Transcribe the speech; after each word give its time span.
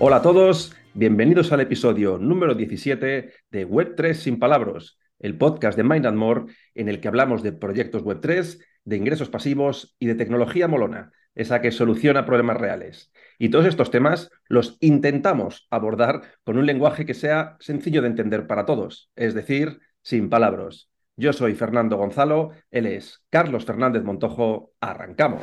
Hola 0.00 0.18
a 0.18 0.22
todos, 0.22 0.76
bienvenidos 0.94 1.50
al 1.50 1.58
episodio 1.58 2.18
número 2.18 2.54
17 2.54 3.32
de 3.50 3.68
Web3 3.68 4.14
sin 4.14 4.38
palabras, 4.38 4.96
el 5.18 5.36
podcast 5.36 5.76
de 5.76 5.82
Mind 5.82 6.06
and 6.06 6.16
More 6.16 6.44
en 6.76 6.88
el 6.88 7.00
que 7.00 7.08
hablamos 7.08 7.42
de 7.42 7.50
proyectos 7.50 8.04
Web3, 8.04 8.60
de 8.84 8.96
ingresos 8.96 9.28
pasivos 9.28 9.96
y 9.98 10.06
de 10.06 10.14
tecnología 10.14 10.68
molona, 10.68 11.10
esa 11.34 11.60
que 11.60 11.72
soluciona 11.72 12.26
problemas 12.26 12.58
reales. 12.58 13.10
Y 13.40 13.48
todos 13.48 13.66
estos 13.66 13.90
temas 13.90 14.30
los 14.46 14.76
intentamos 14.78 15.66
abordar 15.68 16.22
con 16.44 16.58
un 16.58 16.66
lenguaje 16.66 17.04
que 17.04 17.14
sea 17.14 17.56
sencillo 17.58 18.00
de 18.00 18.06
entender 18.06 18.46
para 18.46 18.66
todos, 18.66 19.10
es 19.16 19.34
decir, 19.34 19.80
sin 20.00 20.30
palabras. 20.30 20.90
Yo 21.16 21.32
soy 21.32 21.56
Fernando 21.56 21.96
Gonzalo, 21.96 22.52
él 22.70 22.86
es 22.86 23.24
Carlos 23.30 23.64
Fernández 23.64 24.04
Montojo. 24.04 24.74
Arrancamos. 24.80 25.42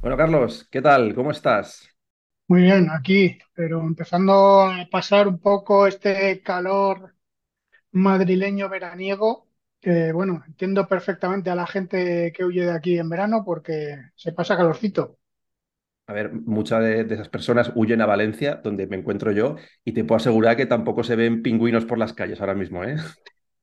Bueno, 0.00 0.16
Carlos, 0.16 0.66
¿qué 0.68 0.82
tal? 0.82 1.14
¿Cómo 1.14 1.30
estás? 1.30 1.91
Muy 2.52 2.62
bien, 2.62 2.90
aquí, 2.90 3.38
pero 3.54 3.80
empezando 3.80 4.60
a 4.62 4.86
pasar 4.90 5.26
un 5.26 5.38
poco 5.40 5.86
este 5.86 6.42
calor 6.42 7.14
madrileño 7.92 8.68
veraniego, 8.68 9.48
que 9.80 10.12
bueno, 10.12 10.44
entiendo 10.46 10.88
perfectamente 10.88 11.50
a 11.50 11.56
la 11.56 11.66
gente 11.66 12.32
que 12.32 12.44
huye 12.44 12.64
de 12.66 12.72
aquí 12.72 12.98
en 12.98 13.08
verano 13.10 13.44
porque 13.44 13.96
se 14.16 14.32
pasa 14.32 14.56
calorcito. 14.56 15.18
A 16.06 16.12
ver, 16.12 16.32
muchas 16.32 16.82
de, 16.82 17.04
de 17.04 17.14
esas 17.14 17.28
personas 17.28 17.72
huyen 17.74 18.00
a 18.02 18.06
Valencia, 18.06 18.56
donde 18.62 18.86
me 18.86 18.96
encuentro 18.96 19.32
yo, 19.32 19.56
y 19.84 19.92
te 19.92 20.04
puedo 20.04 20.16
asegurar 20.18 20.56
que 20.56 20.66
tampoco 20.66 21.04
se 21.04 21.16
ven 21.16 21.42
pingüinos 21.42 21.84
por 21.86 21.98
las 21.98 22.12
calles 22.12 22.40
ahora 22.40 22.54
mismo, 22.54 22.84
¿eh? 22.84 22.96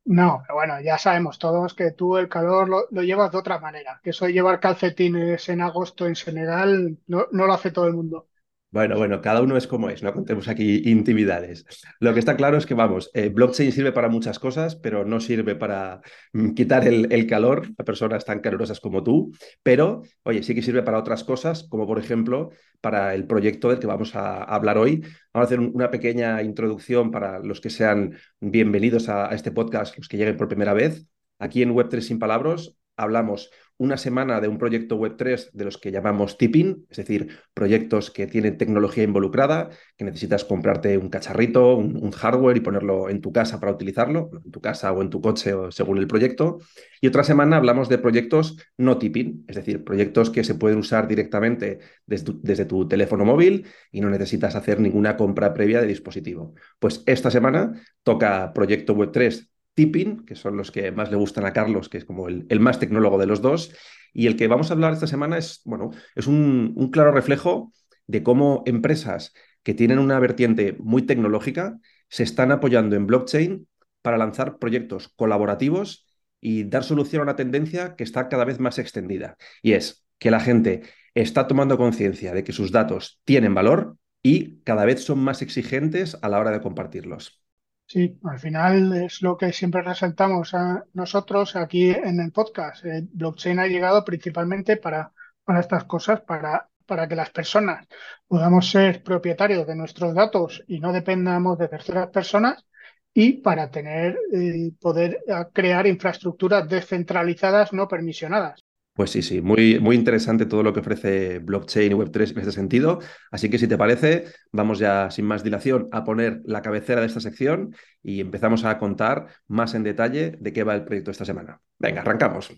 No, 0.06 0.42
pero 0.42 0.56
bueno, 0.56 0.82
ya 0.82 0.98
sabemos 0.98 1.38
todos 1.40 1.74
que 1.76 1.92
tú 1.92 2.18
el 2.18 2.28
calor 2.30 2.68
lo, 2.68 2.88
lo 2.92 3.04
llevas 3.04 3.32
de 3.32 3.38
otra 3.38 3.60
manera, 3.60 4.00
que 4.04 4.10
eso 4.10 4.26
de 4.26 4.34
llevar 4.34 4.60
calcetines 4.60 5.48
en 5.50 5.62
agosto 5.62 6.08
en 6.08 6.16
Senegal 6.16 6.98
no, 7.08 7.28
no 7.32 7.46
lo 7.46 7.54
hace 7.54 7.72
todo 7.72 7.86
el 7.88 7.94
mundo. 7.94 8.28
Bueno, 8.72 8.98
bueno, 8.98 9.20
cada 9.20 9.42
uno 9.42 9.58
es 9.58 9.66
como 9.66 9.90
es, 9.90 10.04
no 10.04 10.14
contemos 10.14 10.48
aquí 10.48 10.84
intimidades. 10.86 11.66
Lo 12.00 12.14
que 12.14 12.20
está 12.20 12.38
claro 12.38 12.56
es 12.56 12.68
que, 12.68 12.76
vamos, 12.76 13.10
eh, 13.16 13.30
blockchain 13.30 13.72
sirve 13.72 13.92
para 13.92 14.10
muchas 14.10 14.38
cosas, 14.38 14.76
pero 14.76 15.04
no 15.06 15.20
sirve 15.20 15.56
para 15.56 16.02
mm, 16.34 16.54
quitar 16.54 16.88
el, 16.88 17.26
calor 17.26 17.68
a 17.80 17.84
personas 17.84 18.26
tan 18.26 18.42
calurosas 18.42 18.80
como 18.80 19.02
tú, 19.04 19.32
pero, 19.64 20.04
oye, 20.22 20.44
sí 20.44 20.54
que 20.54 20.62
sirve 20.62 20.84
para 20.84 21.00
otras 21.00 21.24
cosas, 21.24 21.64
como 21.68 21.88
por 21.88 21.98
ejemplo 21.98 22.52
para 22.80 23.16
el 23.16 23.26
proyecto 23.26 23.70
del 23.70 23.80
que 23.80 23.88
vamos 23.88 24.16
a, 24.16 24.44
hablar 24.44 24.78
hoy. 24.78 25.02
Vamos 25.34 25.46
a 25.46 25.48
hacer 25.48 25.60
un, 25.60 25.72
una 25.74 25.90
pequeña 25.90 26.44
introducción 26.44 27.10
para 27.10 27.40
los 27.40 27.62
que 27.62 27.72
sean 27.72 28.18
bienvenidos 28.40 29.10
a, 29.10 29.32
a 29.32 29.36
este 29.36 29.52
podcast, 29.52 29.98
los 29.98 30.08
que 30.08 30.18
lleguen 30.18 30.38
por 30.38 30.48
primera 30.48 30.74
vez. 30.74 31.08
Aquí 31.40 31.64
en 31.64 31.74
Web3 31.74 32.02
Sin 32.02 32.20
Palabras 32.20 32.76
hablamos 32.96 33.50
una 33.80 33.98
semana 33.98 34.42
de 34.42 34.50
un 34.50 34.58
proyecto 34.58 35.00
Web3 35.00 35.52
de 35.54 35.64
los 35.66 35.78
que 35.78 35.92
llamamos 35.92 36.38
tipping, 36.38 36.86
es 36.90 36.98
decir, 36.98 37.40
proyectos 37.54 38.12
que 38.12 38.28
tienen 38.28 38.58
tecnología 38.58 39.06
involucrada, 39.06 39.70
que 39.96 40.04
necesitas 40.04 40.44
comprarte 40.44 40.98
un 40.98 41.10
cacharrito, 41.10 41.78
un, 41.78 42.12
hardware 42.12 42.58
y 42.58 42.60
ponerlo 42.60 43.10
en 43.10 43.22
tu 43.22 43.32
casa 43.32 43.60
para 43.60 43.72
utilizarlo, 43.72 44.32
en 44.44 44.52
tu 44.52 44.60
casa 44.60 44.92
o 44.92 45.02
en 45.02 45.10
tu 45.10 45.22
coche 45.22 45.54
o 45.54 45.72
según 45.72 45.98
el 45.98 46.08
proyecto. 46.08 46.60
Y 47.00 47.08
otra 47.08 47.24
semana 47.24 47.56
hablamos 47.56 47.88
de 47.88 47.98
proyectos 48.00 48.58
no 48.78 48.98
tipping, 48.98 49.46
es 49.48 49.56
decir, 49.56 49.86
proyectos 49.86 50.30
que 50.30 50.44
se 50.44 50.56
pueden 50.56 50.80
usar 50.80 51.08
directamente 51.08 51.80
desde 52.06 52.26
tu, 52.26 52.42
desde 52.42 52.66
tu 52.66 52.86
teléfono 52.86 53.24
móvil 53.24 53.66
y 53.92 54.02
no 54.02 54.10
necesitas 54.10 54.56
hacer 54.56 54.82
ninguna 54.82 55.16
compra 55.16 55.54
previa 55.54 55.80
de 55.80 55.88
dispositivo. 55.88 56.54
Pues 56.80 57.02
esta 57.06 57.32
semana 57.32 57.82
toca 58.04 58.52
proyecto 58.54 58.94
Web3 58.94 59.48
tipping, 59.74 60.26
que 60.26 60.36
son 60.36 60.58
los 60.58 60.72
que 60.72 60.92
más 60.92 61.10
le 61.10 61.18
gustan 61.18 61.46
a 61.46 61.54
Carlos, 61.54 61.90
que 61.90 61.98
es 61.98 62.06
como 62.06 62.28
el, 62.28 62.60
más 62.60 62.80
tecnólogo 62.80 63.18
de 63.18 63.28
los 63.28 63.42
dos. 63.42 63.74
Y 64.14 64.28
el 64.28 64.36
que 64.36 64.48
vamos 64.48 64.70
a 64.70 64.74
hablar 64.74 64.94
esta 64.94 65.08
semana 65.08 65.38
es, 65.38 65.62
bueno, 65.66 65.92
es 66.16 66.28
un 66.28 66.90
claro 66.92 67.12
reflejo 67.12 67.72
de 68.08 68.24
cómo 68.24 68.64
empresas 68.66 69.34
que 69.64 69.74
tienen 69.74 70.00
una 70.00 70.20
vertiente 70.20 70.76
muy 70.80 71.04
tecnológica 71.04 71.78
se 72.10 72.24
están 72.24 72.52
apoyando 72.52 72.96
en 72.96 73.06
blockchain 73.06 73.68
para 74.02 74.18
lanzar 74.18 74.58
proyectos 74.58 75.10
colaborativos 75.10 76.08
y 76.42 76.64
dar 76.64 76.84
solución 76.84 77.22
a 77.22 77.24
una 77.24 77.36
tendencia 77.36 77.96
que 77.96 78.04
está 78.04 78.30
cada 78.30 78.46
vez 78.46 78.60
más 78.60 78.80
extendida. 78.80 79.38
Y 79.62 79.74
es 79.74 80.06
que 80.18 80.32
la 80.32 80.40
gente 80.40 80.84
está 81.14 81.48
tomando 81.48 81.78
conciencia 81.78 82.34
de 82.34 82.44
que 82.44 82.54
sus 82.54 82.72
datos 82.72 83.22
tienen 83.26 83.54
valor 83.54 83.98
y 84.24 84.62
cada 84.62 84.86
vez 84.86 85.04
son 85.04 85.20
más 85.20 85.42
exigentes 85.42 86.18
a 86.22 86.30
la 86.30 86.40
hora 86.40 86.52
de 86.52 86.62
compartirlos. 86.62 87.44
Sí, 87.92 88.20
al 88.24 88.40
final 88.40 88.94
es 88.96 89.22
lo 89.24 89.36
que 89.36 89.52
siempre 89.52 89.82
resaltamos 89.82 90.54
a 90.54 90.86
nosotros 90.94 91.56
aquí 91.56 91.90
en 91.90 92.20
el 92.20 92.32
podcast. 92.32 92.86
El 92.86 93.08
blockchain 93.12 93.58
ha 93.60 93.68
llegado 93.68 94.06
principalmente 94.06 94.78
para, 94.78 95.12
para 95.44 95.60
estas 95.60 95.86
cosas, 95.86 96.22
para, 96.22 96.70
para 96.86 97.08
que 97.08 97.16
las 97.16 97.32
personas 97.32 97.88
podamos 98.28 98.70
ser 98.70 99.02
propietarios 99.04 99.66
de 99.66 99.76
nuestros 99.76 100.14
datos 100.14 100.64
y 100.68 100.80
no 100.80 100.94
dependamos 100.94 101.58
de 101.58 101.68
terceras 101.68 102.10
personas 102.10 102.64
y 103.12 103.34
para 103.42 103.72
tener 103.72 104.18
eh, 104.34 104.72
poder 104.80 105.20
crear 105.52 105.88
infraestructuras 105.88 106.70
descentralizadas 106.70 107.74
no 107.74 107.88
permisionadas. 107.88 108.64
Pues 109.00 109.12
sí, 109.12 109.22
sí, 109.22 109.40
muy, 109.40 109.80
muy 109.80 109.96
interesante 109.96 110.46
todo 110.46 110.62
lo 110.62 110.74
que 110.74 110.82
ofrece 110.82 111.40
blockchain 111.40 111.94
y 111.94 111.96
Web3 111.96 112.32
en 112.32 112.40
este 112.40 112.52
sentido. 112.52 113.00
Así 113.32 113.50
que 113.50 113.58
si 113.58 113.66
te 113.66 113.78
parece, 113.78 114.26
vamos 114.52 114.78
ya 114.78 115.10
sin 115.10 115.24
más 115.24 115.42
dilación 115.42 115.88
a 115.94 116.04
poner 116.04 116.42
la 116.44 116.62
cabecera 116.62 117.00
de 117.00 117.08
esta 117.08 117.22
sección 117.22 117.74
y 118.04 118.20
empezamos 118.20 118.66
a 118.66 118.78
contar 118.78 119.28
más 119.48 119.74
en 119.74 119.84
detalle 119.84 120.36
de 120.42 120.52
qué 120.52 120.66
va 120.66 120.76
el 120.76 120.84
proyecto 120.84 121.12
esta 121.12 121.24
semana. 121.24 121.62
Venga, 121.78 122.02
arrancamos. 122.02 122.52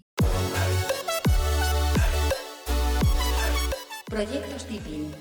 Proyectos 4.09 4.65
tipping. 4.65 5.20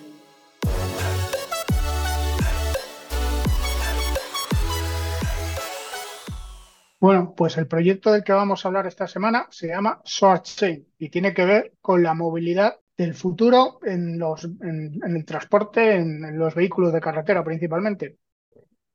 Bueno, 7.00 7.32
pues 7.34 7.56
el 7.56 7.66
proyecto 7.66 8.12
del 8.12 8.22
que 8.22 8.34
vamos 8.34 8.62
a 8.62 8.68
hablar 8.68 8.86
esta 8.86 9.08
semana 9.08 9.46
se 9.48 9.68
llama 9.68 10.02
Short 10.04 10.44
Chain 10.44 10.86
y 10.98 11.08
tiene 11.08 11.32
que 11.32 11.46
ver 11.46 11.72
con 11.80 12.02
la 12.02 12.12
movilidad 12.12 12.76
del 12.94 13.14
futuro 13.14 13.78
en, 13.86 14.18
los, 14.18 14.44
en, 14.44 15.00
el 15.02 15.24
transporte, 15.24 15.94
en, 15.94 16.38
los 16.38 16.54
vehículos 16.54 16.92
de 16.92 17.00
carretera 17.00 17.42
principalmente. 17.42 18.18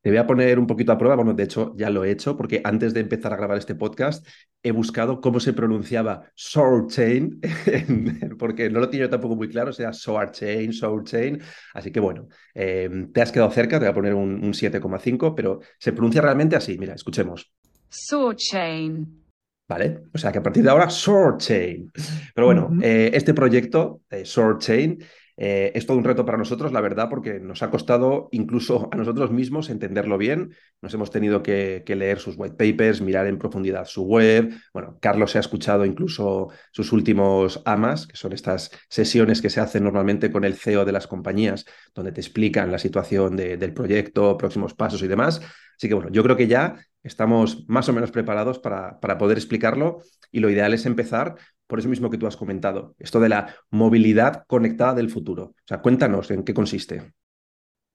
Te 0.01 0.11
voy 0.11 0.19
a 0.19 0.27
poner 0.27 0.59
un 0.59 0.67
poquito 0.67 0.91
a 0.91 0.99
prueba, 0.99 1.15
bueno, 1.15 1.33
de 1.33 1.45
hecho 1.45 1.73
ya 1.75 1.89
lo 1.89 2.05
he 2.05 2.11
hecho, 2.11 2.37
porque 2.37 2.61
antes 2.63 2.93
de 2.93 2.99
empezar 2.99 3.33
a 3.33 3.37
grabar 3.37 3.57
este 3.57 3.73
podcast 3.73 4.27
he 4.61 4.69
buscado 4.69 5.19
cómo 5.19 5.39
se 5.39 5.53
pronunciaba 5.53 6.31
Short 6.35 6.91
Chain, 6.91 7.41
porque 8.37 8.69
no 8.69 8.81
lo 8.81 8.89
tengo 8.91 9.09
tampoco 9.09 9.35
muy 9.35 9.49
claro, 9.49 9.71
o 9.71 9.73
sea, 9.73 9.89
Short 9.91 10.31
Chain, 10.31 10.69
Short 10.69 11.07
Chain, 11.07 11.41
así 11.73 11.91
que 11.91 11.99
bueno, 11.99 12.27
eh, 12.53 13.07
te 13.11 13.21
has 13.23 13.31
quedado 13.31 13.49
cerca, 13.49 13.79
te 13.79 13.85
voy 13.85 13.91
a 13.91 13.95
poner 13.95 14.13
un, 14.13 14.43
un 14.43 14.53
7,5, 14.53 15.33
pero 15.33 15.61
se 15.79 15.91
pronuncia 15.91 16.21
realmente 16.21 16.55
así, 16.55 16.77
mira, 16.77 16.93
escuchemos. 16.93 17.51
Sword 17.89 18.37
Chain. 18.37 19.23
¿Vale? 19.67 20.03
O 20.13 20.17
sea 20.17 20.31
que 20.31 20.37
a 20.37 20.43
partir 20.43 20.63
de 20.63 20.69
ahora, 20.69 20.89
Sword 20.89 21.37
Chain. 21.39 21.91
Pero 22.33 22.47
bueno, 22.47 22.67
uh 22.67 22.75
-huh. 22.75 22.83
eh, 22.83 23.11
este 23.13 23.33
proyecto, 23.33 24.01
eh, 24.11 24.23
Sword 24.23 24.59
Chain, 24.59 24.99
eh, 25.37 25.73
es 25.75 25.85
todo 25.85 25.97
un 25.97 26.03
reto 26.03 26.25
para 26.25 26.37
nosotros, 26.37 26.71
la 26.71 26.81
verdad, 26.81 27.09
porque 27.09 27.39
nos 27.39 27.61
ha 27.61 27.69
costado 27.69 28.29
incluso 28.31 28.89
a 28.91 28.95
nosotros 28.95 29.31
mismos 29.31 29.69
entenderlo 29.69 30.17
bien. 30.17 30.53
Nos 30.81 30.93
hemos 30.93 31.11
tenido 31.11 31.43
que, 31.43 31.83
leer 31.87 32.19
sus 32.19 32.35
white 32.37 32.55
papers, 32.55 33.01
mirar 33.01 33.27
en 33.27 33.37
profundidad 33.37 33.85
su 33.85 34.03
web. 34.03 34.53
Bueno, 34.73 34.97
Carlos 35.01 35.31
se 35.31 35.37
ha 35.37 35.41
escuchado 35.41 35.85
incluso 35.85 36.49
sus 36.71 36.91
últimos 36.91 37.61
AMAs, 37.65 38.07
que 38.07 38.17
son 38.17 38.33
estas 38.33 38.71
sesiones 38.89 39.41
que 39.41 39.49
se 39.49 39.61
hacen 39.61 39.83
normalmente 39.83 40.31
con 40.31 40.43
el 40.43 40.55
CEO 40.55 40.85
de 40.85 40.91
las 40.91 41.07
compañías, 41.07 41.65
donde 41.93 42.11
te 42.11 42.21
explican 42.21 42.71
la 42.71 42.79
situación 42.79 43.35
de, 43.35 43.57
del 43.57 43.73
proyecto, 43.73 44.37
próximos 44.37 44.73
pasos 44.73 45.01
y 45.03 45.07
demás. 45.07 45.41
Así 45.77 45.89
que 45.89 45.93
bueno, 45.93 46.09
yo 46.09 46.23
creo 46.23 46.37
que 46.37 46.47
ya 46.47 46.75
estamos 47.03 47.65
más 47.67 47.87
o 47.89 47.93
menos 47.93 48.11
preparados 48.11 48.59
para, 48.59 48.99
para 48.99 49.17
poder 49.17 49.37
explicarlo 49.37 49.99
y 50.31 50.39
lo 50.39 50.49
ideal 50.49 50.73
es 50.73 50.85
empezar 50.85 51.35
por 51.67 51.79
eso 51.79 51.89
mismo 51.89 52.09
que 52.09 52.17
tú 52.17 52.27
has 52.27 52.37
comentado, 52.37 52.95
esto 52.99 53.19
de 53.19 53.29
la 53.29 53.55
movilidad 53.71 54.45
conectada 54.47 54.93
del 54.93 55.09
futuro. 55.09 55.43
O 55.43 55.67
sea, 55.67 55.81
cuéntanos 55.81 56.31
en 56.31 56.43
qué 56.43 56.53
consiste. 56.53 57.13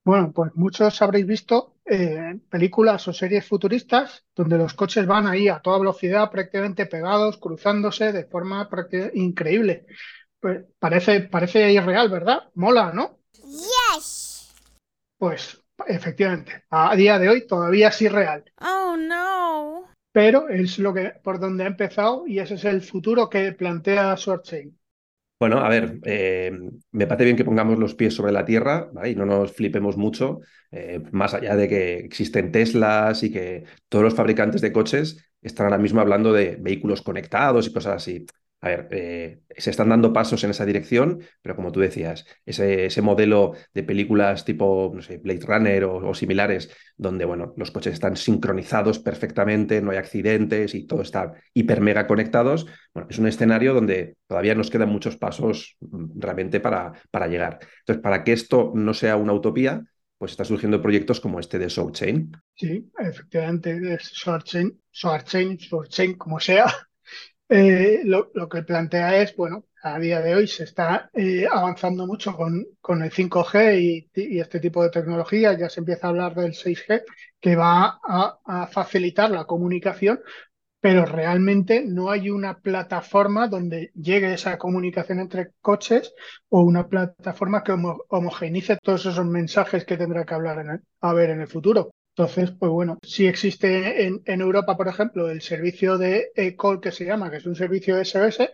Bueno, 0.03 0.33
pues 0.33 0.53
muchos 0.55 1.01
habréis 1.03 1.27
visto 1.27 1.77
eh, 1.85 2.41
películas 2.49 3.07
o 3.09 3.13
series 3.13 3.47
futuristas 3.47 4.25
donde 4.35 4.57
los 4.57 4.73
coches 4.75 5.07
van 5.07 5.27
ahí 5.27 5.49
a 5.49 5.61
toda 5.61 5.79
velocidad, 5.79 6.31
prácticamente 6.31 6.87
pegados, 6.87 7.37
cruzándose 7.37 8.13
de 8.13 8.25
forma 8.25 8.69
increíble. 9.13 9.87
Pues 10.41 10.65
parece, 10.79 11.21
parece 11.21 11.71
irreal, 11.71 12.09
¿verdad? 12.09 12.49
Mola, 12.55 12.93
¿no? 12.95 13.19
Yes. 13.35 14.55
Pues 15.19 15.63
efectivamente, 15.87 16.65
a 16.71 16.97
día 16.97 17.19
de 17.19 17.29
hoy 17.29 17.47
todavía 17.47 17.89
es 17.89 18.01
irreal. 18.01 18.45
Oh, 18.59 18.97
no 18.97 19.30
pero 20.13 20.49
es 20.49 20.79
lo 20.79 20.93
que 20.95 21.13
por 21.23 21.39
donde 21.41 21.65
ha 21.65 21.69
empezado 21.69 22.27
y 22.27 22.39
ese 22.39 22.55
es 22.55 22.65
el 22.65 22.83
futuro 22.83 23.29
que 23.29 23.53
plantea 23.53 24.15
ShortChain. 24.17 24.77
Bueno, 25.39 25.61
a 25.61 25.71
ver, 25.71 25.99
eh, 26.05 26.53
me 26.91 27.07
parece 27.07 27.25
bien 27.25 27.37
que 27.37 27.47
pongamos 27.47 27.79
los 27.79 27.95
pies 27.95 28.15
sobre 28.15 28.31
la 28.31 28.45
tierra 28.45 28.91
y 29.07 29.15
no 29.15 29.25
nos 29.25 29.53
flipemos 29.53 29.97
mucho, 29.97 30.41
eh, 30.71 31.01
más 31.13 31.33
allá 31.33 31.57
de 31.57 31.67
que 31.67 31.95
existen 32.01 32.53
Teslas 32.53 33.23
y 33.23 33.33
que 33.33 33.65
todos 33.89 34.05
los 34.05 34.15
fabricantes 34.15 34.61
de 34.61 34.71
coches 34.73 35.33
están 35.41 35.65
ahora 35.65 35.79
mismo 35.79 36.01
hablando 36.03 36.35
de 36.35 36.57
vehículos 36.61 37.01
conectados 37.01 37.67
y 37.67 37.73
cosas 37.73 37.97
así. 37.97 38.27
A 38.63 38.69
ver, 38.69 38.89
eh, 38.91 39.41
se 39.57 39.71
están 39.71 39.89
dando 39.89 40.13
pasos 40.13 40.45
en 40.45 40.51
esa 40.51 40.67
dirección, 40.67 41.23
pero 41.41 41.57
como 41.57 41.73
tú 41.73 41.81
decías, 41.81 42.27
ese, 42.45 43.01
modelo 43.01 43.55
de 43.73 43.83
películas 43.83 44.45
tipo, 44.45 44.91
Blade 44.91 45.47
Runner 45.47 45.85
o, 45.85 46.15
similares, 46.15 46.71
donde, 46.97 47.25
bueno, 47.25 47.55
los 47.57 47.71
coches 47.71 47.95
están 47.95 48.17
sincronizados 48.17 48.99
perfectamente, 48.99 49.81
no 49.81 49.93
hay 49.93 49.97
accidentes 49.97 50.75
y 50.75 50.87
todo 50.87 51.01
está 51.03 51.33
hiper 51.55 51.81
mega 51.81 52.07
conectados, 52.07 52.67
bueno, 52.93 53.09
es 53.11 53.19
un 53.19 53.27
escenario 53.27 53.73
donde 53.73 54.17
todavía 54.27 54.55
nos 54.55 54.71
quedan 54.71 54.91
muchos 54.91 55.17
pasos 55.17 55.77
mm, 55.81 56.21
realmente 56.21 56.61
para, 56.61 56.93
para 57.11 57.29
llegar. 57.29 57.61
Entonces, 57.81 58.03
para 58.03 58.25
que 58.25 58.33
esto 58.33 58.73
no 58.75 58.93
sea 58.93 59.17
una 59.17 59.33
utopía, 59.33 59.83
pues 60.19 60.33
están 60.33 60.45
surgiendo 60.45 60.83
proyectos 60.83 61.19
como 61.19 61.41
este 61.41 61.59
de 61.59 61.71
SourceChain. 61.71 62.31
Sí, 62.55 62.91
efectivamente, 62.99 63.99
SourceChain, 64.01 64.79
SourceChain, 64.91 65.59
SourceChain, 65.59 66.15
como 66.15 66.39
sea, 66.39 66.67
eh, 67.51 68.03
lo, 68.05 68.49
que 68.49 68.63
plantea 68.63 69.21
es, 69.21 69.35
bueno, 69.35 69.65
a 69.83 69.99
día 69.99 70.21
de 70.21 70.37
hoy 70.37 70.47
se 70.47 70.65
está 70.65 71.11
eh, 71.13 71.47
avanzando 71.51 72.07
mucho 72.07 72.37
con, 72.37 73.03
el 73.03 73.11
5G 73.11 74.09
y, 74.15 74.39
este 74.39 74.61
tipo 74.61 74.83
de 74.85 74.91
tecnología, 74.91 75.59
ya 75.59 75.69
se 75.69 75.81
empieza 75.81 76.07
a 76.07 76.11
hablar 76.11 76.35
del 76.37 76.53
6G, 76.53 77.03
que 77.41 77.57
va 77.57 77.99
a, 78.03 78.69
facilitar 78.69 79.31
la 79.31 79.47
comunicación, 79.47 80.21
pero 80.81 81.05
realmente 81.05 81.85
no 81.85 82.11
hay 82.11 82.31
una 82.31 82.61
plataforma 82.61 83.49
donde 83.49 83.91
llegue 83.95 84.33
esa 84.33 84.57
comunicación 84.57 85.19
entre 85.19 85.51
coches 85.61 86.15
o 86.51 86.61
una 86.63 86.87
plataforma 86.87 87.65
que 87.65 87.73
homogeneice 87.73 88.79
todos 88.81 89.07
esos 89.07 89.27
mensajes 89.27 89.85
que 89.85 89.97
tendrá 89.97 90.25
que 90.25 90.35
hablar 90.35 90.81
a 91.01 91.13
ver 91.13 91.31
en 91.31 91.41
el 91.41 91.49
futuro. 91.49 91.91
Entonces, 92.17 92.51
pues 92.51 92.71
bueno, 92.71 92.99
si 93.03 93.27
existe 93.27 94.07
en, 94.07 94.41
Europa, 94.41 94.77
por 94.77 94.89
ejemplo, 94.89 95.31
el 95.31 95.41
servicio 95.41 95.97
de 95.97 96.33
e-call 96.35 96.81
que 96.81 96.93
se 96.93 97.05
llama, 97.05 97.31
que 97.31 97.39
es 97.39 97.47
un 97.47 97.55
servicio 97.55 97.99
SOS, 97.99 98.51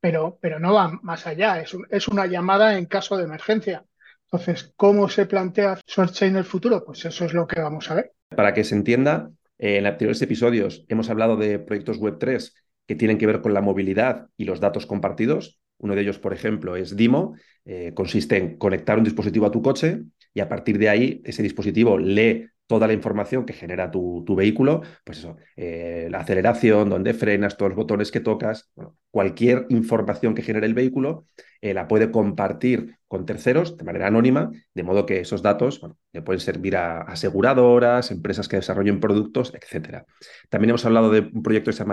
pero, 0.00 0.38
pero 0.40 0.58
no 0.58 0.72
va 0.72 0.98
más 1.02 1.26
allá, 1.26 1.60
es, 1.60 1.76
es 1.90 2.08
una 2.08 2.26
llamada 2.26 2.76
en 2.76 2.86
caso 2.86 3.16
de 3.16 3.24
emergencia. 3.24 3.84
Entonces, 4.24 4.72
¿cómo 4.76 5.08
se 5.08 5.26
plantea 5.26 5.78
SourceChain 5.86 6.32
en 6.32 6.38
el 6.38 6.44
futuro? 6.44 6.84
Pues 6.84 7.04
eso 7.04 7.24
es 7.24 7.34
lo 7.34 7.46
que 7.46 7.60
vamos 7.60 7.90
a 7.90 7.94
ver. 7.94 8.12
Para 8.30 8.52
que 8.52 8.64
se 8.64 8.74
entienda, 8.74 9.30
eh, 9.58 9.78
en 9.78 9.86
anteriores 9.86 10.20
episodios 10.22 10.84
hemos 10.88 11.08
hablado 11.10 11.36
de 11.36 11.58
proyectos 11.58 12.00
Web3 12.00 12.52
que 12.86 12.96
tienen 12.96 13.18
que 13.18 13.26
ver 13.26 13.40
con 13.40 13.54
la 13.54 13.60
movilidad 13.60 14.28
y 14.36 14.44
los 14.44 14.60
datos 14.60 14.86
compartidos. 14.86 15.60
Uno 15.78 15.94
de 15.94 16.02
ellos, 16.02 16.18
por 16.18 16.32
ejemplo, 16.32 16.76
es 16.76 16.96
Dimo. 16.96 17.36
Eh, 17.64 17.92
consiste 17.94 18.36
en 18.36 18.58
conectar 18.58 18.98
un 18.98 19.04
dispositivo 19.04 19.46
a 19.46 19.50
tu 19.50 19.62
coche 19.62 20.02
y 20.32 20.40
a 20.40 20.48
partir 20.48 20.78
de 20.78 20.88
ahí 20.88 21.22
ese 21.24 21.42
dispositivo 21.42 21.98
lee 21.98 22.48
toda 22.66 22.86
la 22.86 22.92
información 22.92 23.44
que 23.44 23.52
genera 23.52 23.90
tu, 23.90 24.24
vehículo, 24.34 24.82
pues 25.04 25.18
eso, 25.18 25.36
eh, 25.56 26.08
la 26.10 26.20
aceleración, 26.20 26.88
dónde 26.88 27.14
frenas, 27.14 27.56
todos 27.56 27.70
los 27.70 27.76
botones 27.76 28.10
que 28.10 28.20
tocas, 28.20 28.70
cualquier 29.10 29.66
información 29.68 30.34
que 30.34 30.42
genere 30.42 30.66
el 30.66 30.74
vehículo 30.74 31.26
eh, 31.60 31.74
la 31.74 31.88
puede 31.88 32.10
compartir 32.10 32.96
con 33.06 33.26
terceros 33.26 33.76
de 33.76 33.84
manera 33.84 34.06
anónima, 34.06 34.50
de 34.74 34.82
modo 34.82 35.06
que 35.06 35.20
esos 35.20 35.42
datos 35.42 35.82
le 36.12 36.22
pueden 36.22 36.40
servir 36.40 36.76
a 36.76 37.02
aseguradoras, 37.02 38.10
empresas 38.10 38.48
que 38.48 38.56
desarrollen 38.56 39.00
productos, 39.00 39.52
etc. 39.54 40.04
También 40.48 40.70
hemos 40.70 40.84
hablado 40.86 41.10
de 41.10 41.20
un 41.20 41.42
proyecto 41.42 41.70
que 41.70 41.76
se 41.76 41.84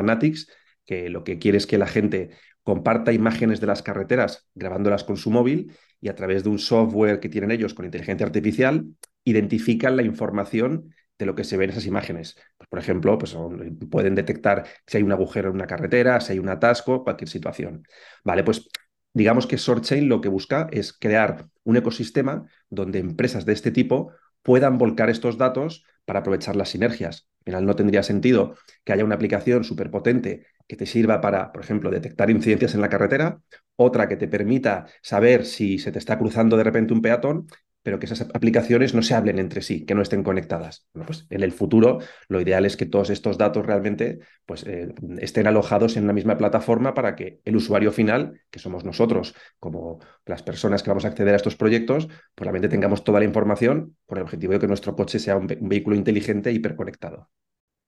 que 0.86 1.10
lo 1.10 1.24
que 1.24 1.38
quiere 1.38 1.58
es 1.58 1.68
que 1.68 1.78
la 1.78 1.88
gente 1.88 2.32
comparta 2.64 3.14
imágenes 3.14 3.60
de 3.60 3.68
las 3.68 3.82
carreteras 3.84 4.48
grabándolas 4.56 5.04
con 5.04 5.18
su 5.18 5.32
móvil 5.32 5.74
y 6.00 6.10
a 6.10 6.16
través 6.16 6.44
de 6.44 6.50
un 6.50 6.60
software 6.60 7.20
que 7.20 7.30
tienen 7.30 7.52
ellos 7.52 7.74
con 7.74 7.86
inteligencia 7.86 8.26
artificial 8.26 8.86
identifican 9.24 9.96
la 9.96 10.04
información 10.04 10.94
de 11.18 11.26
lo 11.26 11.36
que 11.36 11.44
se 11.44 11.56
ve 11.58 11.66
en 11.66 11.70
esas 11.72 11.86
imágenes. 11.86 12.36
Pues, 12.58 12.68
por 12.68 12.80
ejemplo, 12.80 13.18
pues, 13.18 13.38
pueden 13.90 14.16
detectar 14.16 14.66
si 14.88 14.98
hay 14.98 15.04
un 15.04 15.12
agujero 15.12 15.50
en 15.50 15.56
una 15.56 15.68
carretera, 15.68 16.20
si 16.20 16.34
hay 16.34 16.40
un 16.40 16.50
atasco, 16.50 17.04
cualquier 17.04 17.30
situación. 17.30 17.84
Vale, 18.24 18.44
pues 18.44 18.68
digamos 19.14 19.46
que 19.46 19.58
ShortChain 19.58 20.10
lo 20.10 20.22
que 20.22 20.30
busca 20.30 20.68
es 20.72 20.94
crear 20.94 21.46
un 21.64 21.78
ecosistema 21.78 22.46
donde 22.70 23.00
empresas 23.00 23.46
de 23.46 23.54
este 23.54 23.72
tipo 23.72 24.14
puedan 24.42 24.78
volcar 24.78 25.10
estos 25.10 25.38
datos 25.38 25.86
para 26.06 26.20
aprovechar 26.20 26.56
las 26.56 26.70
sinergias. 26.70 27.28
Al 27.42 27.46
final 27.46 27.66
no 27.66 27.76
tendría 27.76 28.04
sentido 28.04 28.56
que 28.84 28.94
haya 28.94 29.06
una 29.06 29.16
aplicación 29.16 29.64
súper 29.64 29.92
potente 29.92 30.48
que 30.68 30.76
te 30.76 30.86
sirva 30.86 31.22
para, 31.22 31.52
por 31.52 31.64
ejemplo, 31.64 31.92
detectar 31.92 32.30
incidencias 32.30 32.74
en 32.74 32.82
la 32.82 32.90
carretera, 32.90 33.42
otra 33.76 34.08
que 34.08 34.16
te 34.16 34.28
permita 34.28 34.88
saber 35.02 35.46
si 35.46 35.78
se 35.78 35.92
te 35.92 36.00
está 36.00 36.18
cruzando 36.18 36.58
de 36.58 36.64
repente 36.64 36.94
un 36.94 37.02
peatón 37.02 37.48
pero 37.84 38.00
que 38.00 38.06
esas 38.06 38.22
aplicaciones 38.34 38.94
no 38.94 39.02
se 39.02 39.14
hablen 39.14 39.40
entre 39.40 39.62
sí, 39.62 39.86
que 39.86 39.96
no 39.96 40.02
estén 40.02 40.24
conectadas. 40.24 40.88
Bueno, 40.94 41.08
pues 41.08 41.26
en 41.30 41.44
el 41.44 41.52
futuro 41.52 42.00
lo 42.28 42.42
ideal 42.42 42.66
es 42.66 42.78
que 42.78 42.86
todos 42.86 43.10
estos 43.10 43.38
datos 43.38 43.66
realmente 43.66 44.20
pues, 44.46 44.66
eh, 44.68 44.94
estén 45.20 45.48
alojados 45.48 45.98
en 45.98 46.04
una 46.04 46.14
misma 46.14 46.38
plataforma 46.38 46.94
para 46.94 47.16
que 47.16 47.40
el 47.46 47.56
usuario 47.56 47.92
final, 47.92 48.42
que 48.50 48.60
somos 48.60 48.84
nosotros, 48.84 49.36
como 49.60 50.00
las 50.26 50.44
personas 50.44 50.84
que 50.84 50.90
vamos 50.90 51.06
a 51.06 51.10
acceder 51.10 51.34
a 51.34 51.38
estos 51.38 51.56
proyectos, 51.56 52.08
pues 52.08 52.46
realmente 52.46 52.70
tengamos 52.70 53.04
toda 53.04 53.20
la 53.20 53.26
información 53.26 53.98
con 54.06 54.18
el 54.18 54.24
objetivo 54.24 54.54
de 54.54 54.60
que 54.60 54.68
nuestro 54.68 54.96
coche 54.96 55.20
sea 55.20 55.38
un, 55.38 55.48
un 55.60 55.70
vehículo 55.70 55.96
inteligente 55.96 56.50
e 56.50 56.54
hiperconectado. 56.54 57.30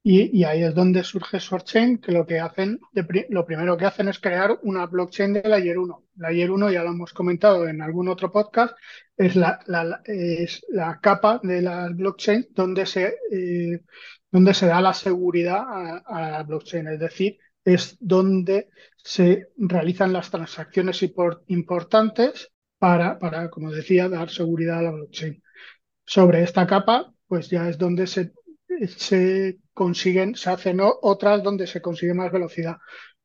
Y, 0.05 0.44
ahí 0.44 0.63
es 0.63 0.75
donde 0.75 1.01
surge 1.01 1.39
SwordChain, 1.39 2.00
que 2.00 2.11
lo 2.11 2.25
que 2.25 2.38
hacen, 2.38 2.81
lo 3.29 3.45
primero 3.45 3.77
que 3.77 3.85
hacen 3.85 4.09
es 4.09 4.19
crear 4.19 4.59
una 4.63 4.85
blockchain 4.85 5.31
de 5.31 5.44
Layer 5.44 5.77
1. 5.77 6.03
Layer 6.17 6.51
1, 6.51 6.71
ya 6.71 6.83
lo 6.83 6.89
hemos 6.89 7.13
comentado 7.13 7.65
en 7.69 7.81
algún 7.81 8.09
otro 8.09 8.29
podcast, 8.29 8.75
es 9.15 9.38
la, 9.38 9.61
es 10.03 10.65
la 10.67 11.00
capa 11.00 11.39
de 11.41 11.61
la 11.61 11.88
blockchain 11.88 12.47
donde 12.51 12.85
se, 12.85 13.15
eh, 13.31 13.79
donde 14.29 14.53
se 14.53 14.65
da 14.65 14.81
la 14.81 14.94
seguridad 14.94 15.63
a, 16.06 16.31
la 16.31 16.44
blockchain. 16.44 16.85
Es 16.88 16.99
decir, 16.99 17.38
es 17.63 17.95
donde 18.01 18.71
se 18.97 19.51
realizan 19.56 20.11
las 20.11 20.29
transacciones 20.29 21.01
importantes 21.47 22.51
para, 22.77 23.17
para, 23.19 23.49
como 23.49 23.71
decía, 23.71 24.09
dar 24.09 24.29
seguridad 24.29 24.79
a 24.79 24.83
la 24.83 24.91
blockchain. 24.91 25.41
Sobre 26.06 26.44
esta 26.44 26.67
capa, 26.67 27.13
pues 27.25 27.49
ya 27.49 27.69
es 27.69 27.77
donde 27.77 28.06
se 28.06 28.33
consiguen, 29.73 30.35
se 30.35 30.49
hacen 30.49 30.79
otras 30.81 31.43
donde 31.43 31.67
se 31.67 31.81
consigue 31.81 32.13
más 32.13 32.31
velocidad. 32.31 32.77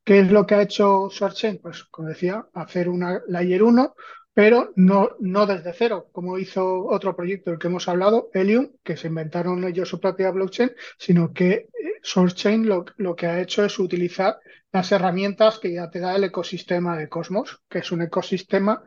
¿Qué 0.04 0.20
es 0.20 0.30
lo 0.30 0.46
que 0.46 0.54
ha 0.54 0.62
hecho 0.62 1.10
SwordChain? 1.10 1.58
Pues, 1.58 1.84
como 1.84 2.08
decía, 2.08 2.46
hacer 2.54 2.88
una 2.88 3.20
Layer 3.28 3.62
1, 3.62 3.94
pero 4.32 4.72
no, 4.76 5.10
no 5.18 5.46
desde 5.46 5.72
cero, 5.72 6.08
como 6.12 6.38
hizo 6.38 6.86
otro 6.86 7.16
proyecto 7.16 7.50
del 7.50 7.58
que 7.58 7.66
hemos 7.66 7.88
hablado, 7.88 8.30
Helium, 8.32 8.70
que 8.82 8.96
se 8.96 9.08
inventaron 9.08 9.64
ellos 9.64 9.88
su 9.88 10.00
propia 10.00 10.30
blockchain, 10.30 10.70
sino 10.96 11.32
que 11.32 11.50
eh, 11.52 11.68
SourceChain 12.02 12.66
lo, 12.68 12.84
lo 12.98 13.16
que 13.16 13.26
ha 13.26 13.40
hecho 13.40 13.64
es 13.64 13.78
utilizar 13.78 14.38
las 14.72 14.92
herramientas 14.92 15.58
que 15.58 15.72
ya 15.72 15.90
te 15.90 15.98
da 15.98 16.14
el 16.14 16.24
ecosistema 16.24 16.96
de 16.96 17.08
Cosmos, 17.08 17.62
que 17.68 17.80
es 17.80 17.90
un 17.90 18.02
ecosistema 18.02 18.84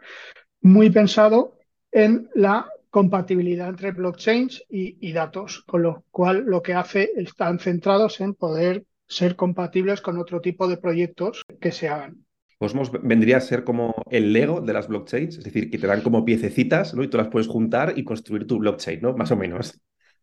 muy 0.61 0.89
pensado 0.89 1.57
en 1.91 2.29
la 2.33 2.67
compatibilidad 2.91 3.69
entre 3.69 3.91
blockchains 3.91 4.63
y, 4.69 5.13
datos, 5.13 5.63
con 5.65 5.81
lo 5.81 6.03
cual 6.11 6.43
lo 6.45 6.61
que 6.61 6.73
hace 6.73 7.09
están 7.15 7.57
centrados 7.57 8.19
en 8.19 8.35
poder 8.35 8.85
ser 9.07 9.35
compatibles 9.35 10.01
con 10.01 10.19
otro 10.19 10.41
tipo 10.41 10.67
de 10.67 10.77
proyectos 10.77 11.43
que 11.59 11.71
se 11.71 11.87
hagan. 11.87 12.25
Cosmos 12.59 12.91
vendría 12.91 13.37
a 13.37 13.41
ser 13.41 13.63
como 13.63 13.95
el 14.11 14.33
Lego 14.33 14.61
de 14.61 14.73
las 14.73 14.87
blockchains, 14.87 15.37
es 15.37 15.43
decir, 15.43 15.71
que 15.71 15.79
te 15.79 15.87
dan 15.87 16.01
como 16.01 16.23
piececitas 16.23 16.93
¿no? 16.93 17.01
y 17.01 17.07
tú 17.07 17.17
las 17.17 17.29
puedes 17.29 17.47
juntar 17.47 17.93
y 17.97 18.03
construir 18.03 18.45
tu 18.45 18.59
blockchain, 18.59 19.01
¿no? 19.01 19.13
Más 19.15 19.31
o 19.31 19.37
menos. 19.37 19.79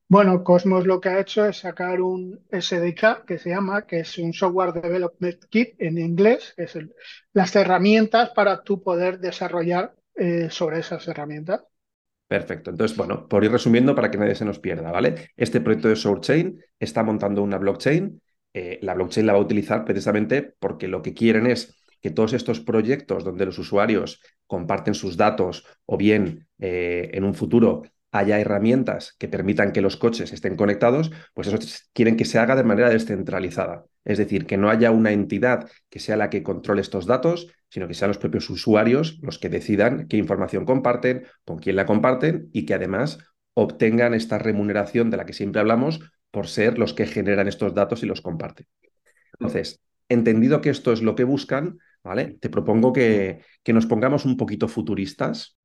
Bueno, 0.07 0.45
Cosmos 0.45 0.87
lo 0.87 1.01
que 1.01 1.09
ha 1.09 1.21
hecho 1.21 1.47
es 1.47 1.59
sacar 1.59 2.01
un 2.01 2.41
SDK 2.51 3.25
que 3.27 3.39
se 3.39 3.51
llama, 3.51 3.87
que 3.87 4.01
es 4.01 4.19
un 4.19 4.33
Software 4.33 4.73
Development 4.73 5.45
Kit 5.51 5.75
en 5.79 5.99
inglés, 5.99 6.55
que 6.57 6.65
es 6.65 6.79
las 7.33 7.57
herramientas 7.57 8.31
para 8.31 8.63
tú 8.63 8.83
poder 8.83 9.19
desarrollar 9.19 9.95
eh, 10.15 10.49
sobre 10.51 10.79
esas 10.79 11.07
herramientas. 11.09 11.63
Perfecto. 12.29 12.71
Entonces, 12.71 12.95
bueno, 12.97 13.27
por 13.27 13.43
ir 13.43 13.51
resumiendo 13.51 13.95
para 13.95 14.11
que 14.11 14.19
nadie 14.19 14.35
se 14.35 14.45
nos 14.45 14.59
pierda, 14.59 14.93
¿vale? 14.93 15.31
Este 15.37 15.63
proyecto 15.63 15.89
de 15.89 15.97
SourceChain 15.97 16.63
está 16.79 17.03
montando 17.03 17.43
una 17.43 17.57
blockchain. 17.57 18.21
Eh, 18.53 18.79
la 18.83 18.95
blockchain 18.95 19.27
la 19.27 19.33
va 19.33 19.39
a 19.39 19.43
utilizar 19.43 19.85
precisamente 19.87 20.55
porque 20.59 20.89
lo 20.89 21.01
que 21.01 21.15
quieren 21.15 21.47
es 21.47 21.83
que 22.03 22.11
todos 22.11 22.35
estos 22.35 22.61
proyectos 22.61 23.25
donde 23.25 23.47
los 23.47 23.59
usuarios 23.59 24.21
comparten 24.47 24.95
sus 24.95 25.17
datos 25.17 25.65
o 25.87 25.97
bien 25.97 26.47
eh, 26.59 27.11
en 27.15 27.25
un 27.25 27.35
futuro 27.35 27.83
haya 28.13 28.39
herramientas 28.39 29.15
que 29.19 29.29
permitan 29.29 29.73
que 29.73 29.81
los 29.81 29.97
coches 29.97 30.33
estén 30.33 30.57
conectados, 30.57 31.11
pues 31.35 31.49
eso 31.49 31.59
quieren 31.93 32.17
que 32.17 32.25
se 32.25 32.39
haga 32.39 32.57
de 32.57 32.65
manera 32.65 32.91
descentralizada. 32.91 33.85
Es 34.09 34.17
decir, 34.17 34.47
que 34.47 34.57
no 34.57 34.71
haya 34.71 34.91
una 34.91 35.13
entidad 35.13 35.71
que 35.91 36.01
sea 36.01 36.17
la 36.17 36.31
que 36.31 36.43
controle 36.43 36.81
estos 36.81 37.05
datos, 37.05 37.53
sino 37.69 37.87
que 37.87 37.93
sean 37.93 38.09
los 38.09 38.17
propios 38.17 38.49
usuarios 38.49 39.19
los 39.21 39.39
que 39.39 39.51
decidan 39.51 40.09
qué 40.09 40.17
información 40.17 40.65
comparten, 40.65 41.27
con 41.45 41.59
quién 41.59 41.77
la 41.77 41.85
comparten 41.85 42.49
y 42.55 42.65
que 42.65 42.73
además 42.73 43.19
obtengan 43.53 44.15
esta 44.15 44.39
remuneración 44.39 45.11
de 45.11 45.19
la 45.19 45.27
que 45.27 45.35
siempre 45.35 45.61
hablamos 45.61 46.01
por 46.31 46.47
ser 46.47 46.79
los 46.79 46.95
que 46.95 47.07
generan 47.07 47.49
estos 47.49 47.75
datos 47.75 48.03
y 48.03 48.07
los 48.07 48.23
comparten. 48.23 48.67
Entonces, 49.35 49.83
entendido 50.09 50.63
que 50.63 50.71
esto 50.71 50.91
es 50.91 51.03
lo 51.03 51.15
que 51.15 51.25
buscan, 51.25 51.79
¿vale? 52.03 52.39
Te 52.41 52.49
propongo 52.49 52.95
que, 52.95 53.43
que 53.63 53.75
nos 53.75 53.85
pongamos 53.85 54.25
un 54.25 54.39
poquito 54.39 54.69
futuristas 54.69 55.59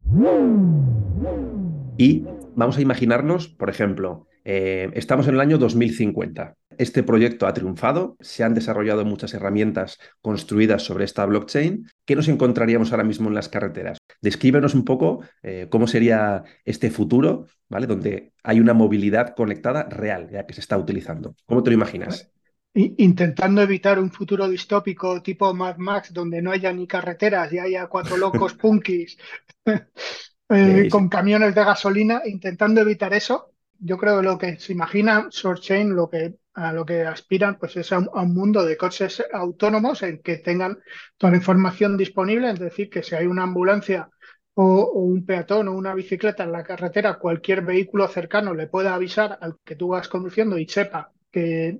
y 1.98 2.26
vamos 2.56 2.78
a 2.78 2.82
imaginarnos, 2.82 3.48
por 3.48 3.70
ejemplo, 3.70 4.28
eh, 4.44 4.90
estamos 4.94 5.28
en 5.28 5.36
el 5.36 5.40
año 5.40 5.58
2050. 5.58 6.56
Este 6.78 7.04
proyecto 7.04 7.48
ha 7.48 7.54
triunfado, 7.54 8.18
se 8.20 8.44
han 8.44 8.54
desarrollado 8.54 9.06
muchas 9.06 9.34
herramientas 9.34 10.00
construidas 10.22 10.84
sobre 10.84 11.06
esta 11.06 11.26
blockchain. 11.26 11.88
¿Qué 12.06 12.16
nos 12.16 12.28
encontraríamos 12.28 12.92
ahora 12.92 13.04
mismo 13.04 13.30
en 13.30 13.36
las 13.36 13.50
carreteras? 13.50 14.00
Descríbenos 14.22 14.74
un 14.74 14.84
poco 14.84 15.24
eh, 15.44 15.68
cómo 15.70 15.88
sería 15.88 16.44
este 16.66 16.90
futuro, 16.90 17.48
¿vale? 17.70 17.88
Donde 17.88 18.34
hay 18.44 18.60
una 18.60 18.74
movilidad 18.74 19.36
conectada 19.36 19.84
real, 19.84 20.30
ya 20.32 20.46
que 20.46 20.54
se 20.54 20.62
está 20.62 20.78
utilizando. 20.78 21.36
¿Cómo 21.46 21.64
te 21.64 21.70
lo 21.70 21.76
imaginas? 21.76 22.30
Intentando 22.76 23.62
evitar 23.62 24.00
un 24.00 24.12
futuro 24.12 24.50
distópico 24.50 25.22
tipo 25.22 25.54
Mad 25.54 25.78
Max, 25.78 26.12
donde 26.12 26.42
no 26.42 26.52
haya 26.52 26.74
ni 26.74 26.88
carreteras 26.88 27.54
y 27.54 27.60
haya 27.60 27.86
cuatro 27.86 28.18
locos 28.18 28.54
punkis 28.62 29.18
eh, 30.50 30.88
con 30.90 31.08
camiones 31.08 31.54
de 31.54 31.64
gasolina, 31.64 32.24
intentando 32.26 32.82
evitar 32.82 33.14
eso. 33.14 33.53
Yo 33.86 33.98
creo 33.98 34.18
que 34.18 34.24
lo 34.24 34.38
que 34.38 34.58
se 34.60 34.72
imagina 34.72 35.28
Chain, 35.30 35.94
lo 35.94 36.10
que 36.10 36.36
a 36.54 36.72
lo 36.72 36.86
que 36.86 37.02
aspiran 37.02 37.58
pues 37.58 37.75
es 37.78 37.92
a 37.92 38.00
un, 38.00 38.34
mundo 38.34 38.63
de 38.63 38.78
coches 38.78 39.24
autónomos 39.34 40.04
en 40.04 40.22
que 40.22 40.38
tengan 40.38 40.80
toda 41.18 41.32
la 41.32 41.38
información 41.38 41.98
disponible, 41.98 42.52
es 42.52 42.60
decir, 42.60 42.90
que 42.90 43.04
si 43.04 43.16
hay 43.16 43.25
una 43.25 43.44
ambulancia 43.44 44.10
o, 44.54 44.92
un 44.92 45.25
peatón 45.25 45.68
o 45.68 45.74
una 45.74 45.96
bicicleta 45.96 46.44
en 46.44 46.52
la 46.52 46.63
carretera, 46.63 47.18
cualquier 47.20 47.62
vehículo 47.63 48.08
cercano 48.08 48.54
le 48.54 48.68
pueda 48.68 48.94
avisar 48.94 49.38
al 49.42 49.58
que 49.66 49.75
tú 49.75 49.90
vas 49.90 50.08
conduciendo 50.08 50.58
y 50.58 50.68
sepa 50.68 51.12
que, 51.32 51.80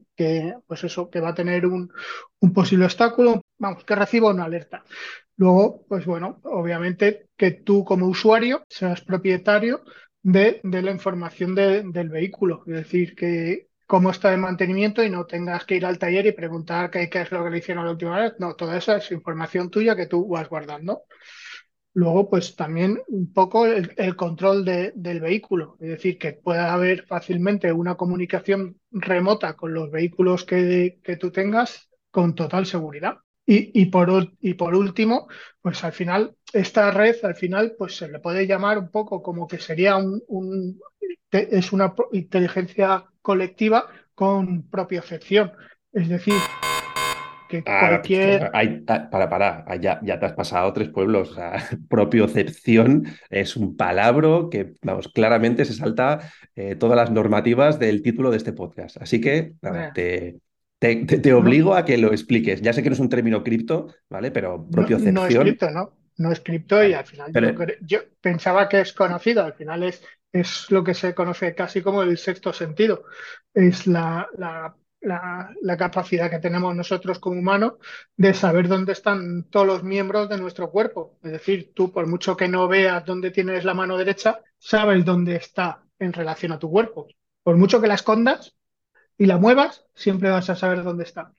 pues 0.66 0.84
eso, 0.84 1.10
que 1.10 1.20
va 1.20 1.30
a 1.30 1.36
tener 1.36 1.68
un, 1.68 1.92
un 2.40 2.54
posible 2.54 2.86
obstáculo, 2.86 3.44
vamos, 3.60 3.84
que 3.86 3.96
reciba 3.96 4.32
una 4.32 4.46
alerta. 4.46 4.84
Luego, 5.38 5.86
pues 5.88 6.06
bueno, 6.06 6.42
obviamente 6.44 7.28
que 7.38 7.52
tú 7.52 7.86
como 7.86 8.08
usuario 8.08 8.64
seas 8.68 9.02
propietario 9.02 9.84
de, 10.24 10.60
de 10.64 10.82
la 10.82 10.92
información 10.92 11.54
del 11.56 12.10
vehículo, 12.10 12.64
es 12.66 12.74
decir, 12.74 13.16
que, 13.16 13.68
cómo 13.94 14.10
está 14.10 14.32
de 14.32 14.38
mantenimiento 14.38 15.04
y 15.04 15.10
no 15.12 15.26
tengas 15.26 15.66
que 15.66 15.76
ir 15.76 15.86
al 15.86 16.00
taller 16.00 16.26
y 16.26 16.32
preguntar 16.32 16.90
qué, 16.90 17.10
es 17.12 17.32
lo 17.32 17.44
que 17.44 17.50
le 17.52 17.58
hicieron 17.60 17.86
la 17.86 17.92
última 17.92 18.20
vez. 18.20 18.34
No, 18.40 18.56
toda 18.56 18.78
esa 18.78 18.98
es 18.98 19.12
información 19.12 19.70
tuya 19.70 19.96
que 19.96 20.08
tú 20.08 20.28
vas 20.28 20.50
guardando. 20.50 21.04
Luego, 21.94 22.28
pues 22.28 22.56
también 22.56 23.00
un 23.08 23.32
poco 23.32 23.68
el, 23.68 24.16
control 24.16 24.66
del 24.66 25.20
vehículo, 25.20 25.78
es 25.80 25.90
decir, 25.90 26.18
que 26.18 26.34
pueda 26.34 26.74
haber 26.74 27.06
fácilmente 27.06 27.72
una 27.72 27.94
comunicación 27.94 28.80
remota 28.90 29.56
con 29.56 29.76
los 29.76 29.92
vehículos 29.92 30.44
que, 30.44 31.00
tú 31.20 31.30
tengas 31.32 31.92
con 32.10 32.34
total 32.34 32.66
seguridad. 32.66 33.18
Y, 33.46 33.88
por, 33.88 34.32
y 34.40 34.54
por 34.54 34.74
último, 34.74 35.28
pues 35.62 35.84
al 35.84 35.92
final, 35.92 36.36
esta 36.54 36.92
red, 36.92 37.18
al 37.24 37.36
final, 37.36 37.76
pues 37.78 37.98
se 37.98 38.08
le 38.08 38.20
puede 38.20 38.48
llamar 38.48 38.78
un 38.78 38.90
poco 38.90 39.22
como 39.22 39.48
que 39.48 39.60
sería 39.60 39.98
un 39.98 40.80
es 41.34 41.74
una 41.74 41.94
inteligencia 42.12 43.06
colectiva 43.22 43.88
con 44.16 44.70
propiocepción. 44.70 45.52
Es 45.92 46.10
decir, 46.10 46.36
que 47.50 47.64
cualquier... 47.64 48.52
Ah, 48.54 49.10
para, 49.12 49.30
para, 49.30 49.76
ya, 49.78 50.00
ya, 50.04 50.20
te 50.20 50.26
has 50.26 50.34
pasado 50.34 50.72
tres 50.74 50.90
pueblos. 50.90 51.32
O 51.32 51.36
sea, 51.36 51.54
propiocepción 51.90 53.06
es 53.30 53.56
un 53.56 53.76
palabra 53.76 54.48
que, 54.52 54.74
vamos, 54.82 55.08
claramente 55.10 55.66
se 55.66 55.74
salta 55.74 56.32
eh, 56.56 56.76
todas 56.76 56.98
las 56.98 57.12
normativas 57.12 57.80
del 57.80 58.02
título 58.02 58.32
de 58.32 58.38
este 58.38 58.54
podcast. 58.54 58.98
Así 59.02 59.20
que, 59.22 59.54
te, 59.94 60.38
te, 60.84 61.34
obligo 61.34 61.76
a 61.76 61.86
que 61.86 61.98
lo 61.98 62.12
expliques. 62.12 62.62
Ya 62.62 62.74
sé 62.74 62.84
que 62.84 62.90
no 62.90 62.94
es 62.94 63.00
un 63.00 63.10
término 63.10 63.44
cripto, 63.44 63.94
¿vale? 64.10 64.32
Pero 64.32 64.68
propiocepción... 64.70 65.16
No, 65.16 65.26
es 65.26 65.38
cripto, 65.38 65.70
¿no? 65.72 65.94
No 66.18 66.32
es 66.32 66.42
cripto 66.42 66.84
y 66.84 66.94
al 66.94 67.06
final 67.06 67.32
yo, 67.82 68.00
pensaba 68.22 68.70
que 68.70 68.82
es 68.82 68.94
conocido, 68.94 69.44
al 69.44 69.54
final 69.54 69.84
es 69.84 70.04
es 70.34 70.72
lo 70.72 70.84
que 70.84 70.96
se 70.96 71.14
conoce 71.14 71.54
casi 71.56 71.82
como 71.82 72.02
el 72.02 72.18
sexto 72.18 72.52
sentido. 72.52 73.04
Es 73.54 73.86
la, 73.86 74.28
la, 74.36 74.76
la, 75.00 75.78
capacidad 75.78 76.30
que 76.30 76.40
tenemos 76.40 76.76
nosotros 76.76 77.20
como 77.20 77.40
humanos 77.40 77.74
de 78.18 78.34
saber 78.34 78.68
dónde 78.68 78.94
están 78.94 79.44
todos 79.50 79.68
los 79.68 79.84
miembros 79.84 80.28
de 80.30 80.40
nuestro 80.40 80.72
cuerpo. 80.72 81.20
Es 81.24 81.32
decir, 81.32 81.72
tú 81.76 81.92
por 81.92 82.08
mucho 82.08 82.36
que 82.36 82.48
no 82.48 82.68
veas 82.68 83.06
dónde 83.06 83.30
tienes 83.30 83.64
la 83.64 83.76
mano 83.76 83.96
derecha, 83.96 84.42
sabes 84.58 85.06
dónde 85.06 85.36
está 85.36 85.84
en 86.00 86.14
relación 86.14 86.52
a 86.52 86.60
tu 86.60 86.70
cuerpo. 86.70 87.08
Por 87.44 87.56
mucho 87.58 87.80
que 87.80 87.88
la 87.88 87.96
escondas 87.96 88.56
y 89.18 89.26
la 89.26 89.38
muevas, 89.38 89.86
siempre 89.94 90.30
vas 90.30 90.50
a 90.50 90.56
saber 90.56 90.84
dónde 90.84 91.04
está. 91.04 91.34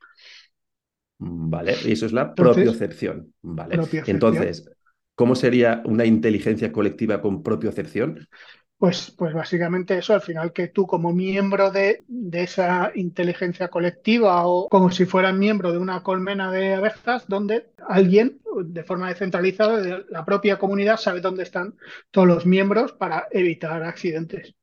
Vale, 1.19 1.75
y 1.85 1.93
eso 1.93 2.07
es 2.07 2.13
la 2.13 2.35
propiocepción. 2.35 3.33
Vale. 3.43 3.81
Entonces, 4.07 4.71
¿cómo 5.15 5.35
sería 5.35 5.83
una 5.85 6.05
inteligencia 6.05 6.73
colectiva 6.73 7.21
con 7.21 7.43
propiocepción? 7.43 8.29
Pues, 8.77 9.13
pues 9.17 9.33
básicamente 9.33 9.97
eso, 9.97 10.13
al 10.13 10.21
final 10.21 10.53
que 10.53 10.69
tú 10.69 10.87
como 10.87 11.13
miembro 11.13 11.71
de, 11.71 12.03
esa 12.33 12.91
inteligencia 12.95 13.69
colectiva 13.69 14.47
o 14.47 14.69
como 14.69 14.91
si 14.91 15.07
fueras 15.07 15.35
miembro 15.35 15.73
de 15.73 15.79
una 15.79 16.03
colmena 16.03 16.51
de 16.51 16.75
abejas 16.75 17.27
donde 17.29 17.71
alguien 17.89 18.41
de 18.65 18.85
forma 18.85 19.09
descentralizada 19.09 19.81
de 19.81 20.05
la 20.11 20.25
propia 20.25 20.59
comunidad 20.59 20.99
sabe 20.99 21.21
dónde 21.21 21.45
están 21.45 21.77
todos 22.11 22.27
los 22.27 22.47
miembros 22.47 22.93
para 22.93 23.29
evitar 23.31 23.83
accidentes. 23.85 24.55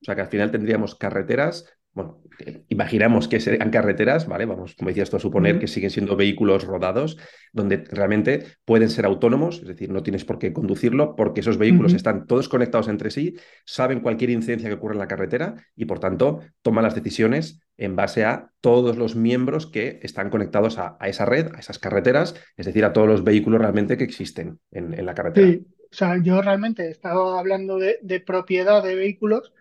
O 0.00 0.04
sea 0.04 0.14
que 0.14 0.22
al 0.22 0.28
final 0.28 0.50
tendríamos 0.50 0.94
carreteras 0.94 1.66
bueno, 1.92 2.20
imaginamos 2.68 3.26
que 3.26 3.40
sean 3.40 3.70
carreteras, 3.70 4.28
¿vale? 4.28 4.46
Vamos, 4.46 4.76
como 4.76 4.88
decías 4.88 5.10
tú, 5.10 5.16
a 5.16 5.20
suponer 5.20 5.58
que 5.58 5.66
siguen 5.66 5.90
siendo 5.90 6.16
vehículos 6.16 6.64
rodados, 6.64 7.18
donde 7.52 7.78
realmente 7.90 8.44
pueden 8.64 8.88
ser 8.88 9.04
autónomos, 9.04 9.60
es 9.62 9.68
decir, 9.68 9.90
no 9.90 10.02
tienes 10.02 10.24
por 10.24 10.38
qué 10.38 10.52
conducirlo, 10.52 11.16
porque 11.16 11.40
esos 11.40 11.58
vehículos 11.58 11.94
están 11.94 12.26
todos 12.26 12.48
conectados 12.48 12.88
entre 12.88 13.10
sí, 13.10 13.34
saben 13.64 14.00
cualquier 14.00 14.30
incidencia 14.30 14.68
que 14.68 14.76
ocurre 14.76 14.94
en 14.94 15.00
la 15.00 15.08
carretera 15.08 15.56
y, 15.74 15.86
por 15.86 15.98
tanto, 15.98 16.40
toman 16.62 16.84
las 16.84 16.94
decisiones 16.94 17.60
en 17.76 17.96
base 17.96 18.24
a 18.24 18.50
todos 18.60 18.96
los 18.96 19.16
miembros 19.16 19.66
que 19.66 19.98
están 20.02 20.30
conectados 20.30 20.78
a, 20.78 20.96
esa 21.02 21.24
red, 21.24 21.48
a 21.54 21.58
esas 21.58 21.78
carreteras, 21.78 22.34
es 22.56 22.66
decir, 22.66 22.84
a 22.84 22.92
todos 22.92 23.08
los 23.08 23.24
vehículos 23.24 23.60
realmente 23.60 23.96
que 23.96 24.04
existen 24.04 24.60
en, 24.70 25.04
la 25.04 25.14
carretera. 25.14 25.48
Sí, 25.48 25.66
o 25.90 25.94
sea, 25.94 26.22
yo 26.22 26.42
realmente 26.42 26.84
he 26.84 26.90
estado 26.90 27.38
hablando 27.38 27.78
de 27.78 28.20
propiedad 28.20 28.84
de 28.84 28.94
vehículos 28.94 29.52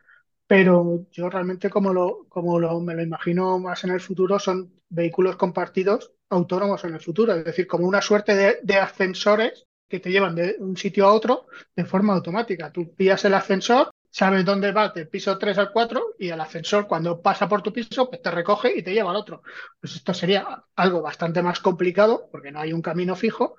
pero 0.47 1.05
yo 1.11 1.29
realmente 1.29 1.69
como, 1.69 1.93
lo, 1.93 2.25
como 2.29 2.59
lo, 2.59 2.79
me 2.79 2.95
lo 2.95 3.03
imagino 3.03 3.59
más 3.59 3.83
en 3.83 3.91
el 3.91 3.99
futuro 3.99 4.39
son 4.39 4.73
vehículos 4.89 5.35
compartidos 5.35 6.13
autónomos 6.29 6.83
en 6.85 6.93
el 6.93 7.01
futuro, 7.01 7.33
es 7.33 7.45
decir, 7.45 7.67
como 7.67 7.87
una 7.87 8.01
suerte 8.01 8.59
de, 8.61 8.75
ascensores 8.75 9.65
que 9.87 9.99
te 9.99 10.11
llevan 10.11 10.35
de 10.35 10.55
un 10.59 10.75
sitio 10.75 11.05
a 11.05 11.13
otro 11.13 11.47
de 11.75 11.85
forma 11.85 12.13
automática. 12.13 12.71
Tú 12.71 12.93
pillas 12.93 13.23
el 13.25 13.33
ascensor, 13.33 13.91
sabes 14.09 14.43
dónde 14.43 14.71
va 14.71 14.89
del 14.89 15.07
piso 15.07 15.37
3 15.37 15.57
al 15.57 15.71
4 15.71 16.15
y 16.19 16.29
el 16.29 16.41
ascensor 16.41 16.87
cuando 16.87 17.21
pasa 17.21 17.47
por 17.47 17.61
tu 17.61 17.71
piso 17.71 18.09
pues 18.09 18.21
te 18.21 18.31
recoge 18.31 18.77
y 18.77 18.83
te 18.83 18.93
lleva 18.93 19.11
al 19.11 19.17
otro. 19.17 19.41
Pues 19.79 19.95
esto 19.95 20.13
sería 20.13 20.63
algo 20.75 21.01
bastante 21.01 21.41
más 21.41 21.59
complicado 21.59 22.27
porque 22.31 22.51
no 22.51 22.59
hay 22.59 22.73
un 22.73 22.81
camino 22.81 23.15
fijo, 23.15 23.55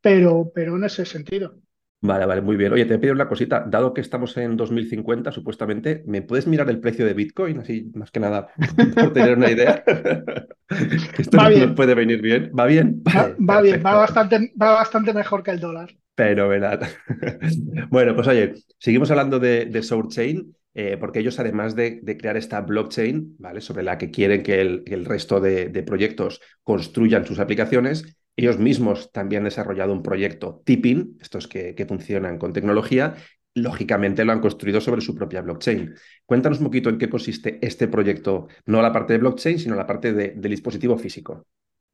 pero, 0.00 0.52
pero 0.54 0.76
en 0.76 0.84
ese 0.84 1.04
sentido. 1.04 1.56
Vale, 2.04 2.26
vale, 2.26 2.42
muy 2.42 2.56
bien. 2.56 2.70
Oye, 2.70 2.84
te 2.84 2.98
pido 2.98 3.14
una 3.14 3.26
cosita. 3.26 3.64
Dado 3.66 3.94
que 3.94 4.02
estamos 4.02 4.36
en 4.36 4.58
2050, 4.58 5.32
supuestamente, 5.32 6.04
¿me 6.06 6.20
puedes 6.20 6.46
mirar 6.46 6.68
el 6.68 6.78
precio 6.78 7.06
de 7.06 7.14
Bitcoin? 7.14 7.60
Así, 7.60 7.90
más 7.94 8.10
que 8.10 8.20
nada, 8.20 8.48
por 8.94 9.14
tener 9.14 9.38
una 9.38 9.50
idea. 9.50 9.82
Esto 11.18 11.38
va 11.38 11.48
nos 11.48 11.72
puede 11.72 11.94
venir 11.94 12.20
bien. 12.20 12.52
¿Va 12.56 12.66
bien? 12.66 13.02
va, 13.06 13.62
bien, 13.62 13.82
va 13.84 13.94
bastante, 13.94 14.52
va 14.60 14.72
bastante 14.72 15.14
mejor 15.14 15.42
que 15.42 15.52
el 15.52 15.60
dólar. 15.60 15.96
Pero, 16.14 16.46
¿verdad? 16.46 16.86
bueno, 17.88 18.14
pues 18.14 18.28
oye, 18.28 18.52
seguimos 18.78 19.10
hablando 19.10 19.40
de, 19.40 19.64
de 19.64 19.80
Chain. 19.80 20.54
Eh, 20.74 20.98
porque 20.98 21.20
ellos, 21.20 21.38
además 21.38 21.74
de, 21.74 22.02
crear 22.18 22.36
esta 22.36 22.60
blockchain, 22.60 23.36
¿vale? 23.38 23.62
Sobre 23.62 23.82
la 23.82 23.96
que 23.96 24.10
quieren 24.10 24.42
que 24.42 24.60
el, 24.60 24.82
el 24.86 25.06
resto 25.06 25.40
de, 25.40 25.68
de, 25.70 25.82
proyectos 25.84 26.42
construyan 26.64 27.24
sus 27.24 27.38
aplicaciones, 27.38 28.18
ellos 28.36 28.58
mismos 28.58 29.12
también 29.12 29.40
han 29.40 29.44
desarrollado 29.44 29.92
un 29.92 30.02
proyecto 30.02 30.62
Tipping, 30.64 31.18
estos 31.20 31.46
que, 31.46 31.86
funcionan 31.88 32.38
con 32.38 32.52
tecnología, 32.52 33.14
lógicamente 33.54 34.24
lo 34.24 34.32
han 34.32 34.40
construido 34.40 34.80
sobre 34.80 35.00
su 35.00 35.14
propia 35.14 35.42
blockchain. 35.42 35.94
Cuéntanos 36.26 36.58
un 36.58 36.66
poquito 36.66 36.88
en 36.88 36.98
qué 36.98 37.08
consiste 37.08 37.58
este 37.64 37.86
proyecto, 37.86 38.48
no 38.66 38.82
la 38.82 38.92
parte 38.92 39.12
de 39.12 39.20
blockchain, 39.20 39.58
sino 39.58 39.76
la 39.76 39.86
parte 39.86 40.12
del 40.12 40.40
dispositivo 40.40 40.98
físico. 40.98 41.46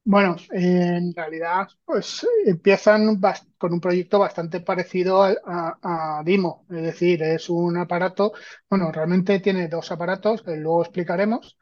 Bueno, 0.02 0.36
en 0.50 1.12
realidad, 1.14 1.68
pues 1.84 2.26
empiezan 2.46 3.20
con 3.58 3.74
un 3.74 3.80
proyecto 3.80 4.18
bastante 4.18 4.60
parecido 4.60 5.22
a, 5.22 5.34
a, 5.82 6.22
Dimo, 6.24 6.64
es 6.70 6.82
decir, 6.82 7.22
es 7.22 7.50
un 7.50 7.76
aparato, 7.76 8.32
bueno, 8.70 8.90
realmente 8.90 9.40
tiene 9.40 9.68
dos 9.68 9.92
aparatos 9.92 10.42
que 10.42 10.56
luego 10.56 10.82
explicaremos, 10.82 11.58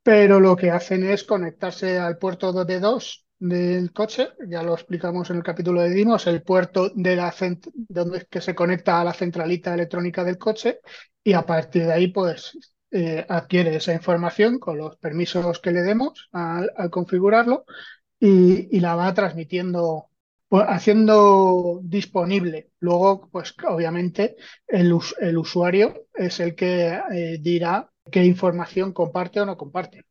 pero 0.00 0.38
lo 0.38 0.54
que 0.54 0.70
hacen 0.70 1.02
es 1.02 1.24
conectarse 1.24 1.98
al 1.98 2.18
puerto 2.18 2.64
de 2.64 2.78
2 2.78 3.26
del 3.42 3.92
coche, 3.92 4.28
ya 4.46 4.62
lo 4.62 4.74
explicamos 4.74 5.28
en 5.30 5.38
el 5.38 5.42
capítulo 5.42 5.82
de 5.82 5.90
Dimos, 5.90 6.28
el 6.28 6.42
puerto 6.42 6.90
de 6.94 7.16
la 7.16 7.34
donde 7.74 8.26
que 8.30 8.40
se 8.40 8.54
conecta 8.54 9.00
a 9.00 9.04
la 9.04 9.12
centralita 9.12 9.74
electrónica 9.74 10.22
del 10.22 10.38
coche 10.38 10.78
y 11.24 11.32
a 11.32 11.42
partir 11.42 11.86
de 11.86 11.92
ahí 11.92 12.08
pues 12.08 12.56
eh, 12.92 13.26
adquiere 13.28 13.74
esa 13.74 13.94
información 13.94 14.60
con 14.60 14.78
los 14.78 14.96
permisos 14.96 15.58
que 15.58 15.72
le 15.72 15.82
demos 15.82 16.28
al, 16.30 16.70
configurarlo 16.90 17.64
y, 18.20 18.78
la 18.78 18.94
va 18.94 19.12
transmitiendo 19.12 20.10
pues, 20.48 20.64
haciendo 20.68 21.80
disponible. 21.82 22.70
Luego, 22.78 23.28
pues 23.32 23.54
obviamente 23.68 24.36
el, 24.68 24.96
el 25.20 25.38
usuario 25.38 26.06
es 26.14 26.38
el 26.38 26.54
que 26.54 27.00
eh, 27.12 27.38
dirá 27.40 27.90
qué 28.08 28.24
información 28.24 28.92
comparte 28.92 29.40
o 29.40 29.46
no 29.46 29.56
comparte. 29.56 30.04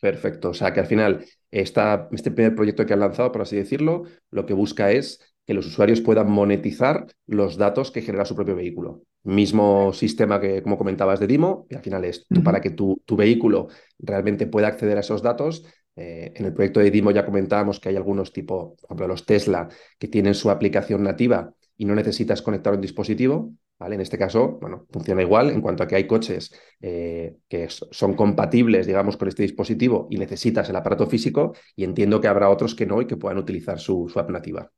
Perfecto. 0.00 0.50
O 0.50 0.54
sea 0.54 0.72
que 0.72 0.80
al 0.80 0.86
final 0.86 1.24
esta, 1.50 2.08
este 2.12 2.30
primer 2.30 2.54
proyecto 2.54 2.84
que 2.86 2.92
han 2.92 3.00
lanzado, 3.00 3.32
por 3.32 3.42
así 3.42 3.56
decirlo, 3.56 4.04
lo 4.30 4.46
que 4.46 4.54
busca 4.54 4.92
es 4.92 5.20
que 5.46 5.54
los 5.54 5.66
usuarios 5.66 6.00
puedan 6.00 6.30
monetizar 6.30 7.06
los 7.26 7.56
datos 7.56 7.90
que 7.90 8.02
genera 8.02 8.24
su 8.24 8.34
propio 8.34 8.56
vehículo. 8.56 9.02
Mismo 9.22 9.92
sistema 9.92 10.40
que, 10.40 10.62
como 10.62 10.76
comentabas, 10.76 11.20
de 11.20 11.26
Dimo, 11.26 11.66
y 11.70 11.76
al 11.76 11.82
final 11.82 12.04
es 12.04 12.26
para 12.44 12.60
que 12.60 12.70
tu, 12.70 13.00
tu, 13.04 13.16
vehículo 13.16 13.68
realmente 13.98 14.46
pueda 14.46 14.68
acceder 14.68 14.96
a 14.96 15.00
esos 15.00 15.22
datos. 15.22 15.64
Eh, 15.94 16.32
en 16.34 16.46
el 16.46 16.52
proyecto 16.52 16.80
de 16.80 16.90
Dimo 16.90 17.10
ya 17.10 17.24
comentábamos 17.24 17.80
que 17.80 17.88
hay 17.88 17.96
algunos 17.96 18.32
tipo, 18.32 18.76
por 18.76 18.84
ejemplo, 18.86 19.08
los 19.08 19.24
Tesla, 19.24 19.68
que 19.98 20.08
tienen 20.08 20.34
su 20.34 20.50
aplicación 20.50 21.02
nativa 21.02 21.54
y 21.76 21.84
no 21.84 21.94
necesitas 21.94 22.42
conectar 22.42 22.74
un 22.74 22.80
dispositivo. 22.80 23.52
En 23.78 24.00
este 24.00 24.16
caso, 24.16 24.58
bueno, 24.58 24.86
funciona 24.90 25.20
igual 25.20 25.50
en 25.50 25.60
cuanto 25.60 25.82
a 25.82 25.86
que 25.86 25.96
hay 25.96 26.06
coches 26.06 26.50
eh, 26.80 27.36
que 27.46 27.68
son 27.68 28.14
compatibles, 28.14 28.86
digamos, 28.86 29.18
con 29.18 29.28
este 29.28 29.42
dispositivo 29.42 30.08
y 30.10 30.16
necesitas 30.16 30.68
el 30.70 30.76
aparato 30.76 31.06
físico, 31.06 31.54
y 31.74 31.84
entiendo 31.84 32.20
que 32.20 32.28
habrá 32.28 32.48
otros 32.48 32.74
que 32.74 32.86
no 32.86 33.02
y 33.02 33.06
que 33.06 33.18
puedan 33.18 33.36
utilizar 33.36 33.78
su, 33.78 34.10
app 34.16 34.30
nativa. 34.30 34.70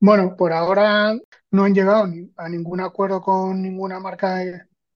Bueno, 0.00 0.34
por 0.34 0.52
ahora 0.52 1.14
no 1.50 1.64
han 1.64 1.74
llegado 1.74 2.08
a 2.36 2.48
ningún 2.48 2.80
acuerdo 2.80 3.20
con 3.20 3.60
ninguna 3.60 4.00
marca 4.00 4.36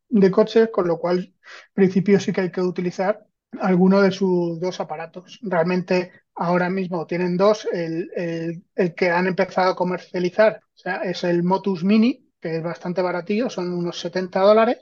de, 0.09 0.31
coches, 0.31 0.71
con 0.73 0.89
lo 0.89 0.99
cual, 0.99 1.19
en 1.19 1.35
principio 1.75 2.19
sí 2.19 2.33
que 2.33 2.41
hay 2.41 2.51
que 2.51 2.63
utilizar 2.63 3.27
alguno 3.61 4.01
de 4.01 4.13
sus 4.13 4.59
dos 4.59 4.81
aparatos. 4.81 5.39
Realmente 5.43 6.11
ahora 6.35 6.71
mismo 6.71 7.07
tienen 7.07 7.37
dos. 7.37 7.69
El, 7.71 8.65
que 8.97 9.11
han 9.11 9.27
empezado 9.27 9.73
a 9.73 9.77
comercializar 9.77 10.61
es 11.05 11.23
el 11.23 11.43
Motus 11.43 11.85
Mini, 11.85 12.26
que 12.47 12.57
es 12.57 12.63
bastante 12.63 13.03
baratillo, 13.03 13.51
son 13.51 13.73
unos 13.73 13.99
70 14.01 14.41
dólares. 14.41 14.79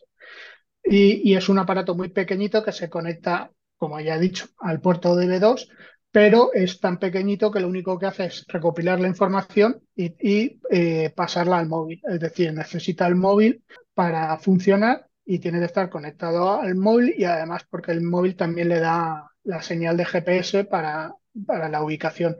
Y, 0.84 1.34
es 1.34 1.48
un 1.48 1.58
aparato 1.58 1.94
muy 1.94 2.10
pequeñito 2.10 2.62
que 2.62 2.72
se 2.72 2.90
conecta, 2.90 3.50
como 3.78 3.98
ya 4.00 4.16
he 4.16 4.20
dicho, 4.20 4.46
al 4.58 4.80
puerto 4.80 5.16
DB2 5.16 5.68
pero 6.10 6.52
es 6.52 6.78
tan 6.78 7.00
pequeñito 7.00 7.50
que 7.50 7.58
lo 7.58 7.66
único 7.66 7.98
que 7.98 8.06
hace 8.06 8.26
es 8.26 8.44
recopilar 8.46 9.00
la 9.00 9.08
información 9.08 9.82
y, 9.96 10.60
eh, 10.70 11.12
pasarla 11.16 11.58
al 11.58 11.66
móvil. 11.66 12.00
Es 12.08 12.20
decir, 12.20 12.54
necesita 12.54 13.08
el 13.08 13.16
móvil 13.16 13.64
para 13.94 14.38
funcionar 14.38 15.08
y 15.24 15.40
tiene 15.40 15.58
que 15.58 15.64
estar 15.64 15.90
conectado 15.90 16.60
al 16.60 16.76
móvil 16.76 17.14
y 17.18 17.24
además 17.24 17.66
porque 17.68 17.90
el 17.90 18.02
móvil 18.02 18.36
también 18.36 18.68
le 18.68 18.78
da 18.78 19.28
la 19.42 19.60
señal 19.60 19.96
de 19.96 20.04
GPS 20.04 20.64
para 20.66 21.16
la 21.34 21.82
ubicación. 21.82 22.36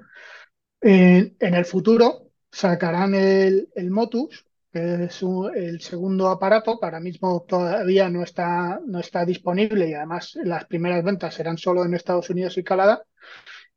en 0.81 1.35
el 1.41 1.65
futuro 1.65 2.25
sacarán 2.55 3.15
el, 3.15 3.69
Motus, 3.91 4.47
que 4.75 5.05
es 5.05 5.23
el 5.55 5.81
segundo 5.81 6.29
aparato, 6.29 6.81
para 6.81 6.99
mismo 6.99 7.45
todavía 7.47 8.11
no 8.11 8.25
está, 8.25 8.81
no 8.85 8.99
está 8.99 9.25
disponible 9.25 9.89
y 9.89 9.95
además 9.95 10.37
las 10.43 10.65
primeras 10.67 11.05
ventas 11.05 11.35
serán 11.35 11.59
solo 11.59 11.85
en 11.85 11.95
Estados 11.95 12.29
Unidos 12.29 12.59
y 12.59 12.65
Canadá 12.65 13.05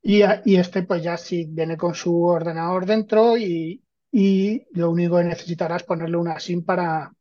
y, 0.01 0.23
este 0.55 0.81
pues 0.83 1.03
ya 1.03 1.17
sí 1.17 1.45
viene 1.49 1.77
con 1.77 1.93
su 1.93 2.23
ordenador 2.23 2.85
dentro 2.87 3.37
y, 3.37 3.83
lo 4.71 4.89
único 4.89 5.17
que 5.17 5.25
necesitará 5.25 5.75
es 5.75 5.83
ponerle 5.83 6.17
una 6.17 6.39
SIM 6.39 6.63
para, 6.65 7.13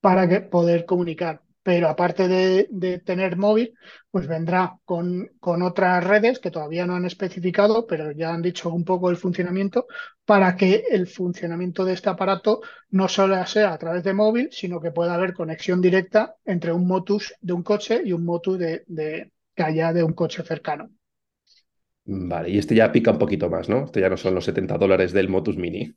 para 0.00 0.50
poder 0.50 0.84
comunicar. 0.84 1.43
Pero 1.64 1.88
aparte 1.88 2.28
de, 2.28 2.98
tener 3.04 3.36
móvil, 3.36 3.74
pues 4.10 4.28
vendrá 4.28 4.78
con, 4.84 5.32
con, 5.40 5.62
otras 5.62 6.04
redes 6.04 6.38
que 6.38 6.52
todavía 6.52 6.86
no 6.86 6.94
han 6.94 7.06
especificado, 7.06 7.86
pero 7.86 8.12
ya 8.12 8.32
han 8.32 8.42
dicho 8.42 8.70
un 8.70 8.84
poco 8.84 9.10
el 9.10 9.16
funcionamiento, 9.16 9.86
para 10.24 10.54
que 10.56 10.84
el 10.90 11.08
funcionamiento 11.08 11.84
de 11.84 11.94
este 11.94 12.10
aparato 12.10 12.60
no 12.90 13.08
solo 13.08 13.44
sea 13.46 13.72
a 13.72 13.78
través 13.78 14.04
de 14.04 14.14
móvil, 14.14 14.50
sino 14.52 14.78
que 14.78 14.92
pueda 14.92 15.14
haber 15.14 15.32
conexión 15.32 15.80
directa 15.80 16.36
entre 16.44 16.72
un 16.72 16.86
Motus 16.86 17.34
de 17.40 17.52
un 17.54 17.62
coche 17.62 18.02
y 18.04 18.12
un 18.12 18.24
Motus 18.24 18.58
de, 18.58 18.84
de, 18.86 19.32
que 19.56 19.62
haya 19.62 19.92
de 19.92 20.04
un 20.04 20.12
coche 20.12 20.44
cercano. 20.44 20.90
Vale, 22.06 22.50
y 22.50 22.58
este 22.58 22.74
ya 22.74 22.92
pica 22.92 23.12
un 23.12 23.18
poquito 23.18 23.48
más, 23.48 23.68
¿no? 23.68 23.84
Este 23.84 24.00
ya 24.00 24.10
no 24.10 24.18
son 24.18 24.34
los 24.34 24.44
70 24.44 24.76
dólares 24.76 25.12
del 25.12 25.30
Motus 25.30 25.56
Mini. 25.56 25.96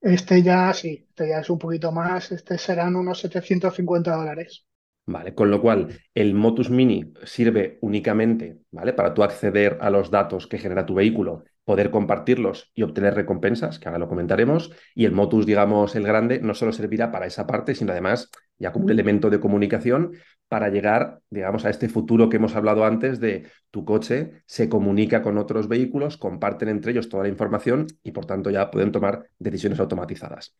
Este 0.00 0.42
ya 0.42 0.72
sí, 0.74 1.06
este 1.08 1.28
ya 1.28 1.38
es 1.38 1.48
un 1.48 1.58
poquito 1.58 1.92
más, 1.92 2.32
este 2.32 2.58
serán 2.58 2.96
unos 2.96 3.20
750 3.20 4.14
dólares. 4.14 4.66
Vale, 5.06 5.34
con 5.34 5.50
lo 5.50 5.60
cual 5.60 5.88
el 6.14 6.34
Motus 6.34 6.70
Mini 6.70 7.12
sirve 7.24 7.78
únicamente, 7.82 8.60
¿vale? 8.70 8.94
Para 8.94 9.12
tú 9.12 9.22
acceder 9.22 9.76
a 9.82 9.90
los 9.90 10.10
datos 10.10 10.46
que 10.46 10.56
genera 10.56 10.86
tu 10.86 10.94
vehículo, 10.94 11.44
poder 11.64 11.90
compartirlos 11.90 12.70
y 12.74 12.82
obtener 12.82 13.14
recompensas, 13.14 13.78
que 13.78 13.88
ahora 13.88 13.98
lo 13.98 14.08
comentaremos, 14.08 14.72
y 14.94 15.04
el 15.04 15.12
Motus, 15.12 15.44
digamos, 15.44 15.94
el 15.94 16.04
grande, 16.04 16.40
no 16.40 16.54
solo 16.54 16.72
servirá 16.72 17.12
para 17.12 17.26
esa 17.26 17.46
parte, 17.46 17.74
sino 17.74 17.92
además 17.92 18.30
ya 18.58 18.72
como 18.72 18.86
un 18.86 18.92
elemento 18.92 19.28
de 19.28 19.40
comunicación 19.40 20.12
para 20.48 20.70
llegar, 20.70 21.20
digamos, 21.28 21.66
a 21.66 21.70
este 21.70 21.90
futuro 21.90 22.30
que 22.30 22.36
hemos 22.36 22.54
hablado 22.56 22.86
antes 22.86 23.20
de 23.20 23.46
tu 23.70 23.84
coche 23.84 24.42
se 24.46 24.70
comunica 24.70 25.20
con 25.20 25.36
otros 25.36 25.68
vehículos, 25.68 26.16
comparten 26.16 26.68
entre 26.68 26.92
ellos 26.92 27.10
toda 27.10 27.24
la 27.24 27.28
información 27.28 27.86
y 28.02 28.12
por 28.12 28.24
tanto 28.24 28.50
ya 28.50 28.70
pueden 28.70 28.92
tomar 28.92 29.28
decisiones 29.38 29.80
automatizadas. 29.80 30.54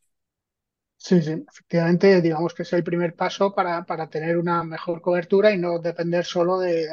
Sí, 1.05 1.21
sí, 1.21 1.33
efectivamente, 1.47 2.23
digamos 2.23 2.55
que 2.55 2.63
es 2.63 2.73
el 2.73 2.83
primer 2.83 3.15
paso 3.15 3.55
para, 3.55 3.85
para 3.85 4.09
tener 4.09 4.39
una 4.39 4.65
mejor 4.65 5.03
cobertura 5.03 5.53
y 5.53 5.59
no 5.59 5.79
depender 5.79 6.25
solo 6.25 6.59
de, 6.59 6.89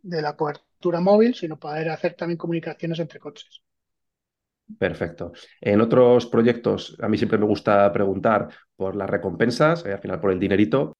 de 0.00 0.22
la 0.22 0.36
cobertura 0.36 1.00
móvil, 1.00 1.34
sino 1.34 1.58
poder 1.58 1.90
hacer 1.90 2.14
también 2.14 2.38
comunicaciones 2.38 3.00
entre 3.00 3.18
coches. 3.18 3.62
Perfecto. 4.78 5.32
En 5.60 5.80
otros 5.80 6.26
proyectos, 6.26 6.96
a 7.00 7.08
mí 7.08 7.18
siempre 7.18 7.38
me 7.38 7.46
gusta 7.46 7.92
preguntar 7.92 8.48
por 8.76 8.94
las 8.94 9.10
recompensas, 9.10 9.84
eh, 9.84 9.92
al 9.92 9.98
final 9.98 10.20
por 10.20 10.30
el 10.30 10.38
dinerito, 10.38 10.92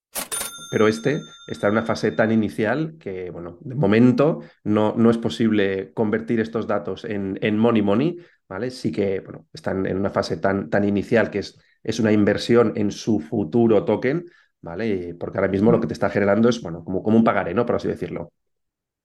pero 0.69 0.89
este 0.89 1.21
está 1.49 1.67
en 1.67 1.73
una 1.73 1.83
fase 1.83 2.11
tan 2.11 2.33
inicial 2.33 2.97
que, 2.99 3.29
bueno, 3.29 3.57
de 3.61 3.75
momento 3.75 4.41
no, 4.65 4.95
no 4.97 5.09
es 5.09 5.17
posible 5.17 5.93
convertir 5.93 6.41
estos 6.41 6.67
datos 6.67 7.05
en, 7.05 7.39
en, 7.41 7.57
money 7.57 7.81
money, 7.81 8.17
¿vale? 8.49 8.69
Sí 8.69 8.91
que, 8.91 9.21
bueno, 9.21 9.47
están 9.53 9.85
en 9.85 9.95
una 9.95 10.09
fase 10.09 10.35
tan, 10.35 10.69
tan 10.69 10.83
inicial 10.83 11.29
que 11.31 11.39
es, 11.39 11.57
es 11.83 11.99
una 11.99 12.11
inversión 12.11 12.73
en 12.75 12.91
su 12.91 13.19
futuro 13.19 13.85
token, 13.85 14.25
¿vale? 14.61 15.15
Porque 15.19 15.37
ahora 15.37 15.51
mismo 15.51 15.71
lo 15.71 15.79
que 15.79 15.87
te 15.87 15.93
está 15.93 16.09
generando 16.09 16.49
es, 16.49 16.61
bueno, 16.61 16.83
como, 16.83 17.03
como 17.03 17.17
un 17.17 17.23
pagaré, 17.23 17.53
¿no? 17.53 17.65
Por 17.65 17.75
así 17.75 17.87
decirlo. 17.87 18.31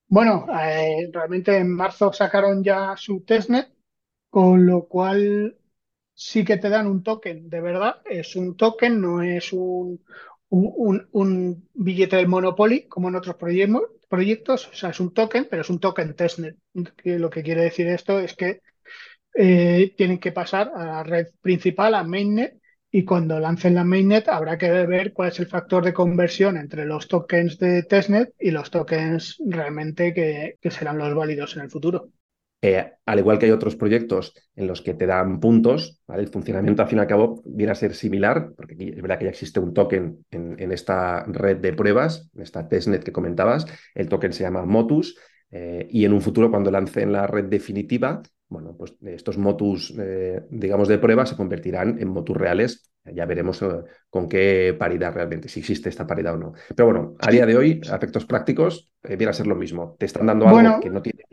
Bueno, 0.08 0.46
eh, 0.62 1.08
realmente 1.12 1.56
en 1.56 1.72
marzo 1.72 2.12
sacaron 2.12 2.62
ya 2.62 2.94
su 2.96 3.22
testnet 3.24 3.72
con 4.32 4.64
lo 4.64 4.86
cual 4.88 5.58
sí 6.14 6.42
que 6.42 6.56
te 6.56 6.70
dan 6.70 6.86
un 6.86 7.02
token, 7.02 7.50
de 7.50 7.60
verdad, 7.60 7.96
es 8.06 8.34
un 8.34 8.56
token, 8.56 8.98
no 8.98 9.22
es 9.22 9.52
un, 9.52 10.00
billete 11.74 12.16
del 12.16 12.28
Monopoly 12.28 12.88
como 12.88 13.08
en 13.08 13.16
otros 13.16 13.36
proyectos, 13.36 14.68
o 14.68 14.74
sea, 14.74 14.88
es 14.88 15.00
un 15.00 15.12
token, 15.12 15.48
pero 15.50 15.60
es 15.60 15.68
un 15.68 15.80
token 15.80 16.14
testnet. 16.14 16.56
lo 17.04 17.28
que 17.28 17.42
quiere 17.42 17.62
decir 17.62 17.88
esto 17.88 18.20
es 18.20 18.34
que 18.34 18.62
eh, 19.34 19.94
tienen 19.98 20.18
que 20.18 20.32
pasar 20.32 20.72
a 20.74 20.84
la 20.86 21.02
red 21.02 21.26
principal, 21.42 21.94
a 21.94 22.04
mainnet, 22.04 22.60
y 22.92 23.04
cuando 23.04 23.40
lancen 23.40 23.74
la 23.74 23.82
mainnet 23.82 24.28
habrá 24.28 24.56
que 24.56 24.70
ver 24.70 25.12
cuál 25.12 25.30
es 25.30 25.40
el 25.40 25.48
factor 25.48 25.84
de 25.84 25.92
conversión 25.92 26.56
entre 26.56 26.86
los 26.86 27.08
tokens 27.08 27.58
de 27.58 27.82
testnet 27.82 28.32
y 28.38 28.52
los 28.52 28.70
tokens 28.70 29.38
realmente 29.44 30.14
que 30.14 30.70
serán 30.70 30.98
los 30.98 31.12
válidos 31.14 31.56
en 31.56 31.62
el 31.62 31.70
futuro. 31.70 32.10
Eh, 32.64 32.92
al 33.06 33.18
igual 33.18 33.40
que 33.40 33.46
hay 33.46 33.52
otros 33.52 33.74
proyectos 33.74 34.34
en 34.54 34.68
los 34.68 34.82
que 34.82 34.94
te 34.94 35.04
dan 35.04 35.40
puntos, 35.40 36.00
el 36.06 36.28
funcionamiento 36.28 36.80
al 36.80 36.88
fin 36.88 36.98
y 36.98 37.00
al 37.00 37.08
cabo 37.08 37.42
viene 37.44 37.72
a 37.72 37.74
ser 37.74 37.92
similar, 37.92 38.52
porque 38.56 38.74
aquí 38.74 38.88
es 38.90 39.02
verdad 39.02 39.18
que 39.18 39.24
ya 39.24 39.32
existe 39.32 39.58
un 39.58 39.74
token 39.74 40.24
en, 40.30 40.70
esta 40.70 41.24
red 41.26 41.56
de 41.56 41.72
pruebas, 41.72 42.30
en 42.36 42.42
esta 42.42 42.68
testnet 42.68 43.02
que 43.02 43.10
comentabas, 43.10 43.66
el 43.96 44.08
token 44.08 44.32
se 44.32 44.44
llama 44.44 44.64
Motus, 44.64 45.18
eh, 45.50 45.88
y 45.90 46.04
en 46.04 46.12
un 46.12 46.20
futuro 46.20 46.52
cuando 46.52 46.70
lancen 46.70 47.10
la 47.10 47.26
red 47.26 47.46
definitiva, 47.46 48.22
bueno, 48.52 48.76
pues 48.76 48.94
estos 49.04 49.38
motus, 49.38 49.94
eh, 49.98 50.42
digamos, 50.50 50.88
de 50.88 50.98
prueba 50.98 51.26
se 51.26 51.36
convertirán 51.36 51.98
en 51.98 52.08
motus 52.08 52.36
reales. 52.36 52.90
Ya 53.04 53.26
veremos 53.26 53.60
eh, 53.62 53.66
con 54.08 54.28
qué 54.28 54.76
paridad 54.78 55.12
realmente, 55.12 55.48
si 55.48 55.60
existe 55.60 55.88
esta 55.88 56.06
paridad 56.06 56.34
o 56.34 56.38
no. 56.38 56.52
Pero 56.76 56.86
bueno, 56.86 57.16
a 57.18 57.30
día 57.30 57.46
de 57.46 57.56
hoy, 57.56 57.80
a 57.90 57.96
efectos 57.96 58.26
prácticos, 58.26 58.90
eh, 59.02 59.16
viene 59.16 59.30
a 59.30 59.34
ser 59.34 59.46
lo 59.46 59.56
mismo. 59.56 59.96
Te 59.98 60.06
están 60.06 60.26
dando 60.26 60.46
algo 60.46 60.80
que 60.80 60.90
no 60.90 61.02
tiene, 61.02 61.24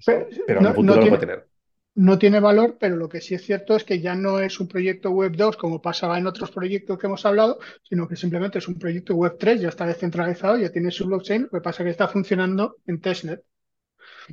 pero, 0.47 0.61
en 0.61 0.65
el 0.65 0.73
futuro 0.73 1.01
lo 1.01 1.07
puede 1.07 1.19
tener. 1.19 1.47
No 1.95 2.17
tiene 2.17 2.39
valor, 2.39 2.77
pero 2.79 2.95
lo 2.95 3.09
que 3.09 3.19
sí 3.19 3.35
es 3.35 3.43
cierto 3.43 3.75
es 3.75 3.83
que 3.83 3.99
ya 3.99 4.15
no 4.15 4.39
es 4.39 4.59
un 4.59 4.67
proyecto 4.67 5.11
Web 5.11 5.35
2 5.35 5.57
como 5.57 5.81
pasaba 5.81 6.17
en 6.17 6.27
otros 6.27 6.49
proyectos 6.49 6.97
que 6.97 7.07
hemos 7.07 7.25
hablado, 7.25 7.59
sino 7.83 8.07
que 8.07 8.15
simplemente 8.15 8.59
es 8.59 8.67
un 8.67 8.79
proyecto 8.79 9.15
Web 9.15 9.35
3, 9.37 9.61
ya 9.61 9.69
está 9.69 9.85
descentralizado, 9.85 10.57
ya 10.57 10.71
tiene 10.71 10.91
su 10.91 11.07
blockchain, 11.07 11.49
lo 11.51 11.59
que 11.59 11.61
pasa 11.61 11.83
es 11.83 11.87
que 11.87 11.91
está 11.91 12.07
funcionando 12.07 12.77
en 12.87 13.01
testnet. 13.01 13.43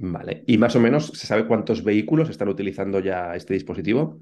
Vale. 0.01 0.45
¿Y 0.47 0.59
más 0.59 0.77
o 0.77 0.81
menos 0.81 1.07
se 1.15 1.27
sabe 1.27 1.47
cuántos 1.47 1.83
vehículos 1.83 2.29
están 2.29 2.49
utilizando 2.49 3.01
ya 3.01 3.35
este 3.35 3.55
dispositivo? 3.55 4.21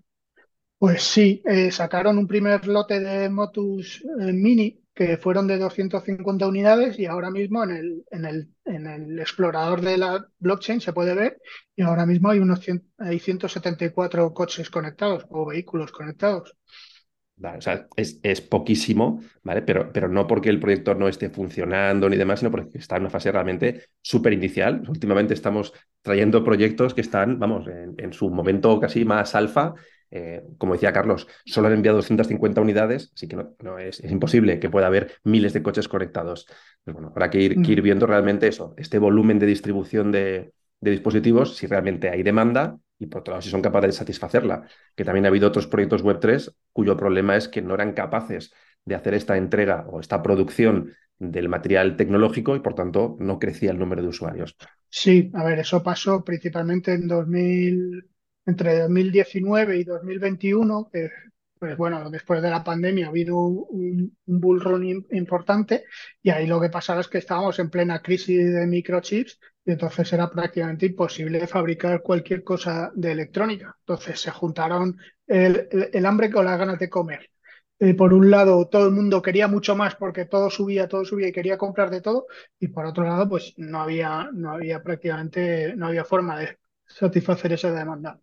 Pues 0.78 1.02
sí, 1.02 1.42
eh, 1.44 1.70
sacaron 1.70 2.18
un 2.18 2.26
primer 2.26 2.66
lote 2.66 3.00
de 3.00 3.28
Motus 3.28 4.04
eh, 4.20 4.32
Mini 4.32 4.80
que 4.94 5.16
fueron 5.16 5.46
de 5.48 5.58
250 5.58 6.46
unidades 6.46 6.98
y 6.98 7.06
ahora 7.06 7.30
mismo 7.30 7.64
en 7.64 7.70
el, 7.70 8.04
en 8.10 8.24
el, 8.24 8.48
en 8.64 8.86
el 8.86 9.18
explorador 9.18 9.80
de 9.80 9.98
la 9.98 10.28
blockchain 10.38 10.80
se 10.80 10.92
puede 10.92 11.14
ver 11.14 11.40
y 11.74 11.82
ahora 11.82 12.06
mismo 12.06 12.30
hay 12.30 12.38
unos 12.38 12.60
hay 12.98 13.18
174 13.18 14.32
coches 14.32 14.70
conectados 14.70 15.26
o 15.30 15.46
vehículos 15.46 15.90
conectados. 15.90 16.56
O 17.42 17.60
sea, 17.60 17.88
es, 17.96 18.20
es, 18.22 18.40
poquísimo, 18.40 19.20
¿vale? 19.42 19.62
Pero, 19.62 19.92
pero 19.92 20.08
no 20.08 20.26
porque 20.26 20.50
el 20.50 20.60
proyecto 20.60 20.94
no 20.94 21.08
esté 21.08 21.30
funcionando 21.30 22.08
ni 22.08 22.16
demás, 22.16 22.40
sino 22.40 22.50
porque 22.50 22.78
está 22.78 22.96
en 22.96 23.02
una 23.02 23.10
fase 23.10 23.32
realmente 23.32 23.86
súper 24.00 24.32
inicial. 24.32 24.82
Últimamente 24.88 25.34
estamos 25.34 25.72
trayendo 26.02 26.44
proyectos 26.44 26.94
que 26.94 27.00
están, 27.00 27.38
vamos, 27.38 27.66
en, 27.66 27.94
en 27.98 28.12
su 28.12 28.30
momento 28.30 28.78
casi 28.78 29.04
más 29.04 29.34
alfa 29.34 29.74
eh, 30.16 30.44
como 30.58 30.74
decía 30.74 30.92
Carlos, 30.92 31.26
solo 31.44 31.66
han 31.66 31.72
enviado 31.72 31.96
250 31.96 32.60
unidades, 32.60 33.10
así 33.16 33.26
que 33.26 33.36
no, 33.36 33.78
es, 33.78 34.00
imposible 34.04 34.60
que 34.60 34.70
pueda 34.70 34.86
haber 34.86 35.14
miles 35.24 35.52
de 35.52 35.62
coches 35.62 35.88
conectados. 35.88 36.46
Pero 36.84 36.94
bueno, 36.94 37.08
habrá 37.08 37.30
que 37.30 37.40
ir, 37.40 37.52
ir 37.52 37.80
mm. 37.80 37.82
viendo 37.82 38.06
realmente 38.06 38.46
eso, 38.46 38.74
este 38.76 39.00
volumen 39.00 39.40
de 39.40 39.46
distribución 39.46 40.12
de, 40.12 40.52
dispositivos, 40.80 41.56
si 41.56 41.66
realmente 41.66 42.10
hay 42.10 42.22
demanda 42.22 42.78
y 43.04 43.06
por 43.06 43.20
otro 43.20 43.32
lado 43.32 43.42
si 43.42 43.50
son 43.50 43.62
capaces 43.62 43.88
de 43.88 43.92
satisfacerla. 43.92 44.66
Que 44.94 45.04
también 45.04 45.26
ha 45.26 45.28
habido 45.28 45.48
otros 45.48 45.66
proyectos 45.66 46.04
Web3 46.04 46.54
cuyo 46.72 46.96
problema 46.96 47.36
es 47.36 47.48
que 47.48 47.62
no 47.62 47.74
eran 47.74 47.92
capaces 47.92 48.52
de 48.84 48.94
hacer 48.94 49.14
esta 49.14 49.36
entrega 49.36 49.86
o 49.88 50.00
esta 50.00 50.22
producción 50.22 50.92
del 51.18 51.48
material 51.48 51.96
tecnológico 51.96 52.56
y 52.56 52.60
por 52.60 52.74
tanto 52.74 53.16
no 53.20 53.38
crecía 53.38 53.70
el 53.70 53.78
número 53.78 54.02
de 54.02 54.08
usuarios. 54.08 54.56
Sí, 54.88 55.30
a 55.34 55.44
ver, 55.44 55.60
eso 55.60 55.82
pasó 55.82 56.24
principalmente 56.24 56.92
en 56.92 57.06
2000 57.08 58.08
entre 58.46 58.80
2019 58.80 59.78
y 59.78 59.84
2021, 59.84 60.90
que 60.92 61.10
pues 61.58 61.76
bueno, 61.78 62.10
después 62.10 62.42
de 62.42 62.50
la 62.50 62.62
pandemia 62.62 63.06
ha 63.06 63.08
habido 63.08 63.38
un, 63.38 64.14
un 64.26 64.40
bull 64.40 64.60
run 64.60 65.06
importante 65.12 65.84
y 66.22 66.28
ahí 66.28 66.46
lo 66.46 66.60
que 66.60 66.68
pasaba 66.68 67.00
es 67.00 67.08
que 67.08 67.18
estábamos 67.18 67.58
en 67.58 67.70
plena 67.70 68.02
crisis 68.02 68.52
de 68.52 68.66
microchips 68.66 69.40
y 69.64 69.72
entonces 69.72 70.12
era 70.12 70.30
prácticamente 70.30 70.86
imposible 70.86 71.46
fabricar 71.46 72.02
cualquier 72.02 72.44
cosa 72.44 72.92
de 72.94 73.12
electrónica. 73.12 73.76
Entonces 73.80 74.20
se 74.20 74.30
juntaron 74.30 74.98
el, 75.26 76.06
hambre 76.06 76.30
con 76.30 76.44
las 76.44 76.58
ganas 76.58 76.78
de 76.78 76.90
comer. 76.90 77.30
Eh, 77.78 77.94
por 77.94 78.12
un 78.12 78.30
lado, 78.30 78.68
todo 78.68 78.86
el 78.86 78.92
mundo 78.92 79.22
quería 79.22 79.48
mucho 79.48 79.74
más 79.74 79.96
porque 79.96 80.26
todo 80.26 80.50
subía, 80.50 80.86
todo 80.86 81.04
subía 81.04 81.28
y 81.28 81.32
quería 81.32 81.56
comprar 81.56 81.90
de 81.90 82.02
todo. 82.02 82.26
Y 82.58 82.68
por 82.68 82.84
otro 82.84 83.04
lado, 83.04 83.28
pues 83.28 83.54
no 83.56 83.80
había, 83.80 84.28
no 84.32 84.52
había 84.52 84.82
prácticamente, 84.82 85.74
no 85.76 85.86
había 85.86 86.04
forma 86.04 86.38
de 86.38 86.58
satisfacer 86.86 87.52
esa 87.54 87.72
demanda. 87.72 88.20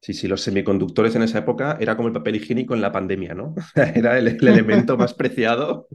Sí, 0.00 0.12
sí, 0.12 0.28
los 0.28 0.42
semiconductores 0.42 1.16
en 1.16 1.22
esa 1.22 1.38
época 1.38 1.76
era 1.80 1.96
como 1.96 2.08
el 2.08 2.14
papel 2.14 2.36
higiénico 2.36 2.74
en 2.74 2.82
la 2.82 2.92
pandemia, 2.92 3.34
¿no? 3.34 3.54
Era 3.74 4.16
el, 4.18 4.28
elemento 4.28 4.96
más 4.96 5.12
preciado. 5.14 5.88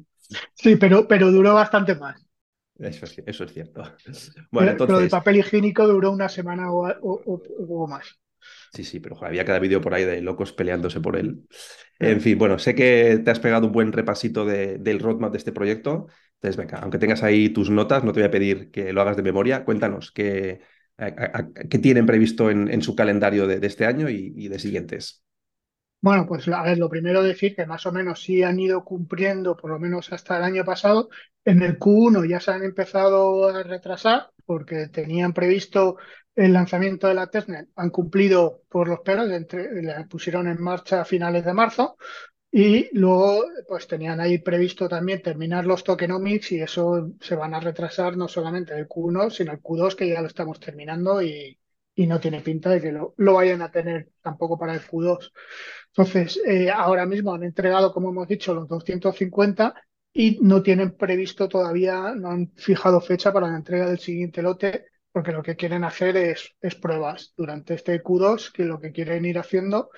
Sí, 0.55 0.75
pero, 0.75 1.07
pero 1.07 1.31
duró 1.31 1.53
bastante 1.53 1.95
más. 1.95 2.25
Eso 2.79 3.05
es, 3.05 3.21
eso 3.25 3.43
es 3.43 3.53
cierto. 3.53 3.83
Bueno, 4.51 4.71
entonces... 4.71 4.93
pero 4.93 5.03
el 5.03 5.09
papel 5.09 5.37
higiénico 5.37 5.87
duró 5.87 6.11
una 6.11 6.29
semana 6.29 6.71
o, 6.71 7.87
más. 7.87 8.19
Sí, 8.73 8.83
sí, 8.83 8.99
pero 8.99 9.17
había 9.23 9.45
cada 9.45 9.59
vídeo 9.59 9.79
por 9.79 9.93
ahí 9.93 10.03
de 10.03 10.21
locos 10.21 10.51
peleándose 10.51 10.99
por 10.99 11.15
él. 11.15 11.47
En 11.99 12.19
fin, 12.19 12.37
bueno, 12.37 12.59
sé 12.59 12.75
que 12.75 13.21
te 13.23 13.31
has 13.31 13.39
pegado 13.39 13.67
un 13.67 13.73
buen 13.73 13.91
repasito 13.93 14.45
del 14.45 14.99
roadmap 14.99 15.31
de 15.31 15.37
este 15.37 15.53
proyecto. 15.53 16.07
Entonces, 16.35 16.57
venga, 16.57 16.79
aunque 16.79 16.97
tengas 16.97 17.23
ahí 17.23 17.49
tus 17.49 17.69
notas, 17.69 18.03
no 18.03 18.11
te 18.11 18.19
voy 18.19 18.27
a 18.27 18.31
pedir 18.31 18.69
que 18.69 18.91
lo 18.91 19.01
hagas 19.01 19.15
de 19.15 19.23
memoria. 19.23 19.63
Cuéntanos 19.63 20.11
qué, 20.11 20.59
¿Qué 21.69 21.79
tienen 21.79 22.05
previsto 22.05 22.51
en, 22.51 22.81
su 22.81 22.95
calendario 22.95 23.47
de, 23.47 23.65
este 23.65 23.85
año 23.85 24.09
y, 24.09 24.47
de 24.47 24.59
siguientes? 24.59 25.22
Bueno, 26.03 26.25
pues 26.27 26.47
a 26.49 26.61
ver, 26.63 26.77
lo 26.77 26.89
primero 26.89 27.23
decir 27.23 27.55
que 27.55 27.65
más 27.65 27.85
o 27.85 27.91
menos 27.93 28.21
sí 28.21 28.43
han 28.43 28.59
ido 28.59 28.83
cumpliendo, 28.83 29.55
por 29.55 29.71
lo 29.71 29.79
menos 29.79 30.11
hasta 30.11 30.37
el 30.37 30.43
año 30.43 30.65
pasado. 30.65 31.09
En 31.45 31.61
el 31.61 31.79
Q1 31.79 32.29
ya 32.29 32.39
se 32.41 32.51
han 32.51 32.63
empezado 32.63 33.47
a 33.47 33.63
retrasar 33.63 34.29
porque 34.45 34.89
tenían 34.89 35.33
previsto 35.33 35.95
el 36.35 36.51
lanzamiento 36.53 37.07
de 37.07 37.13
la 37.13 37.27
testnet. 37.27 37.69
Han 37.77 37.89
cumplido 37.89 38.63
por 38.69 38.89
los 38.89 38.99
entre, 39.31 39.81
la 39.81 40.05
pusieron 40.07 40.47
en 40.49 40.61
marcha 40.61 41.01
a 41.01 41.05
finales 41.05 41.45
de 41.45 41.53
marzo, 41.53 41.95
y 42.55 42.87
luego, 42.95 43.45
pues 43.67 43.87
tenían 43.87 44.19
ahí 44.19 44.37
previsto 44.37 44.87
también 44.87 45.23
terminar 45.23 45.65
los 45.65 45.83
tokenomics 45.83 46.51
y 46.51 46.61
eso 46.61 47.11
se 47.19 47.35
van 47.35 47.55
a 47.55 47.59
retrasar 47.59 48.15
no 48.15 48.27
solamente 48.27 48.77
el 48.77 48.87
Q1, 48.87 49.31
sino 49.31 49.53
el 49.53 49.59
Q2, 49.59 49.95
que 49.95 50.07
ya 50.07 50.21
lo 50.21 50.27
estamos 50.27 50.59
terminando 50.59 51.19
y, 51.23 51.57
no 51.95 52.19
tiene 52.19 52.41
pinta 52.41 52.69
de 52.69 52.81
que 52.81 52.91
lo, 52.91 53.15
vayan 53.17 53.63
a 53.63 53.71
tener 53.71 54.11
tampoco 54.21 54.59
para 54.59 54.75
el 54.75 54.81
Q2. 54.81 55.31
Entonces, 55.95 56.41
eh, 56.45 56.71
ahora 56.71 57.05
mismo 57.05 57.33
han 57.33 57.43
entregado, 57.43 57.93
como 57.93 58.09
hemos 58.09 58.27
dicho, 58.27 58.53
los 58.53 58.67
250 58.67 59.75
y 60.11 60.39
no 60.41 60.63
tienen 60.63 60.95
previsto 60.97 61.47
todavía, 61.47 62.13
no 62.15 62.29
han 62.29 62.51
fijado 62.55 62.99
fecha 62.99 63.31
para 63.31 63.47
la 63.47 63.57
entrega 63.57 63.87
del 63.87 63.99
siguiente 63.99 64.41
lote, 64.41 64.87
porque 65.11 65.31
lo 65.31 65.43
que 65.43 65.55
quieren 65.55 65.83
hacer 65.83 66.17
es, 66.17 66.55
pruebas 66.81 67.33
durante 67.37 67.75
este 67.75 68.01
Q2, 68.01 68.51
que 68.51 68.65
lo 68.65 68.79
que 68.79 68.91
quieren 68.91 69.25
ir 69.25 69.37
haciendo 69.37 69.91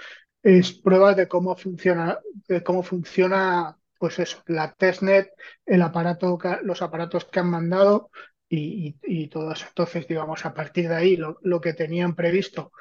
es 0.43 0.73
pruebas 0.73 1.15
de 1.15 1.27
cómo 1.27 1.55
funciona, 1.55 2.19
de 2.47 2.61
cómo 2.61 2.83
funciona, 2.83 3.77
pues 3.97 4.19
eso, 4.19 4.43
la 4.47 4.73
testnet, 4.73 5.31
el 5.65 5.81
aparato, 5.81 6.37
los 6.63 6.81
aparatos 6.81 7.25
que 7.25 7.39
han 7.39 7.49
mandado 7.49 8.11
y, 8.47 8.97
y, 9.01 9.27
todo 9.29 9.51
eso. 9.53 9.65
Entonces, 9.67 10.07
digamos, 10.07 10.45
a 10.45 10.53
partir 10.53 10.89
de 10.89 10.95
ahí, 10.95 11.17
lo, 11.17 11.61
que 11.61 11.73
tenían 11.73 12.15
previsto, 12.15 12.71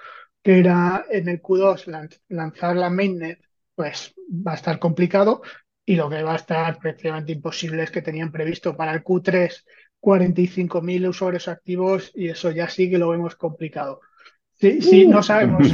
que 0.45 0.59
era 0.59 1.07
en 1.11 1.29
el 1.29 1.41
Q2 1.41 2.21
lanzar 2.29 2.77
la 2.77 2.91
mainnet, 2.91 3.41
pues 3.75 4.15
va 4.29 4.53
a 4.53 4.57
estar 4.57 4.79
complicado 4.79 5.41
y 5.87 5.97
lo 5.97 6.11
que 6.11 6.23
va 6.23 6.35
a 6.35 6.37
estar 6.37 6.79
prácticamente 6.79 7.33
imposible 7.33 7.83
es 7.83 7.91
que 7.91 8.03
tenían 8.03 8.31
previsto 8.31 8.77
para 8.77 8.93
el 8.93 9.03
Q3 9.03 9.65
45.000 10.01 11.09
usuarios 11.09 11.49
activos 11.49 12.13
y 12.15 12.29
eso 12.29 12.51
ya 12.51 12.69
sí 12.69 12.91
que 12.91 12.99
lo 12.99 13.09
vemos 13.09 13.37
complicado. 13.37 14.01
Sí, 14.53 15.07
no 15.07 15.23
sabemos. 15.23 15.67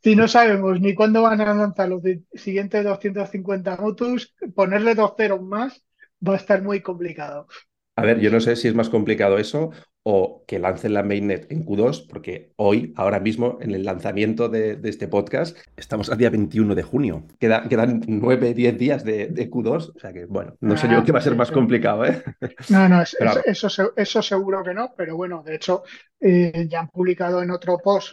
si 0.00 0.14
no 0.16 0.28
sabemos 0.28 0.80
ni 0.80 0.94
cuándo 0.94 1.22
van 1.22 1.40
a 1.40 1.54
lanzar 1.54 1.88
los 1.88 2.02
siguientes 2.34 2.84
250 2.84 3.76
motos, 3.78 4.32
ponerle 4.54 4.94
dos 4.94 5.14
ceros 5.16 5.42
más 5.42 5.84
va 6.26 6.34
a 6.34 6.38
estar 6.38 6.62
muy 6.62 6.82
complicado. 6.82 7.48
A 7.96 8.02
ver, 8.02 8.20
yo 8.20 8.30
no 8.30 8.40
sé 8.40 8.54
si 8.54 8.68
es 8.68 8.74
más 8.76 8.88
complicado 8.88 9.38
eso 9.38 9.72
o 10.06 10.44
que 10.46 10.58
lancen 10.58 10.92
la 10.92 11.02
mainnet 11.02 11.50
en 11.50 11.64
Q2, 11.64 12.06
porque 12.06 12.52
hoy, 12.56 12.92
ahora 12.94 13.20
mismo, 13.20 13.56
en 13.62 13.70
el 13.70 13.84
lanzamiento 13.84 14.50
de, 14.50 14.78
este 14.84 15.08
podcast, 15.08 15.56
estamos 15.78 16.10
al 16.10 16.18
día 16.18 16.28
21 16.28 16.74
de 16.74 16.82
junio. 16.82 17.26
quedan 17.40 18.02
9, 18.06 18.52
10 18.52 18.78
días 18.78 19.02
de, 19.02 19.50
Q2, 19.50 19.96
o 19.96 19.98
sea 19.98 20.12
que, 20.12 20.26
bueno, 20.26 20.56
no 20.60 20.76
sé 20.76 20.88
yo 20.88 20.98
ah, 20.98 21.04
qué 21.04 21.12
va 21.12 21.20
a 21.20 21.22
ser 21.22 21.34
más 21.36 21.50
complicado, 21.50 22.04
¿eh? 22.04 22.22
No, 22.68 22.86
no, 22.86 23.02
eso, 23.02 23.92
eso, 23.96 24.22
seguro 24.22 24.62
que 24.62 24.74
no, 24.74 24.92
pero 24.94 25.16
bueno, 25.16 25.42
de 25.42 25.54
hecho, 25.54 25.84
eh, 26.20 26.66
ya 26.68 26.80
han 26.80 26.88
publicado 26.88 27.42
en 27.42 27.50
otro 27.50 27.78
post 27.78 28.12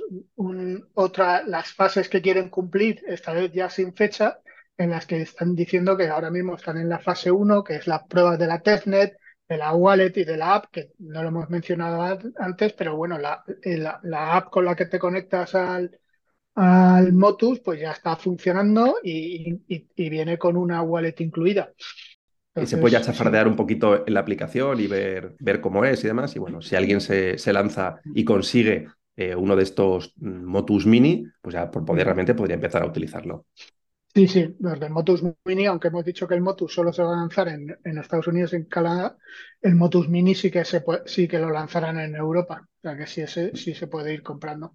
otra, 0.93 1.43
las 1.45 1.73
fases 1.73 2.07
que 2.07 2.21
quieren 2.21 2.49
cumplir, 2.49 3.03
esta 3.05 3.33
vez 3.33 3.51
ya 3.51 3.69
sin 3.69 3.93
fecha, 3.93 4.39
en 4.77 4.91
las 4.91 5.05
que 5.05 5.21
están 5.21 5.55
diciendo 5.55 5.97
que 5.97 6.07
ahora 6.07 6.31
mismo 6.31 6.55
están 6.55 6.77
en 6.77 6.87
la 6.87 6.99
fase 6.99 7.31
1, 7.31 7.65
que 7.65 7.75
es 7.75 7.87
la 7.87 8.05
prueba 8.05 8.37
de 8.37 8.47
la 8.47 8.61
testnet, 8.61 9.17
de 9.51 9.57
la 9.57 9.73
wallet 9.73 10.13
y 10.15 10.23
de 10.23 10.37
la 10.37 10.55
app, 10.55 10.71
que 10.71 10.91
no 10.99 11.21
lo 11.21 11.27
hemos 11.27 11.49
mencionado 11.49 12.01
antes, 12.37 12.71
pero 12.71 12.95
bueno, 12.95 13.17
la, 13.17 13.43
eh, 13.61 13.77
la, 13.77 14.37
app 14.37 14.49
con 14.49 14.63
la 14.63 14.77
que 14.77 14.85
te 14.85 14.97
conectas 14.97 15.55
al, 15.55 15.99
al 16.55 17.11
Motus, 17.11 17.59
pues 17.59 17.81
ya 17.81 17.91
está 17.91 18.15
funcionando 18.15 18.95
y, 19.03 19.59
viene 19.97 20.37
con 20.37 20.55
una 20.55 20.81
wallet 20.81 21.15
incluida. 21.19 21.73
y 22.55 22.65
se 22.65 22.77
puede 22.77 22.93
ya 22.93 23.01
chafardear 23.01 23.45
un 23.45 23.57
poquito 23.57 24.07
en 24.07 24.13
la 24.13 24.21
aplicación 24.21 24.79
y 24.79 24.87
ver, 24.87 25.35
ver 25.41 25.59
cómo 25.59 25.83
es 25.83 26.01
y 26.05 26.07
demás. 26.07 26.33
Y 26.37 26.39
bueno, 26.39 26.61
si 26.61 26.77
alguien 26.77 27.01
se, 27.01 27.37
se 27.37 27.51
lanza 27.51 27.99
y 28.15 28.23
consigue 28.23 28.87
eh, 29.17 29.35
uno 29.35 29.57
de 29.57 29.63
estos 29.63 30.13
mm, 30.15 30.45
Motus 30.45 30.85
Mini, 30.85 31.25
pues 31.41 31.55
ya 31.55 31.69
por 31.69 31.83
poder 31.83 32.05
realmente 32.05 32.35
podría 32.35 32.55
empezar 32.55 32.83
a 32.83 32.87
utilizarlo. 32.87 33.47
Sí, 34.13 34.27
sí, 34.27 34.55
los 34.59 34.77
del 34.77 34.91
Motus 34.91 35.23
Mini, 35.45 35.65
aunque 35.67 35.87
hemos 35.87 36.03
dicho 36.03 36.27
que 36.27 36.35
el 36.35 36.41
Motus 36.41 36.73
solo 36.73 36.91
se 36.91 37.01
va 37.01 37.13
a 37.13 37.17
lanzar 37.17 37.47
en, 37.47 37.97
Estados 37.97 38.27
Unidos 38.27 38.51
y 38.51 38.57
en 38.57 38.65
Canadá, 38.65 39.17
el 39.61 39.75
Motus 39.75 40.09
Mini 40.09 40.35
sí 40.35 40.51
que 40.51 40.65
se 40.65 40.83
sí 41.05 41.29
que 41.29 41.39
lo 41.39 41.49
lanzarán 41.49 41.97
en 41.97 42.15
Europa, 42.15 42.67
o 42.67 42.81
sea 42.81 42.97
que 42.97 43.07
sí, 43.07 43.21
ese, 43.21 43.55
sí 43.55 43.73
se 43.73 43.87
puede 43.87 44.13
ir 44.13 44.21
comprando. 44.21 44.73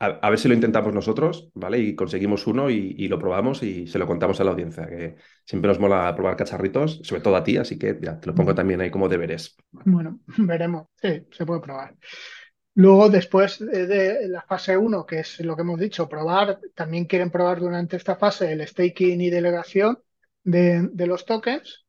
A, 0.00 0.28
ver 0.28 0.38
si 0.38 0.48
lo 0.48 0.54
intentamos 0.54 0.92
nosotros, 0.92 1.50
¿vale? 1.54 1.78
Y 1.78 1.94
conseguimos 1.94 2.46
uno 2.46 2.68
y, 2.68 3.08
lo 3.08 3.18
probamos 3.18 3.62
y 3.62 3.86
se 3.86 3.98
lo 3.98 4.06
contamos 4.06 4.38
a 4.38 4.44
la 4.44 4.50
audiencia, 4.50 4.86
que 4.86 5.16
siempre 5.46 5.68
nos 5.68 5.78
mola 5.80 6.14
probar 6.14 6.36
cacharritos, 6.36 7.00
sobre 7.04 7.22
todo 7.22 7.36
a 7.36 7.44
ti, 7.44 7.56
así 7.56 7.78
que 7.78 7.98
ya, 8.02 8.20
te 8.20 8.26
lo 8.26 8.34
pongo 8.34 8.54
también 8.54 8.82
ahí 8.82 8.90
como 8.90 9.08
deberes. 9.08 9.56
Bueno, 9.70 10.20
veremos, 10.36 10.88
sí, 11.00 11.26
se 11.30 11.46
puede 11.46 11.60
probar. 11.60 11.96
Luego, 12.76 13.08
después 13.08 13.60
de 13.60 14.28
la 14.28 14.42
fase 14.42 14.76
1, 14.76 15.06
que 15.06 15.20
es 15.20 15.38
lo 15.40 15.54
que 15.54 15.62
hemos 15.62 15.78
dicho, 15.78 16.08
probar, 16.08 16.58
también 16.74 17.04
quieren 17.04 17.30
probar 17.30 17.60
durante 17.60 17.96
esta 17.96 18.16
fase 18.16 18.52
el 18.52 18.66
staking 18.66 19.20
y 19.20 19.30
delegación 19.30 19.98
de, 20.42 21.06
los 21.06 21.24
tokens. 21.24 21.84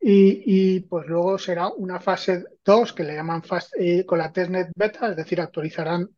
Y, 0.00 0.80
pues 0.80 1.06
luego 1.06 1.38
será 1.38 1.68
una 1.68 2.00
fase 2.00 2.44
2 2.64 2.92
que 2.92 3.04
le 3.04 3.14
llaman 3.14 3.42
fase, 3.42 3.76
eh, 3.78 4.06
con 4.06 4.18
la 4.18 4.32
testnet 4.32 4.70
beta, 4.74 5.10
es 5.10 5.16
decir, 5.16 5.40
actualizarán 5.40 6.08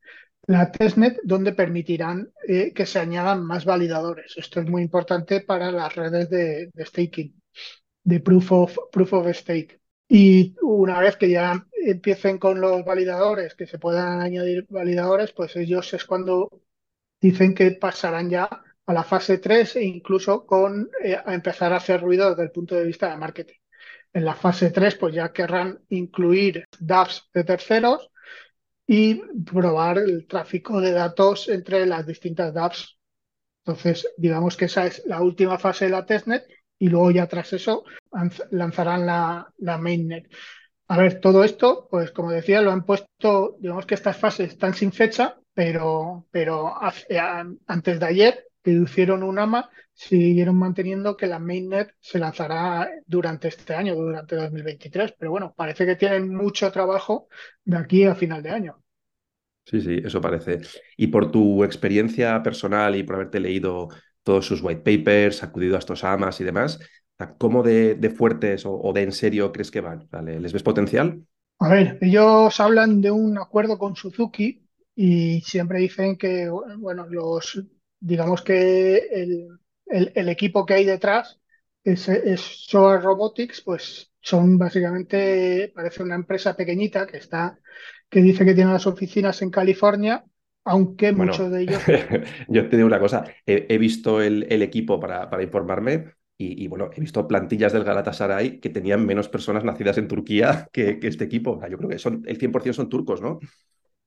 la 0.46 0.70
testnet 0.70 1.18
donde 1.24 1.52
permitirán 1.52 2.30
eh, 2.46 2.72
que 2.74 2.86
se 2.86 2.98
añadan 2.98 3.44
más 3.44 3.64
validadores. 3.64 4.34
Esto 4.36 4.60
es 4.60 4.68
muy 4.68 4.82
importante 4.82 5.40
para 5.40 5.70
las 5.72 5.94
redes 5.96 6.28
de, 6.30 6.70
staking. 6.78 7.34
de 8.04 8.20
proof 8.20 8.52
of, 8.52 8.78
proof 8.92 9.12
of 9.14 9.28
stake. 9.34 9.80
Y 10.08 10.54
una 10.62 11.00
vez 11.00 11.16
que 11.16 11.30
ya 11.30 11.66
empiecen 11.84 12.38
con 12.38 12.60
los 12.60 12.84
validadores, 12.84 13.54
que 13.54 13.66
se 13.66 13.78
puedan 13.78 14.20
añadir 14.20 14.66
validadores, 14.68 15.32
pues 15.32 15.56
ellos 15.56 15.92
es 15.94 16.04
cuando 16.04 16.62
dicen 17.20 17.54
que 17.54 17.70
pasarán 17.72 18.30
ya 18.30 18.48
a 18.86 18.92
la 18.92 19.04
fase 19.04 19.38
3 19.38 19.76
e 19.76 19.84
incluso 19.84 20.46
con 20.46 20.90
eh, 21.02 21.16
a 21.24 21.34
empezar 21.34 21.72
a 21.72 21.76
hacer 21.76 22.00
ruido 22.00 22.30
desde 22.30 22.44
el 22.44 22.50
punto 22.50 22.74
de 22.74 22.84
vista 22.84 23.10
de 23.10 23.16
marketing. 23.16 23.58
En 24.12 24.24
la 24.24 24.34
fase 24.34 24.70
3, 24.70 24.96
pues 24.96 25.14
ya 25.14 25.32
querrán 25.32 25.80
incluir 25.90 26.64
dApps 26.78 27.30
de 27.32 27.44
terceros 27.44 28.10
y 28.86 29.22
probar 29.44 29.98
el 29.98 30.26
tráfico 30.26 30.80
de 30.80 30.92
datos 30.92 31.48
entre 31.48 31.86
las 31.86 32.06
distintas 32.06 32.52
dApps. 32.52 32.98
Entonces, 33.64 34.08
digamos 34.16 34.56
que 34.56 34.64
esa 34.64 34.86
es 34.86 35.02
la 35.06 35.20
última 35.22 35.58
fase 35.58 35.84
de 35.84 35.92
la 35.92 36.06
testnet 36.06 36.44
y 36.78 36.88
luego 36.88 37.10
ya 37.12 37.28
tras 37.28 37.52
eso 37.52 37.84
lanzarán 38.50 39.06
la, 39.06 39.52
la 39.58 39.78
mainnet. 39.78 40.28
A 40.92 40.96
ver, 40.98 41.20
todo 41.20 41.44
esto, 41.44 41.86
pues 41.88 42.10
como 42.10 42.32
decía, 42.32 42.60
lo 42.62 42.72
han 42.72 42.84
puesto, 42.84 43.56
digamos 43.60 43.86
que 43.86 43.94
estas 43.94 44.16
fases 44.16 44.48
están 44.48 44.74
sin 44.74 44.90
fecha, 44.90 45.38
pero, 45.54 46.26
pero 46.32 46.74
antes 47.68 48.00
de 48.00 48.06
ayer 48.06 48.44
que 48.62 48.72
hicieron 48.72 49.22
un 49.22 49.38
AMA, 49.38 49.70
siguieron 49.92 50.56
manteniendo 50.58 51.16
que 51.16 51.28
la 51.28 51.38
mainnet 51.38 51.94
se 52.00 52.18
lanzará 52.18 52.90
durante 53.06 53.46
este 53.48 53.72
año, 53.74 53.94
durante 53.94 54.34
2023. 54.34 55.14
Pero 55.16 55.30
bueno, 55.30 55.54
parece 55.56 55.86
que 55.86 55.94
tienen 55.94 56.34
mucho 56.34 56.72
trabajo 56.72 57.28
de 57.64 57.76
aquí 57.76 58.04
a 58.04 58.16
final 58.16 58.42
de 58.42 58.50
año. 58.50 58.82
Sí, 59.64 59.80
sí, 59.80 60.00
eso 60.04 60.20
parece. 60.20 60.60
Y 60.96 61.06
por 61.06 61.30
tu 61.30 61.62
experiencia 61.62 62.42
personal 62.42 62.96
y 62.96 63.04
por 63.04 63.14
haberte 63.14 63.38
leído 63.38 63.88
todos 64.24 64.44
sus 64.44 64.60
white 64.60 64.82
papers, 64.82 65.44
acudido 65.44 65.76
a 65.76 65.78
estos 65.78 66.02
AMAs 66.02 66.40
y 66.40 66.44
demás, 66.44 66.80
¿cómo 67.38 67.62
de, 67.62 68.14
fuertes 68.16 68.64
o, 68.66 68.92
de 68.92 69.02
en 69.02 69.12
serio 69.12 69.52
crees 69.52 69.70
que 69.70 69.80
van? 69.80 70.08
¿Les 70.24 70.52
ves 70.52 70.62
potencial? 70.62 71.22
A 71.58 71.68
ver, 71.68 71.98
ellos 72.00 72.58
hablan 72.60 73.00
de 73.00 73.10
un 73.10 73.38
acuerdo 73.38 73.78
con 73.78 73.94
Suzuki 73.94 74.66
y 74.94 75.40
siempre 75.42 75.78
dicen 75.80 76.16
que, 76.16 76.48
bueno, 76.78 77.06
los 77.06 77.62
digamos 78.00 78.42
que 78.42 78.96
el, 79.86 80.28
equipo 80.28 80.64
que 80.64 80.74
hay 80.74 80.84
detrás 80.84 81.38
es, 81.84 82.08
es 82.08 82.40
Soar 82.40 83.02
Robotics, 83.02 83.60
pues 83.60 84.10
son 84.20 84.58
básicamente, 84.58 85.72
parece 85.74 86.02
una 86.02 86.14
empresa 86.14 86.56
pequeñita 86.56 87.06
que 87.06 87.18
está, 87.18 87.58
que 88.08 88.22
dice 88.22 88.44
que 88.44 88.54
tiene 88.54 88.72
las 88.72 88.86
oficinas 88.86 89.42
en 89.42 89.50
California, 89.50 90.24
aunque 90.64 91.12
muchos 91.12 91.50
de 91.50 91.62
ellos. 91.62 91.82
Yo 92.48 92.68
te 92.68 92.76
digo 92.76 92.86
una 92.86 93.00
cosa, 93.00 93.24
he, 93.46 93.78
visto 93.78 94.22
el, 94.22 94.62
equipo 94.62 94.98
para, 94.98 95.28
para 95.28 95.42
informarme 95.42 96.14
y, 96.42 96.66
bueno, 96.68 96.90
he 96.94 97.00
visto 97.00 97.28
plantillas 97.28 97.72
del 97.72 97.84
Galatasaray 97.84 98.60
que 98.60 98.70
tenían 98.70 99.04
menos 99.04 99.28
personas 99.28 99.62
nacidas 99.62 99.98
en 99.98 100.08
Turquía 100.08 100.68
que, 100.72 100.98
este 101.02 101.24
equipo. 101.24 101.60
yo 101.68 101.76
creo 101.76 101.90
que 101.90 101.98
son 101.98 102.22
el 102.26 102.38
100% 102.38 102.72
son 102.72 102.88
turcos, 102.88 103.20
¿no? 103.20 103.40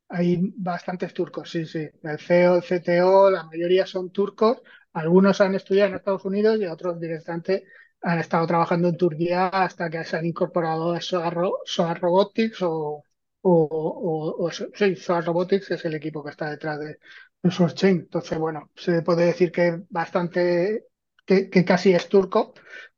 Hay 0.09 0.39
bastantes 0.57 1.13
turcos, 1.13 1.49
sí, 1.49 1.65
sí. 1.65 1.87
El 2.01 2.19
CEO, 2.19 2.57
el 2.57 2.63
CTO, 2.63 3.29
la 3.29 3.43
mayoría 3.43 3.85
son 3.85 4.11
turcos. 4.11 4.61
Algunos 4.93 5.41
han 5.41 5.55
estudiado 5.55 5.89
en 5.89 5.95
Estados 5.95 6.25
Unidos 6.25 6.59
y 6.59 6.65
otros 6.65 6.99
directamente 6.99 7.65
han 8.01 8.19
estado 8.19 8.45
trabajando 8.45 8.89
en 8.89 8.97
Turquía 8.97 9.47
hasta 9.47 9.89
que 9.89 10.03
se 10.03 10.17
han 10.17 10.25
incorporado 10.25 10.91
a 10.91 11.01
SOAR, 11.01 11.99
Robotics 11.99 12.61
o, 12.61 13.03
o, 13.41 14.49
sí, 14.51 14.95
Robotics 15.07 15.71
es 15.71 15.85
el 15.85 15.95
equipo 15.95 16.23
que 16.23 16.31
está 16.31 16.49
detrás 16.49 16.79
de, 16.79 16.99
de 17.41 17.73
Chain. 17.73 17.97
Entonces, 18.01 18.37
bueno, 18.37 18.69
se 18.75 19.01
puede 19.01 19.25
decir 19.25 19.51
que 19.51 19.81
bastante, 19.89 20.85
que, 21.25 21.49
que 21.49 21.65
casi 21.65 21.93
es 21.93 22.07
turco, 22.09 22.53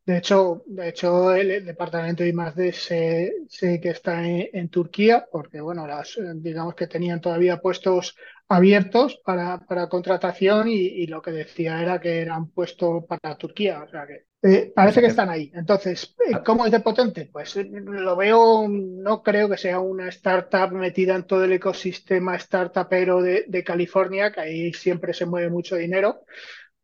de 0.06 0.18
hecho, 0.18 0.64
de 0.68 0.90
hecho 0.90 1.34
el, 1.34 1.66
departamento 1.66 2.22
de 2.22 2.30
I+D 2.30 2.74
sé, 2.74 3.34
sé 3.50 3.82
que 3.82 3.90
está 3.90 4.24
en, 4.24 4.70
Turquía, 4.70 5.28
porque 5.32 5.60
bueno, 5.62 5.88
las, 5.88 6.20
digamos 6.36 6.76
que 6.76 6.86
tenían 6.86 7.20
todavía 7.22 7.60
puestos 7.60 8.16
abiertos 8.48 9.20
para, 9.26 9.66
para 9.66 9.90
contratación 9.90 10.68
y, 10.68 11.08
lo 11.08 11.24
que 11.24 11.32
decía 11.32 11.82
era 11.82 12.00
que 12.00 12.22
eran 12.22 12.52
puestos 12.52 13.04
para 13.06 13.36
Turquía. 13.36 13.82
O 13.82 13.90
sea 13.90 14.06
que 14.06 14.26
eh, 14.44 14.72
parece 14.76 15.02
que 15.02 15.08
están 15.08 15.32
ahí. 15.32 15.52
Entonces, 15.56 16.16
eh, 16.30 16.36
¿cómo 16.46 16.68
es 16.68 16.72
de 16.72 16.82
potente? 16.82 17.28
Pues 17.34 17.56
eh, 17.58 17.68
lo 17.68 18.16
veo, 18.16 18.68
no 18.70 19.24
creo 19.24 19.50
que 19.50 19.58
sea 19.58 19.80
una 19.80 20.10
startup 20.10 20.72
metida 20.72 21.16
en 21.16 21.24
todo 21.24 21.46
el 21.46 21.54
ecosistema 21.54 22.38
startupero 22.38 23.24
de, 23.24 23.46
de 23.48 23.64
California, 23.64 24.32
que 24.32 24.42
ahí 24.42 24.74
siempre 24.74 25.16
se 25.16 25.26
mueve 25.26 25.50
mucho 25.50 25.78
dinero 25.78 26.26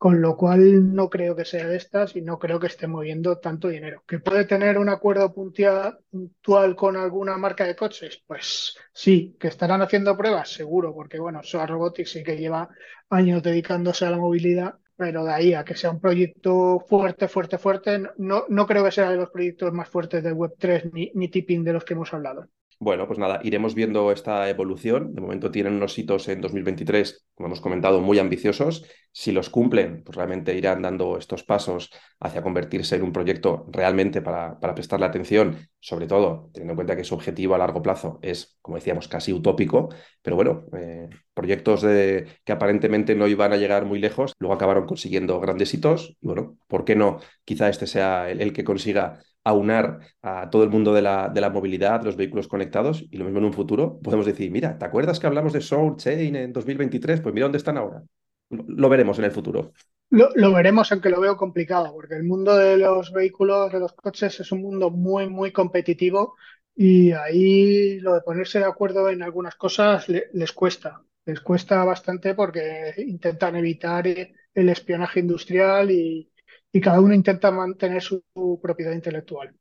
con 0.01 0.19
lo 0.19 0.35
cual 0.35 0.95
no 0.95 1.11
creo 1.11 1.35
que 1.35 1.45
sea 1.45 1.67
de 1.67 1.77
estas 1.77 2.15
y 2.15 2.23
no 2.23 2.39
creo 2.39 2.59
que 2.59 2.65
esté 2.65 2.87
moviendo 2.87 3.37
tanto 3.37 3.67
dinero. 3.67 4.03
¿Que 4.07 4.17
puede 4.17 4.45
tener 4.45 4.79
un 4.79 4.89
acuerdo 4.89 5.31
puntual 5.31 6.75
con 6.75 6.97
alguna 6.97 7.37
marca 7.37 7.67
de 7.67 7.75
coches? 7.75 8.19
Pues 8.25 8.75
sí, 8.91 9.37
que 9.39 9.49
estarán 9.49 9.83
haciendo 9.83 10.17
pruebas, 10.17 10.49
seguro, 10.49 10.91
porque 10.95 11.19
bueno, 11.19 11.43
SOA 11.43 11.67
Robotics 11.67 12.13
sí 12.13 12.23
que 12.23 12.35
lleva 12.35 12.67
años 13.11 13.43
dedicándose 13.43 14.07
a 14.07 14.09
la 14.09 14.17
movilidad, 14.17 14.79
pero 14.95 15.23
de 15.23 15.33
ahí 15.33 15.53
a 15.53 15.63
que 15.63 15.75
sea 15.75 15.91
un 15.91 16.01
proyecto 16.01 16.79
fuerte, 16.79 17.27
fuerte, 17.27 17.59
fuerte, 17.59 18.01
no, 18.17 18.45
no 18.49 18.65
creo 18.65 18.83
que 18.83 18.91
sea 18.91 19.11
de 19.11 19.17
los 19.17 19.29
proyectos 19.29 19.71
más 19.71 19.87
fuertes 19.87 20.23
de 20.23 20.33
Web3 20.33 20.93
ni, 20.93 21.11
ni 21.13 21.27
tipping 21.27 21.63
de 21.63 21.73
los 21.73 21.85
que 21.85 21.93
hemos 21.93 22.11
hablado. 22.11 22.47
Bueno, 22.83 23.05
pues 23.05 23.19
nada, 23.19 23.39
iremos 23.43 23.75
viendo 23.75 24.11
esta 24.11 24.49
evolución. 24.49 25.13
De 25.13 25.21
momento 25.21 25.51
tienen 25.51 25.75
unos 25.75 25.95
hitos 25.99 26.27
en 26.29 26.41
2023, 26.41 27.27
como 27.35 27.45
hemos 27.45 27.61
comentado, 27.61 28.01
muy 28.01 28.17
ambiciosos. 28.17 28.83
Si 29.11 29.31
los 29.31 29.51
cumplen, 29.51 30.01
pues 30.03 30.15
realmente 30.15 30.55
irán 30.57 30.81
dando 30.81 31.15
estos 31.19 31.43
pasos 31.43 31.91
hacia 32.19 32.41
convertirse 32.41 32.95
en 32.95 33.03
un 33.03 33.13
proyecto 33.13 33.67
realmente 33.71 34.23
para, 34.23 34.59
para 34.59 34.73
prestarle 34.73 35.05
atención, 35.05 35.59
sobre 35.79 36.07
todo 36.07 36.49
teniendo 36.53 36.71
en 36.71 36.75
cuenta 36.77 36.95
que 36.95 37.03
su 37.03 37.13
objetivo 37.13 37.53
a 37.53 37.59
largo 37.59 37.83
plazo 37.83 38.17
es, 38.23 38.57
como 38.63 38.77
decíamos, 38.77 39.07
casi 39.07 39.31
utópico. 39.31 39.89
Pero 40.23 40.35
bueno, 40.35 40.65
eh, 40.75 41.07
proyectos 41.35 41.83
de, 41.83 42.25
que 42.43 42.51
aparentemente 42.51 43.13
no 43.13 43.27
iban 43.27 43.53
a 43.53 43.57
llegar 43.57 43.85
muy 43.85 43.99
lejos, 43.99 44.33
luego 44.39 44.55
acabaron 44.55 44.87
consiguiendo 44.87 45.39
grandes 45.39 45.71
hitos. 45.75 46.17
Bueno, 46.19 46.57
¿por 46.67 46.83
qué 46.83 46.95
no? 46.95 47.19
Quizá 47.45 47.69
este 47.69 47.85
sea 47.85 48.31
el 48.31 48.53
que 48.53 48.63
consiga 48.63 49.19
aunar 49.43 49.99
a 50.21 50.49
todo 50.49 50.63
el 50.63 50.69
mundo 50.69 50.93
de 50.93 51.01
la, 51.01 51.29
de 51.29 51.41
la 51.41 51.49
movilidad, 51.49 52.03
los 52.03 52.15
vehículos 52.15 52.47
conectados, 52.47 53.05
y 53.09 53.17
lo 53.17 53.25
mismo 53.25 53.39
en 53.39 53.45
un 53.45 53.53
futuro 53.53 53.99
podemos 53.99 54.25
decir, 54.25 54.51
mira, 54.51 54.77
¿te 54.77 54.85
acuerdas 54.85 55.19
que 55.19 55.27
hablamos 55.27 55.53
de 55.53 55.61
Soul 55.61 55.97
Chain 55.97 56.35
en 56.35 56.53
2023? 56.53 57.21
Pues 57.21 57.33
mira 57.33 57.45
dónde 57.45 57.57
están 57.57 57.77
ahora. 57.77 58.03
Lo 58.49 58.89
veremos 58.89 59.17
en 59.19 59.25
el 59.25 59.31
futuro. 59.31 59.71
Lo, 60.09 60.53
veremos, 60.53 60.91
aunque 60.91 61.09
lo 61.09 61.21
veo 61.21 61.37
complicado, 61.37 61.93
porque 61.93 62.15
el 62.15 62.23
mundo 62.23 62.57
de 62.57 62.75
los 62.75 63.13
vehículos, 63.13 63.71
de 63.71 63.79
los 63.79 63.93
coches, 63.93 64.41
es 64.41 64.51
un 64.51 64.61
mundo 64.61 64.91
muy, 64.91 65.29
muy 65.29 65.53
competitivo 65.53 66.35
y 66.75 67.13
ahí 67.13 67.99
lo 68.01 68.13
de 68.15 68.21
ponerse 68.21 68.59
de 68.59 68.65
acuerdo 68.65 69.09
en 69.09 69.23
algunas 69.23 69.55
cosas 69.55 70.07
les 70.09 70.51
cuesta. 70.51 71.01
Les 71.25 71.39
cuesta 71.39 71.85
bastante 71.85 72.33
porque 72.33 72.93
intentan 72.97 73.55
evitar 73.55 74.05
el 74.07 74.69
espionaje 74.69 75.21
industrial 75.21 75.91
y, 75.91 76.30
y 76.71 76.81
cada 76.81 76.99
uno 76.99 77.13
intenta 77.13 77.51
mantener 77.51 78.01
su, 78.01 78.23
propiedad 78.61 78.93
intelectual. 78.93 79.53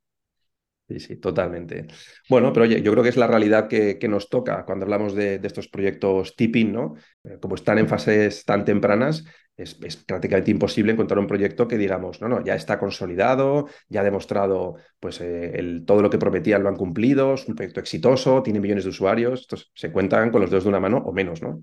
Sí, 0.88 0.99
sí, 0.99 1.16
totalmente. 1.16 1.87
Bueno, 2.29 2.53
pero 2.53 2.64
oye, 2.64 2.83
yo 2.83 2.90
creo 2.90 3.05
que 3.05 3.11
es 3.11 3.16
la 3.16 3.29
realidad 3.29 3.68
que, 3.68 3.96
nos 4.09 4.29
toca 4.29 4.64
cuando 4.64 4.85
hablamos 4.85 5.14
de, 5.14 5.40
estos 5.42 5.68
proyectos 5.68 6.35
tipping, 6.35 6.73
¿no? 6.73 6.94
Eh, 7.23 7.38
como 7.40 7.55
están 7.55 7.79
en 7.79 7.87
fases 7.87 8.44
tan 8.44 8.64
tempranas, 8.64 9.25
es, 9.57 9.75
prácticamente 10.05 10.51
imposible 10.51 10.92
encontrar 10.92 11.20
un 11.20 11.29
proyecto 11.29 11.68
que 11.68 11.79
digamos, 11.79 12.20
no, 12.20 12.29
no, 12.29 12.42
ya 12.42 12.55
está 12.55 12.79
consolidado, 12.79 13.68
ya 13.88 14.01
ha 14.01 14.05
demostrado 14.05 14.77
pues 14.99 15.20
eh, 15.20 15.83
todo 15.87 16.03
lo 16.03 16.11
que 16.11 16.18
prometían 16.18 16.62
lo 16.62 16.68
han 16.68 16.77
cumplido, 16.77 17.35
es 17.35 17.46
un 17.46 17.55
proyecto 17.55 17.81
exitoso, 17.81 18.42
tiene 18.42 18.59
millones 18.59 18.85
de 18.85 18.90
usuarios, 18.90 19.42
estos 19.42 19.70
se 19.75 19.92
cuentan 19.92 20.31
con 20.31 20.40
los 20.40 20.51
dedos 20.51 20.64
de 20.64 20.70
una 20.70 20.81
mano 20.81 20.99
o 20.99 21.12
menos, 21.12 21.40
¿no? 21.40 21.62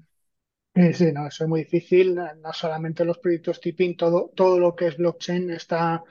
Sí, 0.94 1.12
no, 1.12 1.28
eso 1.28 1.44
es 1.44 1.50
muy 1.50 1.62
difícil. 1.62 2.13
No 2.16 2.54
solamente 2.54 3.04
los 3.04 3.18
proyectos 3.18 3.60
tipping, 3.60 3.98
todo, 3.98 4.32
todo 4.36 4.60
lo 4.60 4.76
que 4.76 4.88
es 4.88 4.98
blockchain 4.98 5.50
está, 5.50 6.04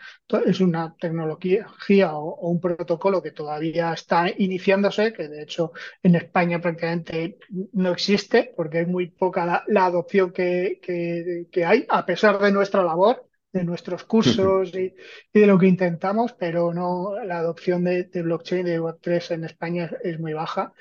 es 0.44 0.60
una 0.60 0.96
tecnología 0.98 2.16
o, 2.16 2.50
un 2.50 2.60
protocolo 2.60 3.22
que 3.22 3.30
todavía 3.30 3.92
está 3.92 4.26
iniciándose, 4.36 5.12
que 5.12 5.28
de 5.28 5.42
hecho 5.42 5.70
en 6.02 6.16
España 6.16 6.60
prácticamente 6.60 7.38
no 7.74 7.92
existe, 7.92 8.52
porque 8.56 8.80
es 8.80 8.88
muy 8.88 9.06
poca 9.06 9.64
la, 9.68 9.84
adopción 9.86 10.32
que, 10.32 10.80
que, 10.82 11.64
hay, 11.64 11.86
a 11.88 12.04
pesar 12.04 12.40
de 12.40 12.50
nuestra 12.50 12.82
labor, 12.82 13.24
de 13.52 13.62
nuestros 13.62 14.02
cursos 14.02 14.74
y, 14.74 14.94
de 15.32 15.46
lo 15.46 15.58
que 15.60 15.68
intentamos, 15.68 16.32
pero 16.32 16.74
no 16.74 17.14
la 17.24 17.38
adopción 17.38 17.84
de, 17.84 18.10
blockchain 18.12 18.64
de 18.64 18.80
Web3 18.80 19.30
en 19.34 19.44
España 19.44 19.90
es, 20.02 20.18
muy 20.18 20.32
baja, 20.32 20.72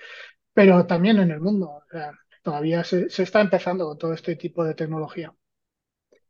pero 0.53 0.87
también 0.87 1.19
en 1.19 1.29
el 1.29 1.39
mundo 1.39 1.83
todavía 2.45 2.83
se, 2.83 3.07
está 3.07 3.41
empezando 3.41 3.87
con 3.87 3.97
todo 3.97 4.13
este 4.13 4.35
tipo 4.35 4.63
de 4.63 4.75
tecnología. 4.75 5.33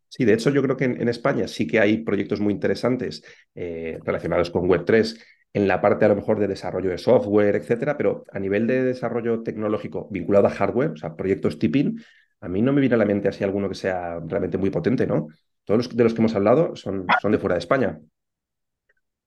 Sí, 0.08 0.24
de 0.24 0.34
hecho 0.34 0.50
yo 0.50 0.64
creo 0.64 0.78
que 0.78 0.86
en, 0.86 1.10
España 1.10 1.46
sí 1.46 1.68
que 1.68 1.82
hay 1.82 1.98
proyectos 1.98 2.40
muy 2.40 2.54
interesantes 2.54 3.22
eh, 3.54 4.00
relacionados 4.02 4.50
con 4.50 4.70
Web3 4.70 5.22
en 5.52 5.68
la 5.68 5.82
parte 5.82 6.06
a 6.06 6.08
lo 6.08 6.16
mejor 6.16 6.40
de 6.40 6.48
desarrollo 6.48 6.90
de 6.90 6.98
software, 6.98 7.58
etcétera, 7.58 7.98
pero 7.98 8.24
a 8.32 8.40
nivel 8.40 8.66
de 8.66 8.82
desarrollo 8.84 9.44
tecnológico 9.44 10.08
vinculado 10.10 10.48
a 10.48 10.52
hardware, 10.52 10.92
o 10.92 10.98
sea, 10.98 11.18
proyectos 11.18 11.60
tipping, 11.60 12.02
a 12.40 12.48
mí 12.48 12.62
no 12.62 12.72
me 12.72 12.80
viene 12.80 12.96
a 12.96 13.00
la 13.00 13.06
mente 13.06 13.28
así 13.28 13.44
alguno 13.44 13.68
que 13.68 13.76
sea 13.76 14.22
realmente 14.26 14.58
muy 14.58 14.70
potente, 14.70 15.06
¿no? 15.06 15.28
Todos 15.66 15.80
los 15.80 15.98
de 15.98 16.04
los 16.04 16.14
que 16.14 16.22
hemos 16.22 16.36
hablado 16.36 16.78
son, 16.78 17.06
son 17.22 17.32
de 17.34 17.40
fuera 17.40 17.56
de 17.56 17.60
España. 17.60 18.00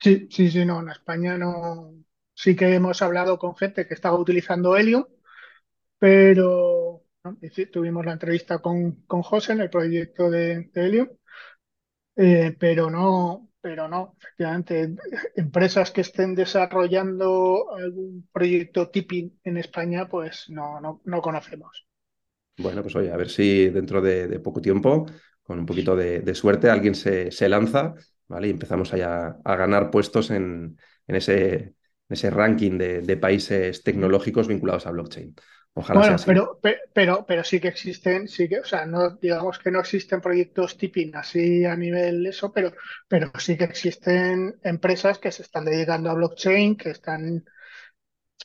Sí, 0.00 0.26
sí, 0.30 0.50
sí, 0.50 0.64
no, 0.64 0.80
en 0.80 0.88
España 0.88 1.36
no. 1.36 1.92
Sí 2.32 2.56
que 2.56 2.72
hemos 2.74 3.02
hablado 3.02 3.38
con 3.38 3.56
gente 3.56 3.86
que 3.86 3.94
estaba 3.94 4.18
utilizando 4.18 4.76
Helium, 4.76 5.04
pero 5.98 7.04
¿no? 7.24 7.38
Tuvimos 7.72 8.04
la 8.04 8.12
entrevista 8.12 8.58
con, 8.58 9.02
con 9.06 9.22
José 9.22 9.52
en 9.52 9.60
el 9.60 9.70
proyecto 9.70 10.30
de, 10.30 10.70
Helium, 10.74 11.08
eh, 12.16 12.56
pero 12.58 12.90
no, 12.90 13.50
pero 13.60 13.88
no, 13.88 14.16
efectivamente, 14.18 14.96
empresas 15.36 15.90
que 15.90 16.02
estén 16.02 16.34
desarrollando 16.34 17.74
algún 17.74 18.28
proyecto 18.32 18.88
tipping 18.90 19.40
en 19.44 19.56
España, 19.56 20.08
pues 20.08 20.46
no, 20.48 20.80
no, 20.80 21.00
no 21.04 21.20
conocemos. 21.20 21.86
Bueno, 22.56 22.82
pues 22.82 22.96
oye, 22.96 23.12
a 23.12 23.16
ver 23.16 23.30
si 23.30 23.68
dentro 23.68 24.00
de, 24.00 24.40
poco 24.40 24.60
tiempo, 24.60 25.06
con 25.42 25.60
un 25.60 25.66
poquito 25.66 25.94
de, 25.94 26.34
suerte, 26.34 26.68
alguien 26.68 26.94
se, 26.94 27.30
se, 27.30 27.48
lanza, 27.48 27.94
¿vale? 28.26 28.48
Y 28.48 28.50
empezamos 28.50 28.92
allá 28.92 29.38
a 29.44 29.56
ganar 29.56 29.90
puestos 29.90 30.30
en, 30.30 30.76
en 31.06 31.16
ese, 31.16 31.74
ese 32.08 32.30
ranking 32.30 32.78
de, 32.78 33.16
países 33.16 33.84
tecnológicos 33.84 34.48
vinculados 34.48 34.86
a 34.86 34.90
blockchain. 34.90 35.34
Ojalá 35.82 36.02
bueno, 36.02 36.14
sea 36.14 36.16
así. 36.16 36.30
pero, 36.30 36.60
pero, 36.92 37.24
pero 37.26 37.44
sí 37.44 37.60
que 37.60 37.68
existen, 37.68 38.28
sí 38.28 38.48
que, 38.48 38.60
o 38.60 38.64
sea, 38.64 38.86
no 38.86 39.10
digamos 39.10 39.58
que 39.58 39.70
no 39.70 39.80
existen 39.80 40.20
proyectos 40.20 40.76
tipping 40.76 41.16
así 41.16 41.64
a 41.64 41.76
nivel 41.76 42.26
eso, 42.26 42.52
pero, 42.52 42.72
pero 43.08 43.32
sí 43.38 43.56
que 43.56 43.64
existen 43.64 44.58
empresas 44.62 45.18
que 45.18 45.32
se 45.32 45.42
están 45.42 45.64
dedicando 45.64 46.10
a 46.10 46.14
blockchain, 46.14 46.76
que 46.76 46.90
están 46.90 47.44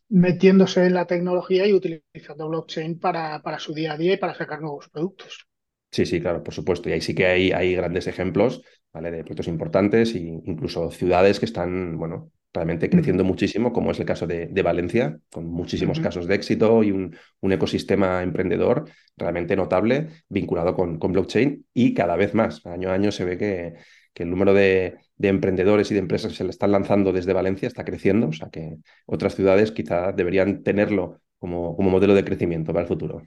metiéndose 0.07 0.85
en 0.85 0.93
la 0.93 1.05
tecnología 1.07 1.67
y 1.67 1.73
utilizando 1.73 2.47
blockchain 2.47 2.99
para, 3.01 3.41
para 3.41 3.59
su 3.59 3.73
día 3.73 3.91
a 3.93 3.97
día 3.97 4.13
y 4.13 4.17
para 4.17 4.33
sacar 4.33 4.61
nuevos 4.61 4.87
productos. 4.87 5.45
Sí, 5.91 6.05
sí, 6.07 6.19
claro, 6.21 6.43
por 6.43 6.53
supuesto. 6.53 6.89
Y 6.89 6.93
ahí 6.93 7.01
sí 7.01 7.13
que 7.13 7.27
hay, 7.27 7.51
hay 7.51 7.75
grandes 7.75 8.07
ejemplos, 8.07 8.63
¿vale? 8.91 9.11
De 9.11 9.19
proyectos 9.23 9.47
importantes 9.47 10.15
e 10.15 10.19
incluso 10.19 10.89
ciudades 10.91 11.39
que 11.39 11.45
están, 11.45 11.97
bueno, 11.97 12.31
realmente 12.53 12.89
creciendo 12.89 13.23
muchísimo, 13.23 13.73
como 13.73 13.91
es 13.91 13.99
el 13.99 14.05
caso 14.05 14.27
de, 14.27 14.47
de 14.47 14.61
Valencia, 14.61 15.17
con 15.31 15.47
muchísimos 15.47 15.97
uh 15.97 16.01
-huh. 16.01 16.03
casos 16.03 16.27
de 16.27 16.35
éxito 16.35 16.83
y 16.83 16.91
un, 16.91 17.15
un, 17.41 17.51
ecosistema 17.51 18.21
emprendedor 18.21 18.85
realmente 19.17 19.55
notable 19.55 20.09
vinculado 20.29 20.75
con, 20.75 20.99
con, 20.99 21.11
blockchain 21.11 21.65
y 21.73 21.93
cada 21.93 22.15
vez 22.15 22.33
más. 22.33 22.65
Año 22.65 22.89
a 22.89 22.93
año 22.93 23.11
se 23.11 23.25
ve 23.25 23.37
que, 23.37 23.73
que 24.13 24.23
el 24.23 24.29
número 24.29 24.53
de, 24.53 24.97
de, 25.17 25.27
emprendedores 25.29 25.89
y 25.89 25.95
de 25.95 26.01
empresas 26.01 26.31
que 26.31 26.37
se 26.37 26.43
le 26.43 26.51
están 26.51 26.71
lanzando 26.71 27.11
desde 27.11 27.33
Valencia 27.33 27.67
está 27.67 27.83
creciendo, 27.83 28.27
o 28.27 28.33
sea 28.33 28.49
que 28.49 28.77
otras 29.05 29.35
ciudades 29.35 29.71
quizá 29.71 30.11
deberían 30.11 30.63
tenerlo 30.63 31.21
como, 31.39 31.75
como 31.75 31.89
modelo 31.89 32.13
de 32.13 32.23
crecimiento 32.23 32.71
para 32.71 32.83
el 32.83 32.87
futuro. 32.87 33.23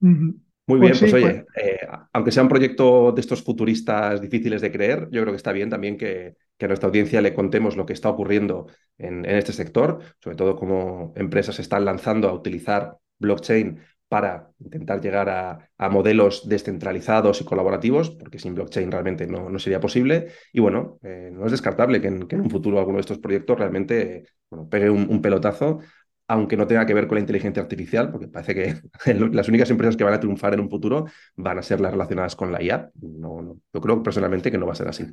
Uh 0.00 0.08
-huh. 0.08 0.40
Muy 0.66 0.80
bien, 0.80 0.92
pues, 0.92 1.10
pues 1.10 1.10
sí, 1.10 1.16
oye, 1.16 1.44
pues... 1.52 1.64
Eh, 1.64 1.86
aunque 2.12 2.32
sea 2.32 2.42
un 2.42 2.48
proyecto 2.48 3.12
de 3.12 3.20
estos 3.20 3.42
futuristas 3.42 4.20
difíciles 4.20 4.62
de 4.62 4.72
creer, 4.72 5.08
yo 5.10 5.20
creo 5.20 5.32
que 5.32 5.36
está 5.36 5.52
bien 5.52 5.68
también 5.68 5.96
que, 5.98 6.36
que 6.56 6.64
a 6.64 6.68
nuestra 6.68 6.88
audiencia 6.88 7.20
le 7.20 7.34
contemos 7.34 7.76
lo 7.76 7.84
que 7.84 7.92
está 7.92 8.08
ocurriendo 8.08 8.66
en, 8.96 9.24
en, 9.24 9.36
este 9.36 9.52
sector, 9.52 10.00
sobre 10.20 10.36
todo 10.36 10.56
cómo 10.56 11.12
empresas 11.16 11.56
se 11.56 11.62
están 11.62 11.84
lanzando 11.84 12.28
a 12.28 12.32
utilizar 12.32 12.96
blockchain 13.18 13.80
para 14.08 14.50
intentar 14.60 15.00
llegar 15.00 15.28
a, 15.28 15.70
a, 15.76 15.88
modelos 15.88 16.48
descentralizados 16.48 17.40
y 17.40 17.44
colaborativos, 17.44 18.10
porque 18.10 18.38
sin 18.38 18.54
blockchain 18.54 18.90
realmente 18.92 19.26
no, 19.26 19.50
no 19.50 19.58
sería 19.58 19.80
posible. 19.80 20.28
Y 20.52 20.60
bueno, 20.60 20.98
eh, 21.02 21.30
no 21.32 21.46
es 21.46 21.50
descartable 21.50 22.00
que 22.00 22.08
en, 22.08 22.28
que 22.28 22.36
en, 22.36 22.42
un 22.42 22.50
futuro 22.50 22.78
alguno 22.78 22.98
de 22.98 23.02
estos 23.02 23.18
proyectos 23.18 23.58
realmente 23.58 24.24
bueno, 24.48 24.68
pegue 24.68 24.88
un, 24.88 25.08
un 25.10 25.20
pelotazo 25.20 25.80
aunque 26.28 26.56
no 26.56 26.66
tenga 26.66 26.86
que 26.86 26.94
ver 26.94 27.06
con 27.06 27.16
la 27.16 27.20
inteligencia 27.20 27.62
artificial, 27.62 28.10
porque 28.10 28.28
parece 28.28 28.54
que 28.54 29.14
las 29.32 29.48
únicas 29.48 29.70
empresas 29.70 29.96
que 29.96 30.04
van 30.04 30.14
a 30.14 30.20
triunfar 30.20 30.54
en 30.54 30.60
un 30.60 30.70
futuro 30.70 31.06
van 31.36 31.58
a 31.58 31.62
ser 31.62 31.80
las 31.80 31.92
relacionadas 31.92 32.36
con 32.36 32.52
la 32.52 32.62
IA. 32.62 32.90
No, 33.00 33.42
no, 33.42 33.60
yo 33.72 33.80
creo 33.80 34.02
personalmente 34.02 34.50
que 34.50 34.58
no 34.58 34.66
va 34.66 34.72
a 34.72 34.76
ser 34.76 34.88
así. 34.88 35.04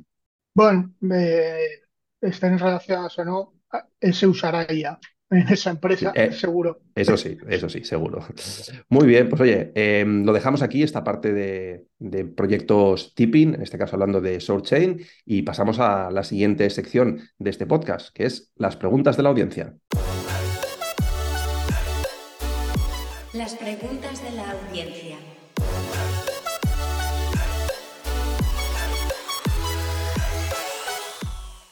Bueno, 0.54 0.92
eh, 1.12 1.80
estén 2.20 2.58
relacionadas 2.58 3.18
o 3.18 3.24
no, 3.24 3.54
se 4.00 4.26
usará 4.26 4.66
IA 4.72 4.98
en 5.32 5.48
esa 5.48 5.70
empresa, 5.70 6.12
eh, 6.14 6.30
seguro. 6.30 6.82
Eso 6.94 7.16
sí, 7.16 7.38
eso 7.48 7.68
sí, 7.68 7.84
seguro. 7.84 8.22
Muy 8.90 9.06
bien, 9.06 9.30
pues 9.30 9.40
oye, 9.40 9.72
eh, 9.74 10.04
lo 10.06 10.32
dejamos 10.32 10.60
aquí, 10.60 10.82
esta 10.82 11.02
parte 11.02 11.32
de, 11.32 11.86
de, 11.98 12.26
proyectos 12.26 13.14
tipping, 13.14 13.54
en 13.54 13.62
este 13.62 13.78
caso 13.78 13.96
hablando 13.96 14.20
de 14.20 14.40
SourceChain, 14.40 15.00
y 15.24 15.42
pasamos 15.42 15.78
a 15.78 16.10
la 16.10 16.22
siguiente 16.22 16.68
sección 16.68 17.20
de 17.38 17.50
este 17.50 17.66
podcast, 17.66 18.14
que 18.14 18.26
es 18.26 18.52
las 18.56 18.76
preguntas 18.76 19.16
de 19.16 19.22
la 19.22 19.30
audiencia. 19.30 19.74
Las 23.34 23.54
preguntas 23.54 24.22
de 24.22 24.30
la 24.32 24.50
audiencia. 24.50 25.16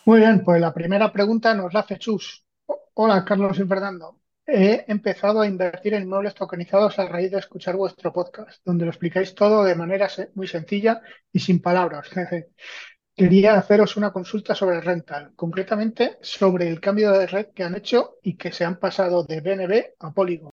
Muy 0.07 0.21
bien, 0.21 0.43
pues 0.43 0.59
la 0.59 0.73
primera 0.73 1.13
pregunta 1.13 1.55
nos 1.55 1.75
la 1.75 1.81
hace 1.81 1.99
Chus. 1.99 2.47
Hola, 2.95 3.27
Carlos 3.27 3.59
y 3.59 3.65
Fernando. 3.65 4.21
He 4.47 4.87
empezado 4.89 5.43
a 5.43 5.47
invertir 5.47 5.93
en 5.93 6.05
inmuebles 6.05 6.35
tokenizados 6.35 6.99
a 6.99 7.07
raíz 7.07 7.31
de 7.31 7.41
escuchar 7.41 7.77
vuestro 7.77 8.11
podcast, 8.11 8.63
donde 8.65 8.87
lo 8.87 8.91
explicáis 8.91 9.35
todo 9.35 9.63
de 9.63 9.75
manera 9.75 10.09
muy 10.35 10.49
sencilla 10.49 11.03
y 11.31 11.41
sin 11.41 11.61
palabras. 11.61 12.09
Quería 13.15 13.59
haceros 13.59 13.99
una 13.99 14.15
consulta 14.15 14.55
sobre 14.55 14.81
rental, 14.81 15.33
concretamente 15.37 16.17
sobre 16.23 16.69
el 16.69 16.81
cambio 16.81 17.13
de 17.13 17.27
red 17.27 17.49
que 17.55 17.65
han 17.65 17.77
hecho 17.77 18.17
y 18.23 18.39
que 18.39 18.51
se 18.51 18.65
han 18.65 18.79
pasado 18.79 19.25
de 19.25 19.43
BNB 19.43 19.95
a 19.99 20.15
Polygon. 20.15 20.50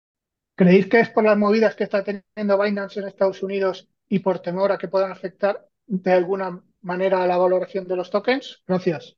¿Creéis 0.56 0.88
que 0.88 1.02
es 1.02 1.10
por 1.10 1.26
las 1.26 1.38
movidas 1.38 1.76
que 1.76 1.84
está 1.84 2.04
teniendo 2.04 2.62
Binance 2.62 3.00
en 3.00 3.08
Estados 3.08 3.44
Unidos 3.44 3.89
y 4.08 4.20
por 4.20 4.39
temor 4.39 4.72
a 4.72 4.78
que 4.78 4.88
puedan 4.88 5.12
afectar 5.12 5.68
de 5.86 6.12
alguna 6.12 6.63
manera 6.82 7.24
a 7.24 7.28
la 7.28 7.38
valoración 7.38 7.88
de 7.88 7.98
los 7.98 8.10
tokens? 8.10 8.63
Gracias. 8.65 9.18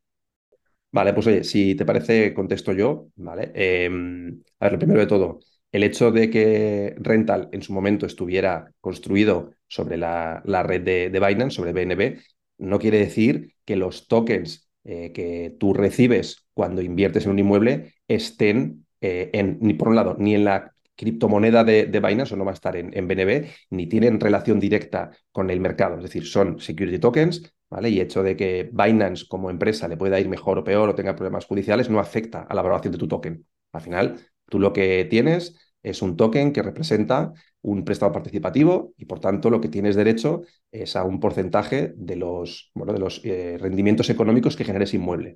Vale, 0.92 1.14
pues 1.14 1.28
oye, 1.28 1.44
si 1.44 1.76
te 1.76 1.86
parece, 1.86 2.34
contesto 2.34 2.74
yo, 2.74 3.10
¿vale? 3.18 3.52
Eh, 3.54 3.88
a 4.60 4.66
ver, 4.66 4.72
lo 4.74 4.80
primero 4.80 5.00
de 5.02 5.06
todo, 5.06 5.40
el 5.72 5.84
hecho 5.84 6.12
de 6.12 6.30
que 6.30 6.96
Rental 6.98 7.50
en 7.52 7.62
su 7.62 7.74
momento 7.74 8.06
estuviera 8.06 8.72
construido 8.82 9.52
sobre 9.68 9.98
la, 9.98 10.42
la 10.46 10.64
red 10.64 10.82
de, 10.82 11.10
de, 11.10 11.20
Binance, 11.20 11.56
sobre 11.56 11.74
BNB, 11.74 12.20
no 12.58 12.80
quiere 12.80 13.00
decir 13.00 13.54
que 13.64 13.76
los 13.76 14.08
tokens 14.08 14.70
eh, 14.86 15.12
que 15.12 15.56
tú 15.60 15.74
recibes 15.74 16.48
cuando 16.54 16.82
inviertes 16.82 17.26
en 17.26 17.32
un 17.32 17.40
inmueble 17.40 17.94
estén 18.08 18.86
eh, 19.02 19.30
en, 19.34 19.60
ni 19.62 19.74
por 19.74 19.90
un 19.90 19.96
lado, 19.96 20.16
ni 20.18 20.34
en 20.34 20.46
la 20.46 20.74
criptomoneda 20.98 21.64
de, 21.64 21.86
de, 21.86 22.00
Binance 22.02 22.34
o 22.34 22.38
no 22.38 22.44
va 22.44 22.52
a 22.52 22.54
estar 22.56 22.76
en, 22.76 22.92
en, 22.98 23.08
BNB, 23.08 23.48
ni 23.70 23.88
tienen 23.88 24.20
relación 24.20 24.60
directa 24.60 25.12
con 25.32 25.50
el 25.50 25.62
mercado. 25.62 25.96
Es 25.98 26.04
decir, 26.04 26.26
son 26.26 26.60
security 26.60 27.00
tokens, 27.00 27.54
¿vale? 27.70 27.90
Y 27.90 28.02
hecho 28.02 28.24
de 28.24 28.36
que 28.36 28.70
Binance 28.74 29.26
como 29.28 29.50
empresa 29.50 29.88
le 29.88 29.96
pueda 29.96 30.20
ir 30.20 30.28
mejor 30.28 30.58
o 30.58 30.64
peor 30.64 30.90
o 30.90 30.96
tenga 30.96 31.16
problemas 31.16 31.46
judiciales 31.46 31.90
no 31.90 32.00
afecta 32.00 32.42
a 32.42 32.54
la 32.56 32.62
valoración 32.62 32.92
de 32.92 32.98
tu 32.98 33.08
token. 33.08 33.46
Al 33.72 33.82
final, 33.82 34.20
tú 34.50 34.60
lo 34.60 34.74
que 34.74 35.06
tienes 35.06 35.56
es 35.84 36.02
un 36.02 36.18
token 36.18 36.52
que 36.52 36.64
representa 36.64 37.34
un 37.68 37.84
préstamo 37.84 38.14
participativo 38.14 38.94
y 38.98 39.06
por 39.06 39.20
tanto 39.20 39.50
lo 39.50 39.60
que 39.60 39.68
tienes 39.68 39.98
derecho 39.98 40.44
es 40.72 40.96
a 40.96 41.04
un 41.04 41.20
porcentaje 41.20 41.94
de 41.98 42.16
los, 42.16 42.72
bueno, 42.74 42.94
de 42.94 43.00
los 43.00 43.20
eh, 43.26 43.58
rendimientos 43.60 44.10
económicos 44.10 44.56
que 44.56 44.64
genere 44.64 44.86
ese 44.86 44.96
inmueble. 44.96 45.36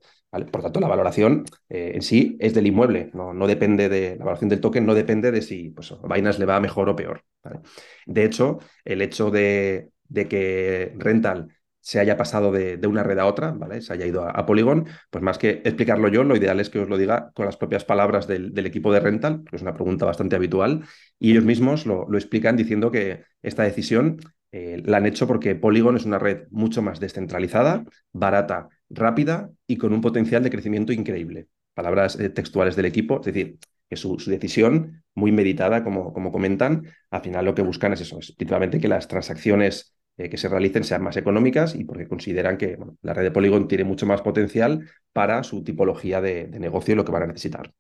Por 0.50 0.62
tanto, 0.62 0.80
la 0.80 0.88
valoración 0.88 1.44
eh, 1.68 1.92
en 1.94 2.02
sí 2.02 2.38
es 2.40 2.54
del 2.54 2.68
inmueble, 2.68 3.12
no, 3.14 3.34
no, 3.34 3.48
depende 3.48 3.90
de 3.90 4.12
la 4.12 4.24
valoración 4.24 4.50
del 4.50 4.62
token, 4.62 4.86
no 4.86 4.96
depende 4.96 5.32
de 5.32 5.42
si 5.42 5.72
pues, 5.72 5.94
Binance 6.04 6.40
le 6.40 6.46
va 6.46 6.62
mejor 6.62 6.88
o 6.88 6.96
peor. 6.96 7.26
De 8.06 8.24
hecho, 8.24 8.60
el 8.86 9.02
hecho 9.02 9.30
de, 9.30 9.90
de 10.08 10.28
que 10.30 10.94
Rental 10.98 11.50
se 11.82 12.00
haya 12.00 12.16
pasado 12.16 12.52
de, 12.52 12.80
una 12.88 13.04
red 13.04 13.18
a 13.18 13.26
otra, 13.26 13.52
¿vale? 13.52 13.82
Se 13.82 13.92
haya 13.94 14.06
ido 14.06 14.24
a, 14.24 14.46
Polygon, 14.46 14.88
pues 15.10 15.24
más 15.24 15.38
que 15.38 15.62
explicarlo 15.66 16.08
yo, 16.08 16.24
lo 16.24 16.36
ideal 16.36 16.60
es 16.60 16.70
que 16.70 16.80
os 16.80 16.88
lo 16.88 16.98
diga 16.98 17.32
con 17.34 17.46
las 17.46 17.58
propias 17.58 17.84
palabras 17.84 18.28
del, 18.28 18.58
equipo 18.66 18.94
de 18.94 19.00
Rental, 19.00 19.44
que 19.50 19.56
es 19.56 19.62
una 19.62 19.74
pregunta 19.74 20.06
bastante 20.06 20.36
habitual, 20.36 20.84
y 21.20 21.32
ellos 21.32 21.44
mismos 21.44 21.86
lo, 21.86 22.08
explican 22.14 22.56
diciendo 22.56 22.92
que 22.92 23.24
esta 23.42 23.64
decisión 23.64 24.20
eh, 24.52 24.82
la 24.86 24.98
han 24.98 25.08
hecho 25.08 25.28
porque 25.28 25.56
Polygon 25.56 25.98
es 25.98 26.06
una 26.06 26.20
red 26.20 26.48
mucho 26.52 26.82
más 26.84 27.00
descentralizada, 27.00 27.84
barata, 28.12 28.70
rápida 28.90 29.50
y 29.66 29.78
con 29.78 29.92
un 29.92 30.02
potencial 30.02 30.44
de 30.44 30.52
crecimiento 30.52 30.94
increíble. 30.94 31.48
Palabras 31.74 32.20
eh, 32.20 32.30
textuales 32.30 32.76
del 32.76 32.86
equipo, 32.86 33.20
es 33.22 33.26
decir, 33.26 33.58
que 33.90 33.96
su, 33.96 34.20
su, 34.20 34.30
decisión, 34.30 35.04
muy 35.16 35.32
meditada, 35.32 35.84
como, 35.84 36.14
como 36.14 36.32
comentan, 36.32 36.86
al 37.10 37.22
final 37.22 37.46
lo 37.46 37.56
que 37.56 37.62
buscan 37.62 37.94
es 37.94 38.02
eso, 38.02 38.20
es 38.20 38.32
principalmente 38.34 38.80
que 38.80 38.88
las 38.88 39.08
transacciones 39.08 39.96
eh, 40.22 40.30
que 40.30 40.38
se 40.38 40.48
realicen 40.48 40.84
sean 40.84 41.02
más 41.02 41.18
económicas 41.18 41.74
y 41.74 41.84
porque 41.84 42.08
consideran 42.08 42.58
que 42.58 42.78
la 43.02 43.14
red 43.14 43.24
de 43.24 43.32
Polygon 43.32 43.68
tiene 43.68 43.84
mucho 43.84 44.06
más 44.06 44.22
potencial 44.22 44.88
para 45.14 45.44
su 45.44 45.64
tipología 45.64 46.22
de, 46.22 46.48
negocio 46.48 46.94
y 46.94 46.96
lo 46.96 47.06
que 47.06 47.12
van 47.12 47.24
a 47.24 47.28
necesitar. 47.28 47.74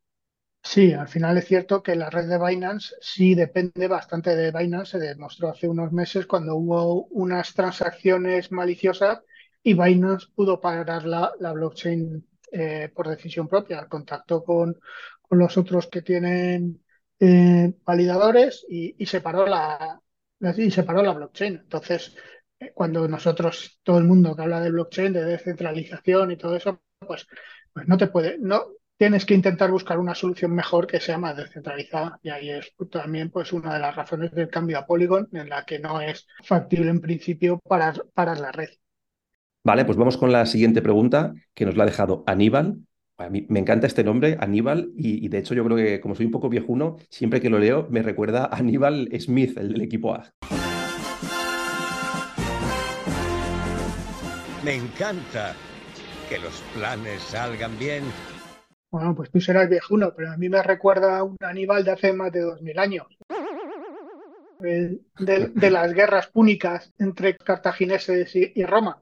Sí, 0.63 0.93
al 0.93 1.07
final 1.07 1.37
es 1.37 1.45
cierto 1.45 1.83
que 1.83 1.95
la 1.95 2.09
red 2.09 2.27
de 2.27 2.37
Binance 2.37 2.95
sí 2.99 3.35
depende 3.35 3.87
bastante 3.87 4.35
de 4.35 4.51
Binance. 4.51 4.99
Se 4.99 5.05
demostró 5.05 5.49
hace 5.49 5.67
unos 5.67 5.91
meses 5.91 6.25
cuando 6.25 6.55
hubo 6.55 7.05
unas 7.11 7.53
transacciones 7.53 8.51
maliciosas 8.51 9.21
y 9.63 9.73
Binance 9.73 10.27
pudo 10.35 10.59
parar 10.59 11.05
la, 11.05 11.31
blockchain 11.53 12.27
eh, 12.51 12.89
por 12.93 13.07
decisión 13.07 13.47
propia. 13.47 13.87
Contactó 13.87 14.43
con, 14.43 14.79
con 15.21 15.37
los 15.37 15.57
otros 15.57 15.87
que 15.87 16.01
tienen 16.01 16.81
eh, 17.19 17.73
validadores 17.85 18.65
y, 18.67 19.05
se 19.05 19.21
paró 19.21 19.45
la, 19.45 20.01
y 20.57 20.71
se 20.71 20.83
paró 20.83 21.03
la 21.03 21.13
blockchain. 21.13 21.55
Entonces, 21.63 22.15
eh, 22.59 22.71
cuando 22.73 23.07
nosotros, 23.07 23.79
todo 23.83 23.97
el 23.97 24.05
mundo 24.05 24.35
que 24.35 24.41
habla 24.41 24.61
de 24.61 24.71
blockchain, 24.71 25.13
de 25.13 25.25
descentralización 25.25 26.31
y 26.31 26.37
todo 26.37 26.55
eso, 26.55 26.81
pues 26.99 27.27
pues 27.73 27.87
no 27.87 27.97
te 27.97 28.07
puede, 28.07 28.37
no, 28.39 28.63
tienes 28.97 29.25
que 29.25 29.33
intentar 29.33 29.71
buscar 29.71 29.97
una 29.97 30.13
solución 30.13 30.53
mejor 30.53 30.87
que 30.87 30.99
sea 30.99 31.17
más 31.17 31.37
descentralizada. 31.37 32.19
Y 32.21 32.29
ahí 32.29 32.49
es 32.49 32.73
también 32.91 33.29
pues, 33.29 33.53
una 33.53 33.73
de 33.73 33.79
las 33.79 33.95
razones 33.95 34.31
del 34.31 34.49
cambio 34.49 34.77
a 34.79 34.85
Polygon, 34.85 35.27
en 35.31 35.49
la 35.49 35.65
que 35.65 35.79
no 35.79 36.01
es 36.01 36.27
factible 36.43 36.89
en 36.89 37.01
principio 37.01 37.59
para 37.63 38.35
la 38.35 38.51
red. 38.51 38.69
Vale, 39.63 39.85
pues 39.85 39.97
vamos 39.97 40.17
con 40.17 40.31
la 40.31 40.45
siguiente 40.45 40.81
pregunta 40.81 41.33
que 41.53 41.65
nos 41.65 41.77
la 41.77 41.83
ha 41.83 41.87
dejado 41.87 42.23
Aníbal. 42.25 42.77
A 43.21 43.29
mí 43.29 43.45
me 43.49 43.59
encanta 43.59 43.85
este 43.85 44.03
nombre, 44.03 44.37
Aníbal, 44.39 44.91
y, 44.95 45.23
y, 45.23 45.29
de 45.29 45.37
hecho 45.37 45.53
yo 45.53 45.63
creo 45.63 45.77
que 45.77 46.01
como 46.01 46.15
soy 46.15 46.25
un 46.25 46.31
poco 46.31 46.49
viejuno, 46.49 46.97
siempre 47.09 47.39
que 47.39 47.49
lo 47.49 47.59
leo 47.59 47.87
me 47.89 48.01
recuerda 48.01 48.45
a 48.45 48.57
Aníbal 48.57 49.09
Smith, 49.19 49.57
el 49.57 49.73
del 49.73 49.81
equipo 49.81 50.15
A. 50.15 50.31
Me 54.65 54.75
encanta 54.75 55.53
que 56.29 56.39
los 56.39 56.61
planes 56.75 57.21
salgan 57.21 57.77
bien. 57.77 58.03
Bueno, 58.89 59.15
pues 59.15 59.29
tú 59.29 59.39
serás 59.39 59.69
viejuno, 59.69 60.13
pero 60.15 60.31
a 60.31 60.37
mí 60.37 60.49
me 60.49 60.61
recuerda 60.63 61.19
a 61.19 61.23
un 61.23 61.37
Aníbal 61.41 61.83
de 61.83 61.91
hace 61.91 62.13
más 62.13 62.31
de 62.31 62.41
dos 62.41 62.61
mil 62.61 62.77
años. 62.79 63.05
De, 64.59 64.99
de, 65.17 65.47
de, 65.47 65.71
las 65.71 65.93
guerras 65.93 66.27
púnicas 66.27 66.93
entre 66.99 67.35
cartagineses 67.35 68.35
y, 68.35 68.51
y 68.53 68.63
Roma. 68.63 69.01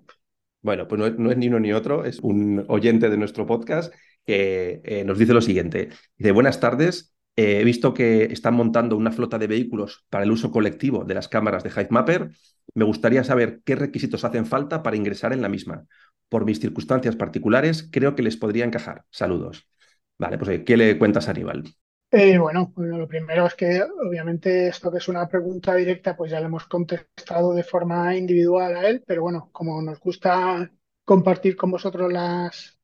Bueno, 0.61 0.87
pues 0.87 0.99
no 1.17 1.31
es, 1.31 1.37
ni 1.37 1.47
uno 1.47 1.59
ni 1.59 1.71
otro, 1.71 2.03
es 2.05 2.19
un 2.19 2.65
oyente 2.67 3.09
de 3.09 3.17
nuestro 3.17 3.45
podcast 3.45 3.93
que 4.25 4.81
eh, 4.83 5.03
nos 5.05 5.17
dice 5.17 5.33
lo 5.33 5.41
siguiente. 5.41 5.89
Dice, 6.17 6.31
buenas 6.31 6.59
tardes, 6.59 7.13
eh, 7.35 7.61
he 7.61 7.63
visto 7.63 7.93
que 7.93 8.25
están 8.25 8.55
montando 8.55 8.97
una 8.97 9.11
flota 9.11 9.37
de 9.37 9.47
vehículos 9.47 10.05
para 10.09 10.25
el 10.25 10.31
uso 10.31 10.51
colectivo 10.51 11.05
de 11.05 11.13
las 11.13 11.29
cámaras 11.29 11.63
de 11.63 11.69
HiveMapper. 11.69 12.31
Me 12.73 12.85
gustaría 12.85 13.23
saber 13.23 13.61
qué 13.63 13.75
requisitos 13.75 14.25
hacen 14.25 14.45
falta 14.45 14.83
para 14.83 14.97
ingresar 14.97 15.31
en 15.33 15.41
la 15.41 15.49
misma. 15.49 15.85
Por 16.27 16.45
mis 16.45 16.59
circunstancias 16.59 17.15
particulares, 17.15 17.87
creo 17.91 18.15
que 18.15 18.23
les 18.23 18.37
podría 18.37 18.65
encajar. 18.65 19.05
Saludos. 19.09 19.67
Vale, 20.17 20.37
pues 20.37 20.63
¿qué 20.65 20.77
le 20.77 20.97
cuentas 20.99 21.27
a 21.27 21.31
Aníbal? 21.31 21.63
Eh, 22.11 22.39
bueno, 22.39 22.73
lo 22.77 23.07
primero 23.07 23.45
es 23.45 23.53
que 23.53 23.83
obviamente 23.83 24.67
esto 24.67 24.91
que 24.91 24.97
es 24.97 25.07
una 25.07 25.27
pregunta 25.27 25.75
directa, 25.75 26.17
pues 26.17 26.31
ya 26.31 26.39
le 26.39 26.47
hemos 26.47 26.65
contestado 26.65 27.53
de 27.53 27.63
forma 27.63 28.15
individual 28.15 28.75
a 28.75 28.87
él, 28.87 29.03
pero 29.05 29.21
bueno, 29.21 29.49
como 29.51 29.79
nos 29.81 29.99
gusta 29.99 30.71
compartir 31.05 31.55
con 31.55 31.69
vosotros 31.71 32.11
las, 32.11 32.75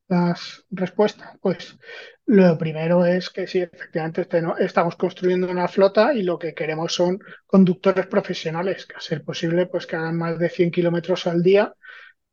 respuestas, 0.70 1.36
pues 1.42 1.80
lo 2.28 2.56
primero 2.60 3.06
es 3.08 3.32
que 3.32 3.48
sí, 3.48 3.60
efectivamente 3.62 4.22
este 4.22 4.44
estamos 4.60 4.96
construyendo 4.96 5.50
una 5.50 5.68
flota 5.68 6.14
y 6.14 6.22
lo 6.22 6.38
que 6.38 6.54
queremos 6.54 6.94
son 6.94 7.20
conductores 7.48 8.06
profesionales, 8.06 8.86
que 8.86 8.96
a 8.96 9.00
ser 9.00 9.24
posible, 9.24 9.66
pues 9.66 9.88
que 9.88 9.96
hagan 9.96 10.18
más 10.18 10.38
de 10.38 10.50
100 10.50 10.70
kilómetros 10.70 11.26
al 11.26 11.42
día 11.42 11.74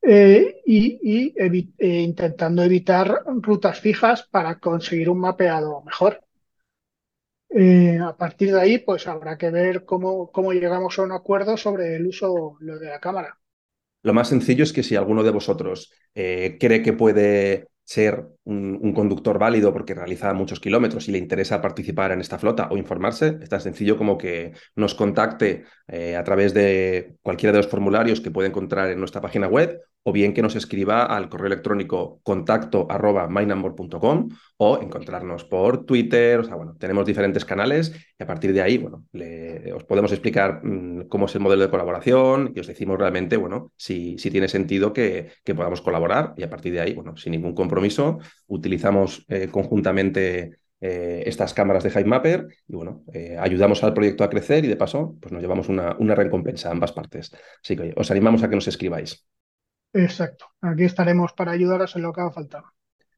eh, 0.03 0.61
y, 0.66 1.32
eh, 1.38 2.03
intentando 2.03 2.62
evitar 2.62 3.22
rutas 3.26 3.80
fijas 3.80 4.24
para 4.24 4.59
conseguir 4.59 5.09
un 5.09 5.20
mapeado 5.20 5.82
mejor. 5.82 6.22
Eh, 7.55 7.98
a 8.03 8.16
partir 8.16 8.53
de 8.53 8.61
ahí, 8.61 8.78
pues 8.78 9.07
habrá 9.07 9.36
que 9.36 9.50
ver 9.50 9.84
cómo, 9.84 10.30
cómo 10.30 10.53
llegamos 10.53 10.98
a 10.98 11.03
un 11.03 11.12
acuerdo 11.12 11.57
sobre 11.57 11.96
el 11.96 12.07
uso 12.07 12.57
lo 12.61 12.78
de 12.78 12.88
la 12.88 13.00
cámara. 13.00 13.38
Lo 14.03 14.14
más 14.14 14.28
sencillo 14.28 14.64
es 14.64 14.72
que 14.72 14.82
si 14.82 14.96
alguno 14.96 15.22
de 15.22 15.30
vosotros 15.30 15.92
eh, 16.14 16.57
cree 16.59 16.82
que 16.82 16.92
puede 16.92 17.68
ser 17.84 18.26
un, 18.44 18.92
conductor 18.94 19.38
válido 19.38 19.72
porque 19.72 19.94
realiza 19.94 20.32
muchos 20.32 20.61
kilómetros 20.61 21.09
y 21.09 21.12
le 21.12 21.18
interesa 21.18 21.61
participar 21.61 22.12
en 22.12 22.20
esta 22.20 22.38
flota 22.38 22.68
o 22.70 22.76
informarse, 22.76 23.38
es 23.40 23.48
tan 23.48 23.61
sencillo 23.61 23.96
como 23.98 24.16
que 24.16 24.53
nos 24.76 24.94
contacte 24.94 25.64
eh, 25.88 26.16
a 26.16 26.24
través 26.24 26.55
de 26.55 27.16
cualquiera 27.22 27.53
de 27.53 27.59
los 27.59 27.68
formularios 27.68 28.20
que 28.20 28.30
puede 28.30 28.48
encontrar 28.48 28.90
en 28.90 28.98
nuestra 28.98 29.20
página 29.20 29.46
web 29.46 29.80
o 30.05 30.12
bien 30.12 30.34
que 30.34 30.42
nos 30.42 30.57
escriba 30.57 31.05
al 31.05 31.28
correo 31.28 31.46
electrónico 31.46 32.20
contacto 32.22 32.86
arroba 32.90 33.28
mynumber.com 33.28 34.28
o 34.57 34.80
encontrarnos 34.80 35.44
por 35.44 35.84
Twitter, 35.84 36.40
o 36.40 36.44
sea, 36.44 36.57
bueno, 36.57 36.76
tenemos 36.78 37.07
diferentes 37.07 37.44
canales 37.44 37.92
y 38.18 38.22
a 38.22 38.26
partir 38.26 38.53
de 38.53 38.62
ahí, 38.62 38.78
bueno, 38.78 39.05
le, 39.12 39.72
os 39.72 39.84
podemos 39.84 40.12
explicar 40.12 40.61
mmm, 40.64 41.03
cómo 41.09 41.26
es 41.26 41.34
el 41.34 41.40
modelo 41.40 41.62
de 41.62 41.70
colaboración 41.70 42.53
y 42.55 42.61
os 42.61 42.66
decimos 42.66 42.98
realmente, 42.98 43.36
bueno, 43.36 43.72
si, 43.76 44.18
si 44.18 44.30
tiene 44.30 44.48
sentido 44.48 44.92
que, 44.92 45.28
que, 45.44 45.55
podamos 45.55 45.80
colaborar 45.80 46.34
y 46.36 46.42
a 46.42 46.50
partir 46.50 46.72
de 46.72 46.80
ahí, 46.80 46.94
bueno, 46.94 47.16
sin 47.16 47.32
ningún 47.32 47.55
compromiso, 47.55 48.18
utilizamos 48.46 49.24
eh, 49.28 49.48
conjuntamente 49.50 50.62
eh, 50.84 51.22
estas 51.26 51.55
cámaras 51.55 51.84
de 51.84 51.90
HiveMapper 51.90 52.48
y 52.66 52.74
bueno, 52.74 53.05
eh, 53.12 53.36
ayudamos 53.38 53.84
al 53.84 53.94
proyecto 53.94 54.24
a 54.24 54.30
crecer 54.30 54.64
y 54.64 54.68
de 54.68 54.76
paso, 54.76 55.16
pues 55.20 55.30
nos 55.32 55.40
llevamos 55.40 55.68
una, 55.68 55.96
una 56.00 56.16
recompensa 56.16 56.68
a 56.68 56.72
ambas 56.72 56.90
partes. 56.90 57.30
Así 57.62 57.76
que 57.76 57.94
os 57.96 58.11
animamos 58.11 58.42
a 58.42 58.50
que 58.50 58.57
nos 58.57 58.66
escribáis. 58.66 59.24
Exacto. 59.93 60.47
Aquí 60.61 60.84
estaremos 60.84 61.32
para 61.32 61.53
ayudaros 61.53 61.95
en 61.97 62.03
lo 62.03 62.12
que 62.12 62.20
haga 62.20 62.32
falta. 62.32 62.64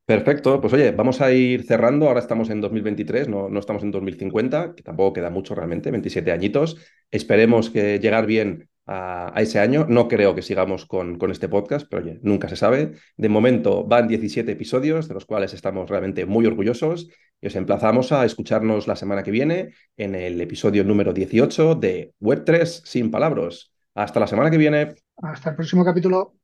Perfecto, 0.07 0.61
pues 0.61 0.73
oye, 0.75 0.91
vamos 0.91 1.23
a 1.23 1.33
ir 1.33 1.65
cerrando. 1.65 2.09
Ahora 2.09 2.21
estamos 2.21 2.51
en 2.51 2.61
2023, 2.61 3.29
no, 3.29 3.49
no, 3.49 3.59
estamos 3.59 3.83
en 3.83 3.91
2050, 3.91 4.75
que 4.75 4.83
tampoco 4.83 5.15
queda 5.15 5.31
mucho 5.31 5.55
realmente, 5.55 5.91
27 5.91 6.31
añitos. 6.31 6.77
Esperemos 7.11 7.71
que 7.71 7.99
llegar 7.99 8.27
bien 8.27 8.69
a, 8.85 9.33
a 9.35 9.41
ese 9.41 9.61
año. 9.61 9.87
No 9.89 10.07
creo 10.07 10.35
que 10.35 10.43
sigamos 10.43 10.85
con, 10.85 11.17
con, 11.17 11.31
este 11.31 11.49
podcast, 11.49 11.87
pero 11.89 12.03
oye, 12.03 12.19
nunca 12.23 12.51
se 12.51 12.57
sabe. 12.57 12.93
De 13.17 13.31
momento 13.31 13.85
van 13.85 14.07
17 14.07 14.53
episodios, 14.53 15.09
de 15.09 15.15
los 15.15 15.25
cuales 15.25 15.55
estamos 15.55 15.89
realmente 15.89 16.27
muy 16.27 16.45
orgullosos. 16.45 17.09
Y 17.41 17.47
os 17.47 17.57
emplazamos 17.57 18.13
a 18.13 18.27
escucharnos 18.27 18.87
la 18.87 18.97
semana 18.97 19.23
que 19.23 19.31
viene 19.31 19.73
en 19.97 20.15
el 20.15 20.39
episodio 20.39 20.85
número 20.85 21.15
18 21.15 21.77
de 21.77 22.13
Web3 22.21 22.67
sin 22.85 23.11
palabras. 23.11 23.73
Hasta 23.95 24.21
la 24.21 24.27
semana 24.27 24.51
que 24.51 24.59
viene. 24.59 24.97
Hasta 25.17 25.51
el 25.51 25.57
próximo 25.57 25.83
capítulo. 25.83 26.35